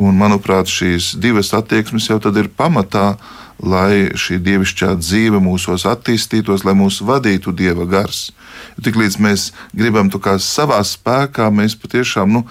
Un, 0.00 0.16
manuprāt, 0.16 0.68
šīs 0.68 1.14
divas 1.20 1.54
attieksmes 1.56 2.08
jau 2.08 2.18
tad 2.20 2.36
ir 2.40 2.50
pamatā, 2.56 3.14
lai 3.62 4.10
šī 4.16 4.40
dievišķā 4.40 4.94
dzīve 5.00 5.40
mūsos 5.42 5.86
attīstītos, 5.88 6.64
lai 6.64 6.74
mūs 6.78 7.00
vadītu 7.04 7.52
dieva 7.56 7.86
gars. 7.88 8.30
Tiklīdz 8.80 9.18
mēs 9.20 9.50
gribam 9.76 10.10
to 10.12 10.20
kā 10.22 10.36
savā 10.40 10.80
spēkā, 10.84 11.50
mēs 11.52 11.76
patiešām 11.80 12.32
nu, 12.32 12.44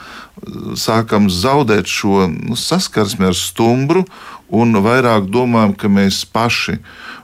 sākam 0.77 1.29
zaudēt 1.29 1.89
šo 1.89 2.27
nu, 2.29 2.57
saskarsmi 2.57 3.29
ar 3.29 3.37
stumbru 3.37 4.05
un 4.49 4.81
vairāk 4.83 5.29
domājam, 5.29 5.75
ka 5.77 5.91
mēs 5.91 6.23
paši 6.25 6.79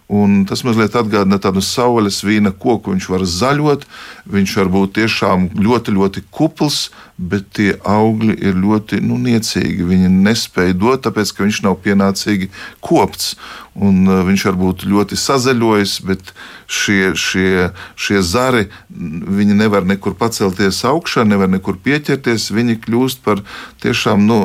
Un 0.06 0.44
tas 0.46 0.62
mazliet 0.62 0.94
atgādina 0.94 1.40
tādu 1.42 1.64
saules 1.66 2.20
vīna 2.22 2.52
koku. 2.54 2.94
Viņš 2.94 3.08
var 3.10 3.24
zaļot, 3.26 3.88
viņš 4.30 4.52
var 4.60 4.68
būt 4.76 4.92
tiešām 5.00 5.48
ļoti, 5.58 5.96
ļoti 5.98 6.22
kupls, 6.30 6.92
bet 7.18 7.48
tie 7.58 7.72
augļi 7.82 8.36
ir 8.38 8.54
ļoti 8.54 9.02
nu, 9.02 9.18
niecīgi. 9.18 9.82
Viņi 9.82 10.12
nespēja 10.14 10.78
dot, 10.78 11.02
tāpēc 11.08 11.34
ka 11.34 11.48
viņš 11.48 11.64
nav 11.66 11.80
pienācīgi 11.82 12.52
kopts. 12.86 13.34
Un, 13.76 14.06
uh, 14.08 14.22
viņš 14.24 14.46
var 14.48 14.56
būt 14.56 14.86
ļoti 14.88 15.18
sazaļojis, 15.20 15.98
bet 16.08 16.30
šie, 16.72 17.12
šie, 17.20 17.72
šie 18.00 18.22
zari 18.24 18.70
nevar 18.88 19.84
nekur 19.84 20.16
pacelties 20.16 20.80
augšā, 20.88 21.26
nevar 21.28 21.52
nekur 21.52 21.76
pieķerties. 21.84 22.54
Viņi 22.56 22.78
kļūst 22.86 23.20
par 23.26 23.42
tiešām 23.84 24.24
nu, 24.30 24.40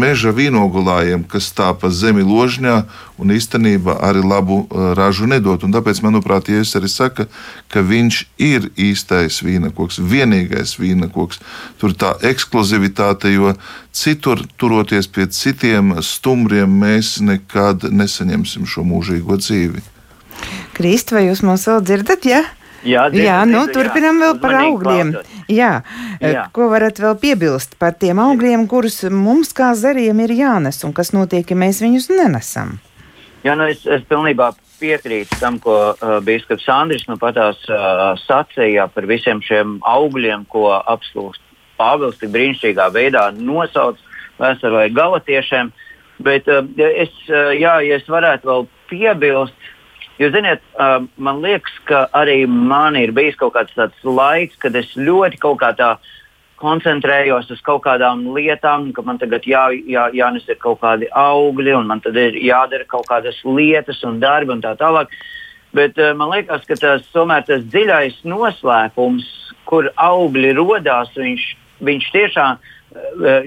meža 0.00 0.32
vīnogulājiem, 0.32 1.26
kas 1.28 1.50
tā 1.52 1.74
pa 1.76 1.92
zemi 1.92 2.24
ložņā 2.24 2.78
un 3.20 3.34
īstenībā 3.36 3.98
arī 4.00 4.24
labu 4.24 4.62
uh, 4.64 4.94
ražu 4.96 5.28
nedod. 5.28 5.60
Un 5.66 5.76
tāpēc, 5.76 6.00
manuprāt, 6.06 6.48
Jēzus 6.48 6.80
arī 6.80 6.88
saka, 6.88 7.28
ka 7.68 7.84
viņš 7.84 8.22
ir 8.40 8.70
īstais 8.80 9.42
vīnakoks, 9.44 10.00
vienīgais 10.00 10.78
vīnakoks. 10.80 11.44
Tur 11.76 11.92
tā 11.92 12.14
ekskluzivitāte, 12.32 13.28
jo 13.36 13.52
citur, 13.92 14.40
turoties 14.56 15.10
pie 15.10 15.28
citiem 15.28 15.98
stumbriem, 16.00 16.80
mēs 16.80 17.18
nekad 17.24 17.90
nesaņemsim 17.92 18.69
šo 18.70 18.86
mūžīgo 18.86 19.36
dzīvi. 19.40 19.84
Krist, 20.76 21.12
vai 21.12 21.26
jūs 21.26 21.44
mūs 21.44 21.66
vēl 21.68 21.84
dzirdat? 21.84 22.26
Ja? 22.28 22.44
Jā, 22.80 23.08
dzirdu, 23.12 23.26
jā, 23.26 23.38
nu, 23.44 23.64
dzirdu, 23.66 23.74
turpinām 23.76 24.20
vēl 24.22 24.36
par 24.40 24.54
Uzmanīgi 24.54 24.70
augļiem. 24.70 25.10
Jā. 25.52 25.72
Jā. 26.24 26.44
Ko 26.56 26.70
varat 26.72 27.00
vēl 27.02 27.18
piebilst 27.20 27.76
par 27.80 27.98
tiem 28.00 28.22
augļiem, 28.22 28.64
kurus 28.70 29.02
mums 29.12 29.52
kā 29.56 29.74
zariem 29.76 30.22
ir 30.24 30.32
jānes 30.38 30.80
un 30.88 30.94
kas 30.96 31.12
notiek, 31.12 31.44
ja 31.44 31.58
mēs 31.60 31.82
viņus 31.84 32.08
nenesam? 32.14 32.78
Jā, 33.44 33.56
nu 33.56 33.66
es, 33.68 33.84
es 33.88 34.04
pilnībā 34.08 34.50
piekrītu 34.80 35.36
tam, 35.40 35.58
ko 35.60 35.76
uh, 35.92 36.16
Bīskaps 36.24 36.66
Andris 36.72 37.06
nu 37.08 37.16
patās 37.20 37.60
uh, 37.68 38.12
sacīja 38.20 38.88
par 38.92 39.08
visiem 39.08 39.40
šiem 39.44 39.78
augļiem, 39.84 40.46
ko 40.52 40.70
apslūgst 40.78 41.44
Pāvils 41.80 42.18
tik 42.20 42.32
brīnišķīgā 42.34 42.90
veidā 42.92 43.30
nosauc 43.36 44.00
vēsturē 44.40 44.88
galatiešiem. 44.96 45.72
Bet 46.20 46.48
uh, 46.48 46.64
es, 46.76 47.12
uh, 47.30 47.50
jā, 47.56 47.78
ja 47.86 47.98
es 48.00 48.08
varētu 48.10 48.50
vēl 48.50 48.66
piebilst, 48.90 49.68
Jūs 50.20 50.34
zināt, 50.34 50.60
uh, 50.76 50.98
man 51.16 51.38
liekas, 51.40 51.72
ka 51.88 52.02
arī 52.12 52.42
man 52.44 52.92
ir 53.00 53.08
bijis 53.16 53.38
kaut 53.40 53.54
kāds 53.54 53.72
tāds 53.72 54.02
laiks, 54.04 54.58
kad 54.60 54.74
es 54.76 54.90
ļoti 54.92 55.38
kaut 55.40 55.62
kā 55.62 55.70
tā 55.78 55.94
koncentrējos 56.60 57.48
uz 57.54 57.62
kaut 57.64 57.86
kādām 57.86 58.26
lietām, 58.36 58.90
ka 58.92 59.00
man 59.06 59.16
tagad 59.16 59.48
jā, 59.48 59.62
jā, 59.88 60.10
jānes 60.12 60.44
ir 60.44 60.58
kaut 60.60 60.82
kādi 60.82 61.08
augļi, 61.16 61.72
un 61.78 61.88
man 61.88 62.04
tad 62.04 62.18
ir 62.20 62.36
jādara 62.36 62.84
kaut 62.84 63.08
kādas 63.08 63.38
lietas 63.48 64.02
un 64.04 64.18
darbi 64.20 64.52
un 64.52 64.60
tā 64.60 64.74
tālāk. 64.76 65.08
Bet 65.72 65.96
man 66.20 66.34
liekas, 66.34 66.68
ka 66.68 66.76
tas 66.76 67.08
tomēr 67.14 67.46
tas 67.48 67.64
dziļais 67.72 68.20
noslēpums, 68.28 69.24
kur 69.64 69.88
augļi 69.96 70.52
radās, 70.58 71.16
viņš, 71.16 71.48
viņš 71.88 72.12
tiešām 72.12 72.60
uh, 72.60 72.76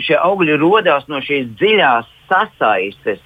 šie 0.03 0.17
augļi 0.19 0.57
radās 0.61 1.07
no 1.11 1.19
šīs 1.23 1.49
dziļās 1.59 2.09
sasaistes 2.29 3.21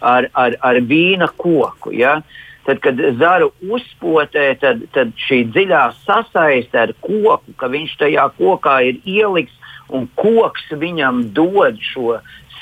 ar, 0.00 0.28
ar, 0.32 0.56
ar 0.60 0.80
vīna 0.80 1.28
koku. 1.36 1.92
Ja? 1.92 2.20
Tad, 2.66 2.80
kad 2.84 3.00
zaru 3.20 3.50
uzpotē, 3.68 4.52
tad, 4.60 4.84
tad 4.94 5.12
šī 5.28 5.44
dziļā 5.52 5.84
sasaiste 6.04 6.80
ar 6.80 6.94
koku, 7.00 7.56
ka 7.60 7.70
viņš 7.72 7.96
tajā 8.00 8.28
kokā 8.38 8.80
ir 8.88 9.00
ieliks 9.04 9.56
un 9.90 10.06
koks 10.14 10.68
viņam 10.78 11.30
dod 11.34 11.80
šo 11.82 12.20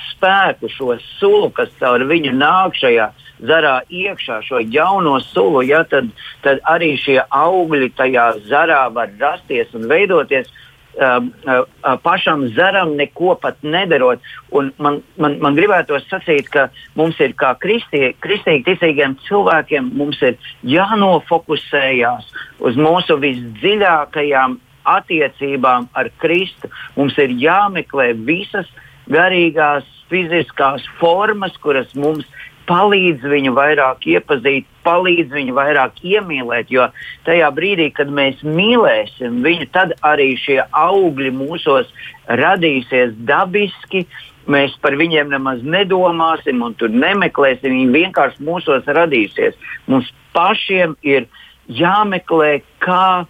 spēku, 0.08 0.70
šo 0.72 0.96
sulu, 1.18 1.50
kas 1.54 1.70
caur 1.80 2.02
viņu 2.08 2.32
nāk 2.38 2.78
šajā 2.78 3.10
zarā 3.46 3.80
iekšā, 3.86 4.40
šo 4.46 4.62
jauno 4.64 5.18
sulu, 5.22 5.62
ja, 5.66 5.84
tad, 5.86 6.08
tad 6.42 6.62
arī 6.66 6.94
šie 6.98 7.20
augļi 7.22 7.92
tajā 7.98 8.32
zarā 8.48 8.86
var 8.94 9.12
rasties 9.20 9.70
un 9.78 9.86
veidoties. 9.90 10.50
Uh, 10.98 11.22
uh, 11.46 11.62
uh, 11.86 11.94
pašam 12.02 12.48
zaram 12.56 12.96
neko 12.98 13.36
pat 13.38 13.60
nedarot. 13.62 14.18
Un 14.50 14.72
man, 14.82 14.96
man, 15.14 15.36
man 15.38 15.54
gribētos 15.54 16.08
sacīt, 16.10 16.48
ka 16.50 16.64
mums 16.98 17.20
ir 17.22 17.36
kā 17.38 17.52
kristī, 17.62 18.16
kristīgi 18.18 18.64
ticīgiem 18.66 19.14
cilvēkiem, 19.28 19.92
mums 19.94 20.18
ir 20.26 20.34
jānofokusējās 20.66 22.32
uz 22.66 22.80
mūsu 22.82 23.14
visdziļākajām 23.22 24.58
attiecībām 24.96 25.86
ar 25.94 26.10
Kristu. 26.18 26.72
Mums 26.96 27.14
ir 27.22 27.36
jāmeklē 27.46 28.10
visas 28.26 28.66
garīgās, 29.06 29.86
fiziskās 30.10 30.82
formas, 30.98 31.54
kuras 31.62 31.94
mums 31.94 32.26
palīdz 32.68 33.24
viņu 33.24 33.54
vairāk 33.56 34.06
iepazīt, 34.10 34.66
palīdz 34.88 35.34
viņu 35.36 35.56
vairāk 35.56 36.00
iemīlēt. 36.02 36.72
Jo 36.72 36.88
tajā 37.28 37.50
brīdī, 37.54 37.90
kad 37.94 38.10
mēs 38.14 38.40
mīlēsim 38.46 39.42
viņu, 39.44 39.68
tad 39.76 39.94
arī 40.06 40.32
šie 40.40 40.62
augļi 40.72 41.34
mūsos 41.36 41.92
radīsies 42.40 43.14
dabiski. 43.28 44.06
Mēs 44.48 44.72
par 44.80 44.96
viņiem 44.96 45.28
nemaz 45.28 45.60
nedomāsim 45.60 46.62
un 46.64 46.76
tur 46.80 46.88
nemeklēsim. 46.88 47.74
Viņi 47.74 47.90
vienkārši 47.98 48.46
mūsos 48.46 48.88
radīsies. 48.88 49.58
Mums 49.92 50.08
pašiem 50.36 50.96
ir 51.04 51.28
jāmeklē, 51.68 52.62
kā 52.80 53.26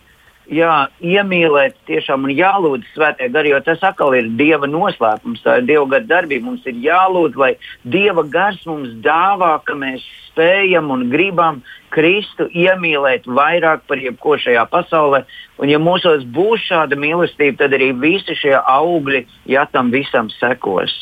jā, 0.53 0.75
iemīlēt, 1.05 1.77
tiešām 1.89 2.27
un 2.29 2.33
jālūdz 2.35 2.93
svētē 2.95 3.29
gari, 3.33 3.53
jo 3.53 3.61
tas 3.65 3.83
atkal 3.85 4.17
ir 4.19 4.31
Dieva 4.39 4.69
noslēpums, 4.71 5.43
tā 5.45 5.59
ir 5.61 5.69
Dieva 5.69 5.87
gara 5.95 6.09
darbība. 6.09 6.47
Mums 6.49 6.67
ir 6.69 6.79
jālūdz, 6.85 7.37
lai 7.41 7.53
Dieva 7.85 8.25
gars 8.25 8.61
mums 8.69 8.95
dāvā, 9.05 9.59
ka 9.65 9.77
mēs 9.79 10.05
spējam 10.29 10.93
un 10.95 11.09
gribam 11.13 11.63
Kristu 11.93 12.49
iemīlēt 12.53 13.27
vairāk 13.27 13.87
par 13.89 14.01
jebko 14.01 14.37
šajā 14.39 14.65
pasaulē. 14.71 15.25
Un 15.59 15.73
ja 15.73 15.81
mūsos 15.83 16.25
būs 16.25 16.69
šāda 16.69 16.99
mīlestība, 17.01 17.65
tad 17.65 17.77
arī 17.77 17.93
visi 17.97 18.37
šie 18.39 18.57
augļi, 18.59 19.25
ja 19.51 19.67
tam 19.73 19.93
visam 19.95 20.31
sekos. 20.39 20.95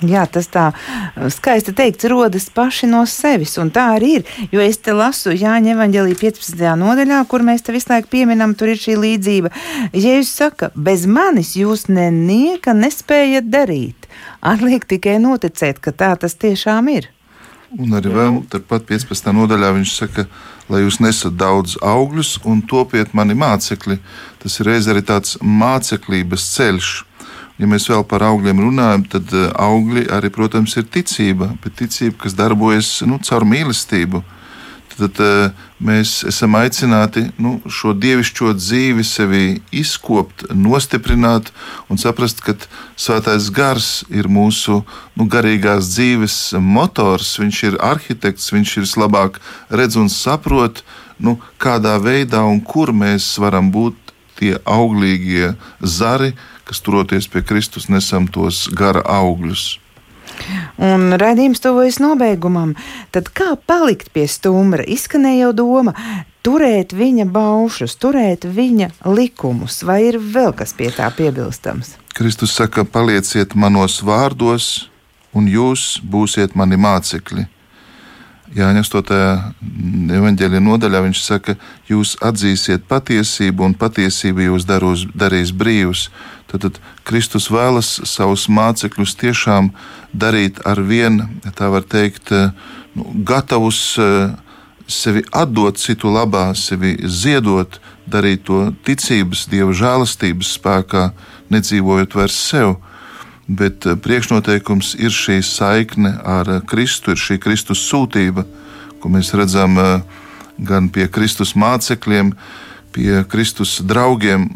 Jā, 0.00 0.22
tas 0.32 0.46
tā 0.48 0.70
skaisti 1.28 1.74
teikts, 1.76 2.06
rodas 2.08 2.46
paši 2.54 2.88
no 2.88 3.02
sevis, 3.08 3.58
un 3.60 3.68
tā 3.74 3.90
arī 3.98 4.14
ir. 4.20 4.24
Jo 4.52 4.62
es 4.64 4.80
te 4.80 4.94
lasu 4.96 5.34
Jāņa 5.36 5.74
evanģēlī 5.74 6.16
15. 6.16 6.56
nodaļā, 6.80 7.20
kur 7.28 7.44
mēs 7.44 7.66
te 7.66 7.74
visu 7.76 7.92
laiku 7.92 8.08
pieminam, 8.14 8.54
tur 8.56 8.72
ir 8.72 8.80
šī 8.80 8.96
līdzība. 8.96 9.52
Jēzus 9.92 10.32
saka, 10.40 10.70
bez 10.74 11.04
manis 11.04 11.52
jūs 11.58 11.90
nenieka 11.92 12.72
nespējat 12.76 13.50
darīt. 13.52 14.08
Atliek 14.40 14.88
tikai 14.88 15.18
noticēt, 15.20 15.82
ka 15.84 15.92
tā 15.92 16.14
tas 16.20 16.38
tiešām 16.40 16.88
ir. 16.96 17.10
Un 17.78 17.92
arī 17.94 18.10
vēl 18.10 18.40
turpat 18.50 18.88
15. 18.88 19.30
nodaļā 19.36 19.68
viņš 19.76 19.92
saka, 19.94 20.24
lai 20.72 20.80
jūs 20.82 20.98
nesat 21.04 21.36
daudz 21.38 21.76
augļus 21.84 22.40
un 22.48 22.64
topiet 22.66 23.12
mani 23.14 23.36
mācekļi. 23.38 24.00
Tas 24.42 24.58
ir 24.58 24.72
reiz 24.72 24.88
arī 24.90 25.04
tāds 25.06 25.36
māceklības 25.44 26.48
ceļš. 26.56 26.90
Ja 27.60 27.68
mēs 27.68 27.90
vēl 27.90 28.06
par 28.08 28.24
augļiem 28.24 28.60
runājam, 28.64 29.02
tad 29.12 29.32
eh, 29.36 29.48
augļi 29.60 30.06
arī, 30.16 30.30
protams, 30.32 30.78
ir 30.80 30.86
ticība, 30.88 31.50
bet 31.60 31.76
ticība, 31.82 32.22
kas 32.22 32.36
darbojas 32.38 33.00
nu, 33.04 33.20
caur 33.20 33.44
mīlestību. 33.44 34.22
Tad 34.94 35.20
eh, 35.24 35.66
mēs 35.84 36.14
esam 36.28 36.56
aicināti 36.56 37.26
nu, 37.40 37.58
šo 37.68 37.92
dievišķo 37.96 38.54
dzīvi 38.56 39.04
sevi 39.04 39.44
izkopt, 39.76 40.46
nostiprināt 40.56 41.52
un 41.92 42.00
saprast, 42.00 42.40
ka 42.44 42.56
Svētais 43.00 43.50
Gars 43.52 43.90
ir 44.08 44.28
mūsu 44.32 44.80
nu, 45.16 45.28
garīgās 45.28 45.92
dzīves 45.92 46.38
motors, 46.64 47.34
viņš 47.40 47.62
ir 47.68 47.80
arhitekts, 47.84 48.52
viņš 48.56 48.76
ir 48.76 48.88
vislabāk 48.88 49.36
redz 49.68 50.00
un 50.00 50.08
saprot, 50.12 50.80
nu, 51.20 51.36
kādā 51.60 51.98
veidā 52.00 52.40
un 52.48 52.64
kur 52.64 52.92
mēs 52.96 53.34
varam 53.40 53.68
būt 53.72 54.00
tie 54.40 54.56
auglīgie 54.64 55.52
zari, 55.84 56.32
kas 56.70 56.82
turoties 56.86 57.26
pie 57.26 57.42
Kristus 57.42 57.88
nesam 57.90 58.28
tos 58.30 58.68
gara 58.70 59.02
augļus. 59.02 59.80
Un 60.80 61.10
redzējums 61.18 61.60
tuvojas 61.60 61.98
nobeigumam. 62.00 62.76
Tad 63.10 63.28
kā 63.34 63.56
palikt 63.66 64.12
pie 64.14 64.28
stumbra? 64.30 64.86
Izskanēja 64.86 65.48
jau 65.48 65.52
doma. 65.64 65.94
Turēt 66.46 66.94
viņa 66.96 67.26
baušus, 67.28 67.98
turēt 68.00 68.46
viņa 68.48 68.92
likumus, 69.12 69.82
vai 69.84 69.98
ir 70.06 70.16
vēl 70.16 70.54
kas 70.56 70.72
pie 70.78 70.88
tā 70.94 71.10
piebilstams? 71.12 71.98
Kristus 72.16 72.54
saka, 72.56 72.86
palieciet 72.88 73.52
manos 73.52 73.98
vārdos, 74.06 74.86
un 75.36 75.50
jūs 75.50 75.98
būsiet 76.00 76.56
mani 76.56 76.80
mācekļi. 76.80 77.44
Jāņa 78.50 78.80
8. 78.82 79.18
evanģēlīja 80.16 80.62
nodaļā 80.64 81.04
viņš 81.04 81.20
saka, 81.22 81.54
jūs 81.86 82.16
atzīsiet 82.24 82.88
patiesību, 82.90 83.62
un 83.68 83.76
patiesība 83.78 84.48
jūs 84.48 84.66
daros, 84.66 85.04
darīs 85.14 85.52
brīvus. 85.54 86.08
Tad, 86.50 86.64
tad 86.66 86.78
Kristus 87.06 87.46
vēlas 87.52 87.88
savus 88.10 88.48
mācekļus 88.50 89.14
tiešām 89.20 89.70
darīt 90.10 90.58
ar 90.66 90.80
vienu, 90.82 91.28
tā 91.54 91.68
var 91.70 91.86
teikt, 91.86 92.32
nu, 92.98 93.06
gatavus 93.26 93.80
eh, 94.02 94.32
sevi 94.90 95.22
atdot 95.30 95.78
citu 95.78 96.10
labā, 96.10 96.50
sevi 96.58 96.96
ziedot, 97.06 97.78
darīt 98.10 98.48
to 98.48 98.72
ticības, 98.86 99.46
dieva 99.52 99.74
žēlastības 99.76 100.56
spēkā, 100.58 101.10
nedzīvojot 101.54 102.16
vairs 102.18 102.38
sev. 102.50 102.74
Bet 103.46 103.86
eh, 103.86 103.94
priekšnoteikums 103.94 104.96
ir 104.98 105.14
šī 105.14 105.38
saikne 105.46 106.16
ar 106.26 106.56
Kristu, 106.66 107.14
ir 107.14 107.22
šī 107.22 107.38
Kristus 107.42 107.84
sūtība, 107.86 108.46
ko 108.98 109.12
mēs 109.12 109.30
redzam 109.38 109.78
eh, 109.78 110.02
gan 110.58 110.90
pie 110.90 111.06
Kristus 111.06 111.54
mācekļiem, 111.54 112.34
pie 112.92 113.24
Kristus 113.28 113.80
draugiem 113.86 114.48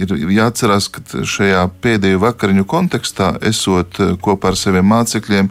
ir 0.00 0.14
jāatcerās, 0.36 0.88
ka 0.92 1.24
šajā 1.26 1.64
pēdējo 1.82 2.20
vakariņu 2.22 2.64
kontekstā, 2.68 3.34
esot 3.46 4.00
eh, 4.00 4.14
kopā 4.22 4.52
ar 4.52 4.58
saviem 4.58 4.88
mācekļiem, 4.90 5.50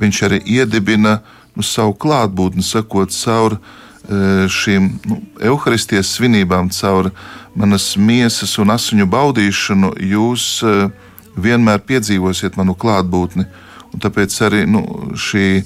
viņš 0.00 0.22
arī 0.28 0.40
iedibina 0.58 1.18
nu, 1.56 1.64
savu 1.66 1.96
klātbūtni, 1.98 2.64
sakot 2.64 3.14
caur 3.14 3.58
eh, 3.58 4.46
šīm 4.50 4.90
nu, 5.08 5.20
evaharistijas 5.40 6.12
svinībām, 6.16 6.70
caur 6.74 7.12
manas 7.58 7.94
miesas 7.96 8.58
un 8.62 8.74
asiņu 8.74 9.08
baudīšanu, 9.10 9.94
jūs 10.12 10.50
eh, 10.66 10.84
vienmēr 11.38 11.82
piedzīvosiet 11.86 12.58
manu 12.58 12.76
klātbūtni. 12.78 13.48
Un 13.88 14.04
tāpēc 14.04 14.34
arī 14.44 14.66
nu, 14.68 14.84
šī, 15.16 15.62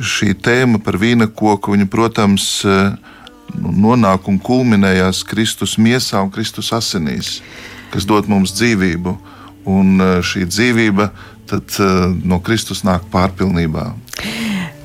šī 0.00 0.32
tēma 0.40 0.80
par 0.80 0.96
vīna 0.96 1.28
koku, 1.28 1.74
viņa, 1.74 1.86
protams, 1.92 2.48
nu, 2.64 3.16
nonāk 3.62 4.28
un 4.30 4.38
kulminējās 4.42 5.24
Kristus 5.28 5.76
miesā 5.78 6.22
un 6.24 6.30
Kristus 6.34 6.72
asinīs, 6.76 7.38
kas 7.92 8.06
dod 8.08 8.28
mums 8.30 8.54
dzīvību. 8.56 9.16
Un 9.68 10.00
šī 10.24 10.46
dzīvība 10.48 11.10
tad, 11.48 11.78
no 12.24 12.42
Kristus 12.44 12.84
nāk 12.86 13.08
pārpilnībā. 13.12 13.92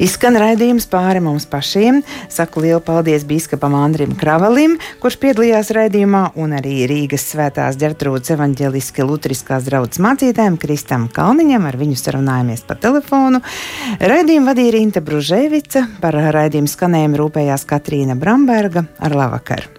Izskan 0.01 0.33
raidījums 0.41 0.87
pāri 0.89 1.21
mums 1.21 1.45
pašiem. 1.47 1.99
Saku 2.31 2.63
lielu 2.63 2.81
paldies 2.83 3.23
biskupam 3.29 3.75
Andrim 3.77 4.15
Kravalim, 4.17 4.73
kurš 5.03 5.19
piedalījās 5.21 5.69
raidījumā, 5.77 6.23
un 6.41 6.55
arī 6.57 6.87
Rīgas 6.89 7.27
svētās 7.29 7.77
ģertrūdas 7.81 8.33
evaņģeliski 8.33 9.05
lutriskās 9.05 9.67
draudzes 9.69 10.01
mācītājiem 10.03 10.57
Kristam 10.61 11.05
Kalniņam. 11.13 11.69
Ar 11.69 11.77
viņu 11.77 11.99
sarunājāmies 12.01 12.65
pa 12.65 12.79
telefonu. 12.87 13.43
Raidījumu 14.01 14.49
vadīja 14.49 14.75
Rīta 14.79 15.05
Bružēvica, 15.05 15.85
par 16.01 16.17
raidījumu 16.39 16.73
skanējumu 16.73 17.21
rūpējās 17.21 17.69
Katrīna 17.69 18.17
Bramberga 18.17 18.87
ar 18.97 19.17
labvakar! 19.21 19.73